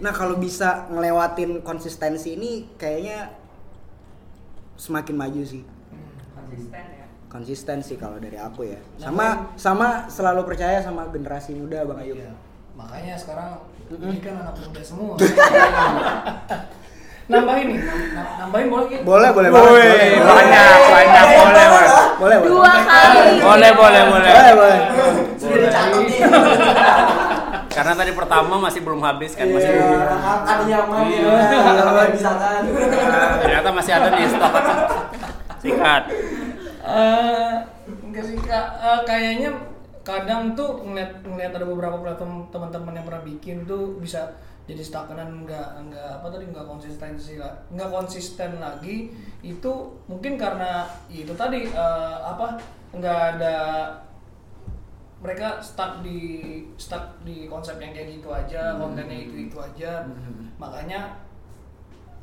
Nah 0.00 0.12
kalau 0.16 0.40
bisa 0.40 0.88
ngelewatin 0.88 1.60
konsistensi 1.60 2.34
ini 2.38 2.64
kayaknya 2.80 3.30
semakin 4.80 5.16
maju 5.16 5.42
sih. 5.44 5.62
konsisten 6.36 6.84
ya 6.94 7.06
Konsisten 7.26 7.78
sih 7.82 7.96
kalau 7.98 8.16
dari 8.22 8.38
aku 8.38 8.64
ya. 8.70 8.80
Sama 8.96 9.52
sama 9.58 10.08
selalu 10.08 10.46
percaya 10.46 10.80
sama 10.80 11.10
generasi 11.10 11.52
muda 11.58 11.84
Bang 11.84 12.00
Ayub. 12.00 12.16
Iya. 12.16 12.32
Makanya 12.78 13.14
sekarang 13.18 13.66
ini 13.92 14.20
kan 14.22 14.40
anak 14.40 14.56
muda 14.62 14.80
semua. 14.80 15.14
nambahin 17.26 17.66
nih, 17.66 17.78
nam- 17.82 18.10
nam- 18.14 18.34
nambahin 18.38 18.66
boleh 18.70 18.86
Ki? 18.86 18.96
Boleh, 19.02 19.28
boleh 19.30 19.48
Woi, 19.50 19.58
banget. 19.58 20.22
banyak, 20.22 20.78
banyak, 20.86 21.24
boleh, 21.26 21.66
boleh. 21.66 21.90
Boleh, 22.16 22.36
boleh. 22.38 22.48
dua 22.48 22.72
kali 22.80 23.20
Boleh, 23.42 23.70
boleh, 23.72 24.02
boleh. 24.06 24.30
Boleh, 24.30 24.52
boleh. 24.54 24.78
Sudah 25.34 25.58
dicatat 25.58 26.02
nih. 26.02 26.20
Karena 27.68 27.92
tadi 27.92 28.12
pertama 28.12 28.54
masih 28.56 28.80
belum 28.80 29.00
habis 29.00 29.36
kan, 29.36 29.46
masih 29.46 29.68
Iya, 29.68 30.00
ada 30.48 30.62
nyaman 30.64 31.02
ya. 31.04 31.18
Iya. 31.20 32.04
Bisa 32.08 32.32
kan. 32.34 32.62
ternyata 33.36 33.68
masih 33.70 33.92
ada 33.92 34.08
nih 34.08 34.26
stok. 34.26 34.52
Sikat. 35.60 36.02
Eh, 36.86 37.52
enggak 37.84 38.24
sih 38.24 38.38
Kak. 38.38 38.66
Eh, 38.78 39.00
kayaknya 39.04 39.50
kadang 40.00 40.54
tuh 40.54 40.80
ngeliat 40.80 41.20
ngeliat 41.20 41.52
ada 41.52 41.66
beberapa 41.66 41.98
platform 41.98 42.46
teman-teman 42.48 42.94
yang 42.94 43.04
pernah 43.04 43.20
bikin 43.20 43.66
tuh 43.66 43.98
bisa 43.98 44.30
jadi 44.66 44.82
stagnan 44.82 45.46
nggak 45.46 45.68
nggak 45.88 46.08
apa 46.20 46.26
tadi 46.26 46.50
nggak 46.50 46.66
konsistensi 46.66 47.38
lah 47.38 47.54
nggak 47.70 47.90
konsisten 47.90 48.58
lagi 48.58 49.14
itu 49.46 49.72
mungkin 50.10 50.34
karena 50.34 50.90
itu 51.06 51.30
tadi 51.38 51.70
eh, 51.70 52.18
apa 52.22 52.58
nggak 52.90 53.20
ada 53.38 53.56
mereka 55.26 55.58
stuck 55.64 56.04
di 56.04 56.20
stuck 56.76 57.18
di 57.24 57.48
konsep 57.48 57.80
yang 57.80 57.96
kayak 57.96 58.20
gitu 58.20 58.28
aja 58.28 58.76
kontennya 58.76 59.26
itu 59.26 59.48
itu 59.48 59.56
aja. 59.56 60.04
Makanya 60.60 61.18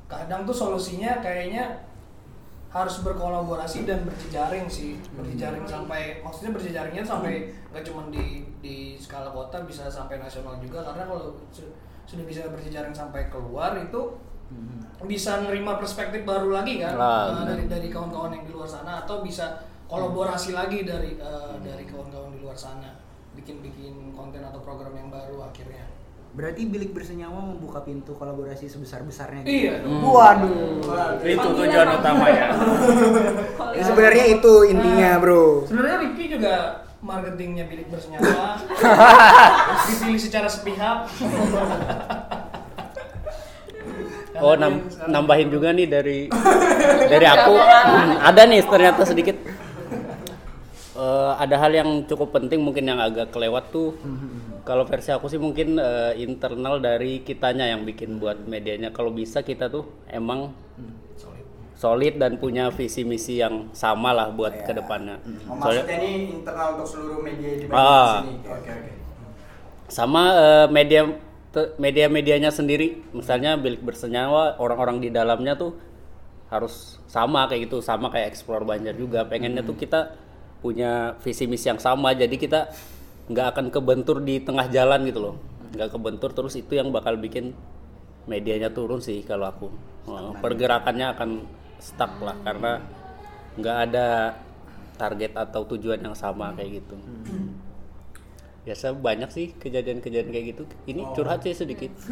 kadang 0.06 0.46
tuh 0.46 0.54
solusinya 0.54 1.18
kayaknya 1.20 1.84
harus 2.70 3.02
berkolaborasi 3.02 3.86
dan 3.89 4.06
berjejaring 4.06 4.70
sih. 4.70 4.96
Berjejaring 5.18 5.66
sampai 5.66 6.22
maksudnya 6.22 6.54
berjejaringnya 6.54 7.04
sampai 7.04 7.50
nggak 7.74 7.84
cuma 7.86 8.08
di 8.14 8.46
di 8.62 8.96
skala 8.96 9.34
kota 9.34 9.66
bisa 9.66 9.89
sampai 9.89 10.22
nasional 10.22 10.62
juga. 10.62 10.86
Karena 10.86 11.10
kalau 11.10 11.34
sudah 12.04 12.24
bisa 12.24 12.45
berjejaring 12.47 12.91
sampai 12.91 13.28
keluar 13.28 13.76
itu 13.76 14.20
bisa 15.04 15.41
nerima 15.41 15.76
perspektif 15.76 16.24
baru 16.24 16.54
lagi 16.54 16.78
kan 16.78 16.93
Ah, 16.93 17.04
eh, 17.04 17.30
benar. 17.34 17.45
dari 17.49 17.64
dari 17.68 17.88
kawan-kawan 17.89 18.32
yang 18.32 18.45
di 18.45 18.54
luar 18.54 18.66
sana 18.66 19.04
atau 19.04 19.20
bisa 19.20 19.60
kolaborasi 19.86 20.54
lagi 20.54 20.82
dari 20.82 21.14
eh, 21.14 21.54
dari 21.60 21.84
kawan-kawan 21.84 22.32
di 22.32 22.39
luar 22.39 22.56
sana 22.56 22.88
bikin 23.34 23.60
bikin 23.60 24.14
konten 24.14 24.39
atau 24.39 24.62
program 24.62 24.93
yang 24.93 25.10
baru 25.10 25.43
akhirnya 25.43 25.84
Berarti 26.34 26.66
bilik 26.66 26.97
bersenyawa 26.97 27.38
membuka 27.38 27.86
pintu 27.86 28.18
kolaborasi 28.18 28.66
sebesar-besarnya. 28.66 29.45
iya 29.45 29.86
dong. 29.86 30.01
Waduh. 30.01 30.82
Itu 31.22 31.45
tujuan 31.54 31.88
utamanya. 31.93 32.49
Ya, 33.74 33.82
sebenarnya 33.86 34.26
itu 34.32 34.54
intinya, 34.66 35.18
Bro. 35.18 35.66
Sebenarnya 35.66 35.97
Ricky 36.01 36.30
juga 36.30 36.86
marketingnya 37.04 37.68
bilik 37.68 37.91
bersenyawa 37.91 38.64
dipilih 39.91 40.18
secara 40.18 40.47
sepihak. 40.47 41.12
Oh, 44.34 44.56
nam- 44.58 44.82
nambahin 45.06 45.47
juga 45.47 45.70
nih 45.70 45.86
dari 45.86 46.20
dari 47.12 47.26
aku. 47.28 47.54
Hmm, 47.54 48.18
ada 48.32 48.41
nih 48.43 48.64
ternyata 48.64 49.04
sedikit. 49.04 49.38
eh, 50.93 51.32
ada 51.38 51.56
hal 51.58 51.72
yang 51.74 51.89
cukup 52.06 52.32
penting 52.32 52.62
mungkin 52.62 52.86
yang 52.86 52.97
agak 52.97 53.30
kelewat 53.30 53.70
tuh 53.70 53.97
kalau 54.62 54.86
versi 54.86 55.10
aku 55.10 55.26
sih 55.28 55.38
mungkin 55.38 55.76
eh, 55.76 56.14
internal 56.18 56.78
dari 56.78 57.20
kitanya 57.20 57.66
yang 57.68 57.84
bikin 57.84 58.18
buat 58.18 58.39
medianya 58.45 58.89
kalau 58.89 59.10
bisa 59.10 59.41
kita 59.41 59.68
tuh 59.68 59.84
emang 60.08 60.54
solid 61.84 62.16
dan 62.16 62.40
punya 62.40 62.72
visi 62.72 63.04
misi 63.04 63.44
yang 63.44 63.68
sama 63.76 64.16
lah 64.16 64.32
buat 64.32 64.56
Iya. 64.56 64.64
ke 64.64 64.72
depannya. 64.74 65.20
Oh, 65.20 65.60
Soalnya- 65.60 65.84
maksudnya 65.84 65.98
ini 66.00 66.12
internal 66.32 66.68
untuk 66.74 66.88
seluruh 66.88 67.20
media 67.20 67.52
di 67.60 67.64
Ah. 67.68 67.68
Banyumas 67.68 68.24
ini. 68.24 68.36
Oke 68.48 68.72
oke. 68.72 68.92
sama 69.92 70.24
eh, 70.34 70.68
media 70.72 71.02
media-medianya 71.78 72.50
sendiri. 72.50 73.04
Misalnya 73.12 73.60
bilik 73.60 73.84
bersenyawa 73.84 74.58
orang-orang 74.58 74.98
di 74.98 75.12
dalamnya 75.12 75.54
tuh 75.54 75.76
harus 76.50 76.98
sama 77.06 77.46
kayak 77.46 77.68
gitu 77.68 77.78
sama 77.78 78.10
kayak 78.10 78.32
explore 78.32 78.64
Banjar 78.64 78.96
juga. 78.96 79.28
Pengennya 79.28 79.62
tuh 79.62 79.76
kita 79.76 80.16
punya 80.60 81.14
visi 81.22 81.46
misi 81.46 81.68
yang 81.68 81.78
sama. 81.78 82.16
Jadi 82.16 82.40
kita 82.40 82.74
nggak 83.28 83.48
akan 83.54 83.66
kebentur 83.70 84.18
di 84.18 84.42
tengah 84.42 84.66
jalan 84.68 85.04
gitu 85.06 85.20
loh. 85.20 85.36
Nggak 85.76 85.94
kebentur 85.94 86.32
terus 86.32 86.56
itu 86.56 86.74
yang 86.74 86.90
bakal 86.90 87.20
bikin 87.20 87.54
medianya 88.26 88.72
turun 88.72 88.98
sih 88.98 89.22
kalau 89.22 89.46
aku. 89.46 89.68
Oh, 90.10 90.34
pergerakannya 90.36 91.14
akan 91.14 91.30
stuck 91.84 92.16
lah 92.24 92.40
karena 92.48 92.80
nggak 93.60 93.78
ada 93.92 94.40
target 94.96 95.36
atau 95.36 95.68
tujuan 95.76 96.00
yang 96.00 96.16
sama 96.16 96.56
kayak 96.56 96.80
gitu. 96.80 96.96
Biasa 98.64 98.96
banyak 98.96 99.28
sih 99.28 99.52
kejadian-kejadian 99.60 100.32
kayak 100.32 100.56
gitu. 100.56 100.64
Ini 100.88 101.04
curhat 101.12 101.44
sih 101.44 101.52
sedikit. 101.52 101.92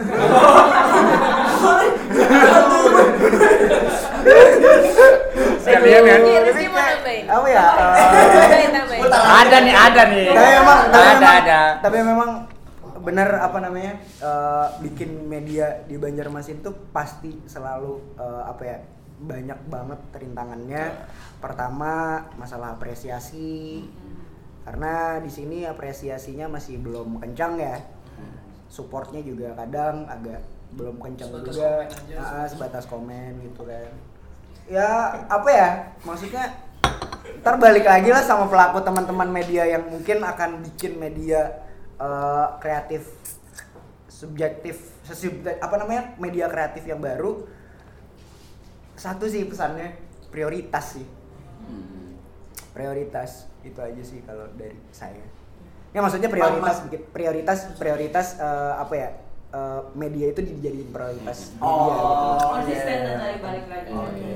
Sekalian 5.64 6.04
ya. 6.04 6.20
Apa. 7.32 9.18
Ada 9.48 9.58
nih, 9.64 9.72
ada 9.72 10.02
nih. 10.12 10.28
tapi 10.36 10.52
memang 10.52 10.80
tapi 10.92 11.00
ada, 11.00 11.16
memang, 11.16 11.32
ada. 11.40 11.62
tapi 11.80 11.98
memang 12.04 12.30
benar 13.02 13.30
apa 13.42 13.58
namanya 13.58 13.98
eh, 14.22 14.68
bikin 14.86 15.26
media 15.26 15.82
di 15.90 15.98
Banjarmasin 15.98 16.62
tuh 16.62 16.76
pasti 16.94 17.34
selalu 17.50 17.98
eh, 18.20 18.44
apa 18.46 18.62
ya 18.62 18.78
banyak 19.22 19.60
banget 19.70 20.02
rintangannya. 20.18 20.84
Pertama 21.38 22.26
masalah 22.38 22.74
apresiasi. 22.76 23.86
Karena 24.62 25.18
di 25.22 25.30
sini 25.30 25.66
apresiasinya 25.66 26.50
masih 26.50 26.82
belum 26.82 27.22
kencang 27.22 27.58
ya. 27.58 27.78
Supportnya 28.70 29.22
juga 29.22 29.54
kadang 29.58 30.06
agak 30.08 30.42
belum 30.72 31.02
kencang 31.04 31.28
Sebatas 31.28 31.56
juga. 31.56 31.68
komen 31.68 31.88
aja. 31.92 32.16
Ah, 32.18 32.46
sebatas 32.48 32.84
komen 32.88 33.32
gitu 33.44 33.62
kan. 33.68 33.92
Ya 34.70 34.90
apa 35.28 35.50
ya? 35.52 35.70
Maksudnya 36.06 36.46
ntar 37.42 37.58
balik 37.58 37.86
lagi 37.86 38.10
lah 38.14 38.22
sama 38.22 38.46
pelaku 38.48 38.80
teman-teman 38.86 39.30
media 39.30 39.66
yang 39.66 39.84
mungkin 39.90 40.22
akan 40.24 40.62
bikin 40.72 40.96
media 40.96 41.66
eh, 42.00 42.48
kreatif 42.62 43.12
subjektif 44.08 44.94
apa 45.60 45.76
namanya? 45.76 46.16
Media 46.22 46.48
kreatif 46.48 46.88
yang 46.88 47.02
baru 47.04 47.44
satu 49.02 49.26
sih 49.26 49.50
pesannya 49.50 49.98
prioritas 50.30 51.02
sih 51.02 51.08
prioritas 52.70 53.50
itu 53.66 53.80
aja 53.82 54.04
sih 54.06 54.22
kalau 54.22 54.46
dari 54.54 54.78
saya 54.94 55.26
ya 55.90 56.00
maksudnya 56.06 56.30
prioritas 56.30 56.86
bikin 56.86 57.02
prioritas 57.10 57.58
prioritas 57.82 58.28
eh, 58.38 58.74
apa 58.78 58.94
ya 58.94 59.10
eh, 59.58 59.82
media 59.98 60.30
itu 60.30 60.42
dijadiin 60.46 60.94
prioritas 60.94 61.50
media 61.58 61.58
gitu. 61.58 61.66
Oh, 61.66 62.62
Konsisten 62.62 62.98
iya. 63.02 63.18
dan 63.18 63.42
balik 63.42 63.66
lagi. 63.68 63.90
Oke. 63.92 64.30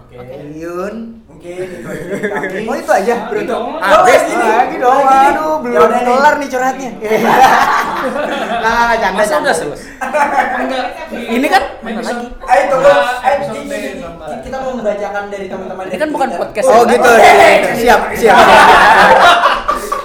Oke. 0.00 0.36
Yun 0.54 1.20
Mungkin 1.40 1.56
itu 1.72 1.88
aja 1.88 2.12
dari. 2.20 2.60
Oh 2.68 2.76
itu 2.76 2.92
aja. 2.92 3.14
Habis 3.80 4.22
ini. 4.28 4.44
lagi 4.44 4.76
dong. 4.76 5.04
Aduh 5.08 5.54
belum 5.64 5.72
Ya 5.72 5.80
udah 5.88 6.00
nih. 6.04 6.06
kelar 6.12 6.34
nih 6.36 6.48
curhatnya. 6.52 6.90
Nah, 8.60 8.92
nah, 8.92 8.96
canda 8.96 9.24
Masa 9.24 9.40
udah 9.40 9.56
selesai? 9.56 9.88
Enggak. 10.56 10.84
Ini 11.12 11.46
kan 11.48 11.62
lagi? 11.84 12.26
Ayo 12.32 12.62
tunggu. 12.72 12.92
Kita 14.50 14.66
mau 14.66 14.74
membacakan 14.74 15.24
dari 15.30 15.46
teman-teman. 15.46 15.84
Ini 15.86 15.98
kan 16.02 16.10
bukan 16.10 16.28
podcast. 16.34 16.66
Oh 16.66 16.82
gitu. 16.82 17.06
ya, 17.06 17.32
ya, 17.38 17.46
ya. 17.54 17.72
Siap, 17.78 18.00
siap. 18.18 18.36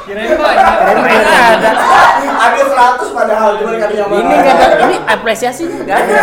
Kirain. 0.06 0.30
Kirain 0.38 1.26
ada. 1.26 1.72
Ada 2.46 2.62
100 3.02 3.18
padahal 3.18 3.52
cuma 3.58 3.74
kami 3.74 3.96
yang 3.98 4.10
Ini 4.14 4.22
marah. 4.22 4.38
nggak 4.46 4.56
ada, 4.62 4.76
ini 4.86 4.98
apresiasi 5.02 5.66
nggak 5.66 5.98
ada. 5.98 6.22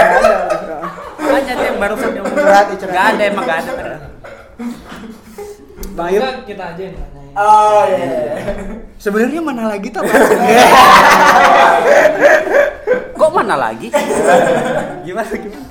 Banyak 1.18 1.56
yang 1.66 1.76
barusan 1.82 2.10
ngomong. 2.14 2.30
Curhat, 2.30 2.66
curhat. 2.78 2.94
Nggak 2.94 3.06
ada 3.10 3.22
emang 3.26 3.42
nggak 3.42 3.58
ada. 3.58 3.72
Bang 5.98 6.08
Enggak, 6.14 6.34
kita 6.46 6.64
aja 6.72 6.82
yang. 6.86 6.96
Oh 7.34 7.82
iya. 7.90 8.78
Iya. 9.03 9.05
sebenarnya 9.05 9.40
mana 9.42 9.62
lagi 9.68 9.88
tuh? 9.90 10.03
Kok 13.12 13.30
mana 13.32 13.55
lagi? 13.57 13.90
Gimana 15.03 15.30
gimana? 15.32 15.66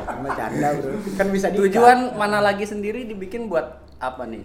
Sama 0.00 0.28
canda 0.30 0.68
bro. 0.76 0.92
Kan 1.16 1.26
bisa 1.28 1.46
di 1.48 1.56
Tujuan 1.58 1.98
mana 2.14 2.40
lagi 2.40 2.64
sendiri 2.64 3.04
dibikin 3.04 3.48
buat 3.48 3.64
apa 3.96 4.24
nih? 4.24 4.44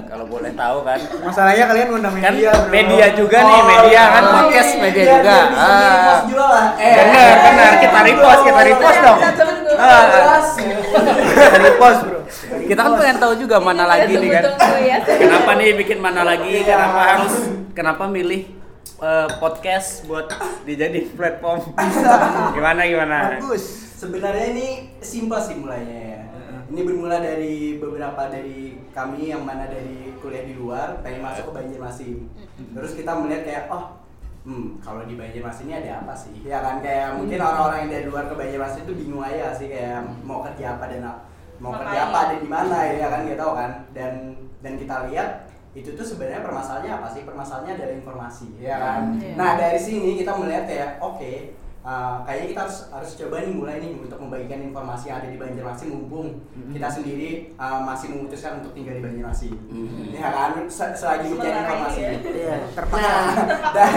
Kalau 0.00 0.24
boleh 0.24 0.52
tahu 0.52 0.82
kan? 0.82 0.96
Masalahnya 1.22 1.64
kalian 1.66 1.88
ngundang 1.90 2.14
Kan 2.14 2.32
media 2.32 2.50
bro. 2.50 2.68
media 2.68 3.06
juga 3.14 3.38
nih, 3.38 3.52
Oh, 3.54 3.64
media 3.66 4.02
kan 4.06 4.22
iya. 4.22 4.32
podcast 4.34 4.70
media 4.76 5.02
Biar- 5.02 5.16
juga. 5.18 5.36
bisa 5.44 5.68
Ah. 6.40 6.68
Eh, 6.76 6.94
Bener, 6.96 7.34
bener. 7.38 7.72
Kita 7.78 7.98
repost, 8.02 8.40
kita 8.42 8.60
repost 8.66 8.98
dong. 9.00 9.18
Ah, 9.78 10.02
Jelas. 10.06 10.46
Dari 10.90 11.70
pos 11.76 11.96
bro. 12.00 12.20
Kita 12.62 12.80
kan 12.80 12.92
pengen 12.94 13.16
tahu 13.18 13.32
juga 13.36 13.56
mana 13.58 13.84
Ini 13.84 13.90
lagi 13.90 14.12
nih 14.14 14.30
kan. 14.30 14.42
ya. 14.80 14.98
kenapa 15.04 15.50
nih 15.54 15.68
bikin 15.76 15.98
mana 15.98 16.22
lagi 16.22 16.50
Iya. 16.52 16.66
kenapa 16.68 17.00
harus 17.08 17.34
kenapa 17.72 18.04
milih 18.06 18.42
eh, 18.98 19.28
podcast 19.36 20.04
buat 20.04 20.30
dijadiin 20.62 21.14
platform 21.14 21.74
gimana 22.56 22.80
gimana 22.84 23.16
Bagus. 23.36 23.64
Sebenarnya 23.96 24.46
ini 24.48 24.66
simpel 24.98 25.36
sih 25.38 25.54
mulainya 25.54 25.98
ya. 26.08 26.20
Ini 26.66 26.80
bermula 26.80 27.18
dari 27.18 27.76
beberapa 27.76 28.30
dari 28.30 28.78
kami 28.90 29.28
yang 29.28 29.42
mana 29.42 29.66
dari 29.66 30.14
kuliah 30.16 30.40
di 30.42 30.54
luar 30.54 31.02
pengen 31.02 31.20
masuk 31.20 31.50
ke 31.50 31.52
Banjarmasin. 31.52 32.30
Terus 32.72 32.92
kita 32.94 33.12
melihat 33.14 33.42
kayak 33.42 33.64
oh 33.68 34.00
hmm 34.44 34.80
kalau 34.80 35.04
di 35.04 35.14
Banjarmasin 35.14 35.68
ini 35.68 35.74
ada 35.84 36.04
apa 36.04 36.14
sih? 36.16 36.32
Ya 36.44 36.64
kan 36.64 36.80
kayak 36.80 37.20
mungkin 37.20 37.38
orang-orang 37.40 37.78
yang 37.86 37.90
dari 37.92 38.06
luar 38.08 38.24
ke 38.28 38.34
Banjarmasin 38.34 38.84
itu 38.88 38.94
bingung 38.96 39.24
aja 39.24 39.52
sih 39.52 39.68
kayak 39.68 40.04
mau 40.24 40.40
kerja 40.44 40.80
apa 40.80 40.84
dan 40.88 41.02
mau 41.60 41.76
kerja 41.76 41.98
apa 42.08 42.18
ada 42.28 42.36
di 42.40 42.48
mana 42.48 42.76
ya 42.88 43.06
kan 43.12 43.20
kita 43.28 43.36
tahu 43.36 43.52
kan 43.52 43.70
dan 43.92 44.12
dan 44.64 44.72
kita 44.80 44.96
lihat 45.12 45.50
itu 45.70 45.94
tuh 45.94 46.02
sebenarnya 46.02 46.42
permasalahannya 46.42 46.92
apa 46.98 47.06
sih? 47.14 47.22
Permasalahannya 47.22 47.78
adalah 47.78 47.94
informasi, 47.94 48.46
ya 48.58 48.76
kan? 48.80 49.02
Iya. 49.22 49.38
Nah 49.38 49.50
dari 49.54 49.78
sini 49.78 50.18
kita 50.18 50.34
melihat 50.34 50.66
kayak 50.66 50.90
oke, 50.98 51.32
uh, 51.90 52.22
kayaknya 52.22 52.46
kita 52.54 52.60
harus 52.66 52.78
harus 52.94 53.10
coba 53.18 53.42
nih 53.42 53.50
mulai 53.50 53.82
nih 53.82 53.90
untuk 53.98 54.18
membagikan 54.22 54.62
informasi 54.70 55.10
yang 55.10 55.18
ada 55.18 55.28
di 55.28 55.38
Banjarmasin 55.40 55.88
mumpung 55.90 56.38
kita 56.70 56.86
sendiri 56.86 57.50
uh, 57.58 57.82
masih 57.82 58.14
memutuskan 58.14 58.62
untuk 58.62 58.70
tinggal 58.78 58.94
di 58.94 59.02
Banjarmasin, 59.02 59.58
ya 60.14 60.30
kan? 60.30 60.54
Se- 60.70 60.94
selagi 60.94 61.34
mencari 61.34 61.50
Sementara 61.50 61.66
informasi. 61.66 62.00
Iya, 62.30 62.54
terpaksa. 62.78 63.10
Nah, 63.10 63.34
dan 63.74 63.90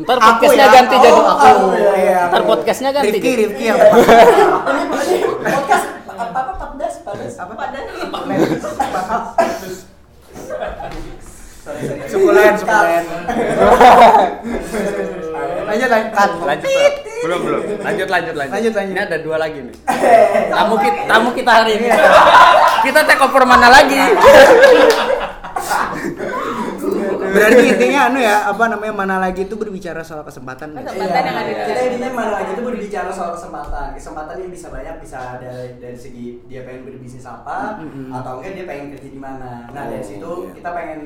ntar 0.00 0.16
podcastnya 0.16 0.64
ya, 0.66 0.72
ganti 0.74 0.96
oh, 0.96 1.00
jadi 1.04 1.20
aku. 1.20 1.30
aku. 1.30 1.66
Iya, 1.76 2.20
ntar 2.32 2.40
aku. 2.42 2.48
podcastnya 2.50 2.90
ganti 2.90 3.08
Rifki. 3.14 3.30
Rifki 3.36 3.64
yang 3.70 3.78
terpaksa. 3.78 4.16
podcast 5.40 5.86
apa 6.10 6.24
apa 6.34 6.52
14 6.74 7.06
14 7.06 7.38
Apa? 7.40 7.54
Sorry. 11.60 12.08
Sukulen, 12.08 12.56
sukulen. 12.56 13.04
Lanjut, 15.70 15.88
lanjut. 15.88 16.12
Lanjut 16.42 16.68
belum 17.20 17.40
belum. 17.44 17.60
Lanjut 17.84 18.08
lanjut 18.08 18.34
lanjut. 18.34 18.54
Lanjut, 18.56 18.72
lanjut. 18.72 18.92
Ini 18.96 19.02
ada 19.04 19.18
dua 19.20 19.36
lagi 19.36 19.58
nih. 19.60 19.76
Tamu 20.56 20.74
kita 20.80 21.00
tamu 21.04 21.28
kita 21.36 21.52
hari 21.52 21.72
ini. 21.76 21.88
kita 22.80 23.00
take 23.04 23.20
over 23.20 23.44
mana 23.44 23.68
lagi? 23.68 24.00
Berarti 27.30 27.62
intinya 27.62 28.10
anu 28.10 28.18
ya, 28.18 28.50
apa 28.50 28.64
namanya 28.66 28.90
mana 28.90 29.16
lagi 29.22 29.46
itu 29.46 29.54
berbicara 29.54 30.02
soal 30.02 30.26
kesempatan. 30.26 30.74
Kesempatan 30.74 31.22
yang 31.22 31.36
ada 31.38 31.46
di 31.46 31.54
kita 31.62 31.80
intinya 31.86 32.10
mana 32.10 32.30
lagi 32.34 32.50
itu 32.58 32.62
berbicara 32.66 33.10
soal 33.14 33.30
kesempatan 33.38 33.86
kesempatan 33.94 34.34
ini 34.42 34.48
bisa 34.50 34.66
banyak 34.66 34.94
bisa 34.98 35.38
dari 35.38 35.78
dari 35.78 35.94
segi 35.94 36.42
dia 36.50 36.66
pengen 36.66 36.90
berbisnis 36.90 37.22
apa 37.22 37.78
atau 38.10 38.32
enggak 38.42 38.52
dia 38.58 38.66
pengen 38.66 38.86
kerja 38.96 39.08
di 39.14 39.20
mana 39.20 39.70
nah 39.70 39.86
dari 39.86 40.02
Oh, 40.02 40.08
situ 40.10 40.32
iya. 40.42 40.52
kita 40.58 40.70
pengen 40.74 41.00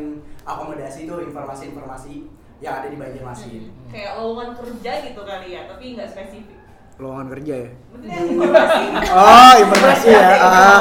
akomodasi 0.49 0.99
itu 1.05 1.15
informasi-informasi 1.29 2.15
yang 2.65 2.81
ada 2.81 2.89
di 2.89 2.97
Banjarmasin 2.97 3.63
kayak 3.93 4.13
lowongan 4.17 4.49
kerja 4.57 4.93
gitu 5.05 5.21
kali 5.23 5.49
ya, 5.53 5.61
tapi 5.69 5.85
nggak 5.95 6.09
spesifik. 6.09 6.57
Lowongan 6.95 7.27
kerja 7.31 7.55
ya. 7.59 7.71
Oh, 9.11 9.53
informasi 9.59 10.07
ya. 10.15 10.27
Ah, 10.41 10.81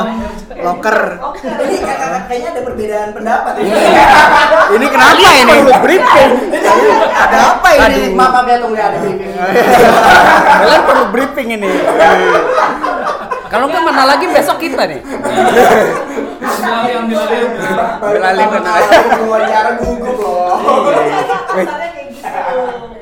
loker. 0.56 0.98
Oke. 1.26 1.42
ini 1.42 1.78
kayak- 1.82 2.26
kayaknya 2.30 2.50
ada 2.54 2.62
perbedaan 2.62 3.10
pendapat 3.18 3.54
ini 3.60 3.72
Ini 4.74 4.86
kenapa 4.94 5.30
ini? 5.34 5.56
Briefing. 5.82 6.32
Ada 7.12 7.38
apa 7.58 7.70
ini? 7.74 8.14
Ya 8.14 8.58
tunggu 8.62 8.78
ya 8.78 8.86
ada 8.94 8.98
briefing 9.02 9.32
Kalian 10.54 10.82
perlu 10.86 11.06
briefing 11.10 11.48
ini. 11.58 11.70
Kalau 13.54 13.66
nggak 13.70 13.84
mana 13.86 14.04
lagi 14.10 14.26
besok 14.30 14.58
kita 14.58 14.86
nih. 14.86 15.02
ambil 16.64 17.20
alih 17.20 17.40
ambil 17.44 18.22
alih 18.24 18.44
Ambil 18.44 18.62
alih, 18.64 18.64
kali 18.64 19.22
wawancara 19.28 19.72
gugup 19.84 20.18
loh. 20.20 20.58
Kayak 21.54 21.70
gitu. 22.12 22.24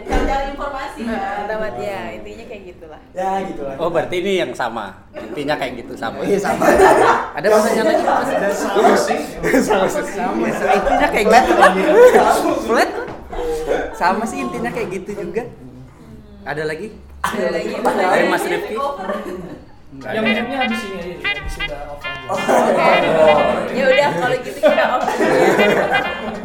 Cari-cari 0.09 0.45
informasi 0.53 1.01
Nah, 1.01 1.43
tamat 1.49 1.75
ya 1.81 1.99
intinya 2.13 2.45
kayak 2.45 2.63
gitulah 2.73 3.01
Ya 3.11 3.41
gitu 3.43 3.61
lah. 3.65 3.75
Oh 3.81 3.89
berarti 3.89 4.15
ini 4.21 4.33
yang 4.39 4.51
sama. 4.53 5.01
Intinya 5.11 5.55
kayak 5.57 5.83
gitu 5.83 5.93
sama. 5.97 6.21
Iya 6.23 6.39
sama. 6.39 6.63
Ada 7.35 7.47
pertanyaan 7.47 7.87
lagi? 7.89 8.03
sama 8.51 8.95
sih 8.97 9.19
sama 9.61 9.87
sama 9.89 10.45
intinya 10.47 11.07
kayak 11.11 11.25
gitu 11.29 11.53
lah 11.57 11.73
flat 12.65 12.89
sama 13.95 14.23
sih 14.25 14.37
intinya 14.43 14.69
kayak 14.71 14.89
gitu 15.01 15.11
juga 15.27 15.43
ada 16.43 16.63
lagi 16.65 16.87
ada 17.21 17.47
lagi 17.53 17.69
Dari 17.77 18.25
Mas 18.29 18.45
Rifki. 18.49 18.75
Yang 19.91 20.23
minumnya 20.23 20.57
habis 20.63 20.81
ini 20.87 21.19
aja 21.19 21.43
habis 21.43 21.55
udah 21.59 21.79
off 21.91 21.99
aja 21.99 22.23
Oke. 22.31 23.75
Ya 23.75 23.83
udah 23.91 24.07
kalau 24.15 24.37
gitu 24.39 24.59
kita 24.63 24.85
off. 24.87 25.03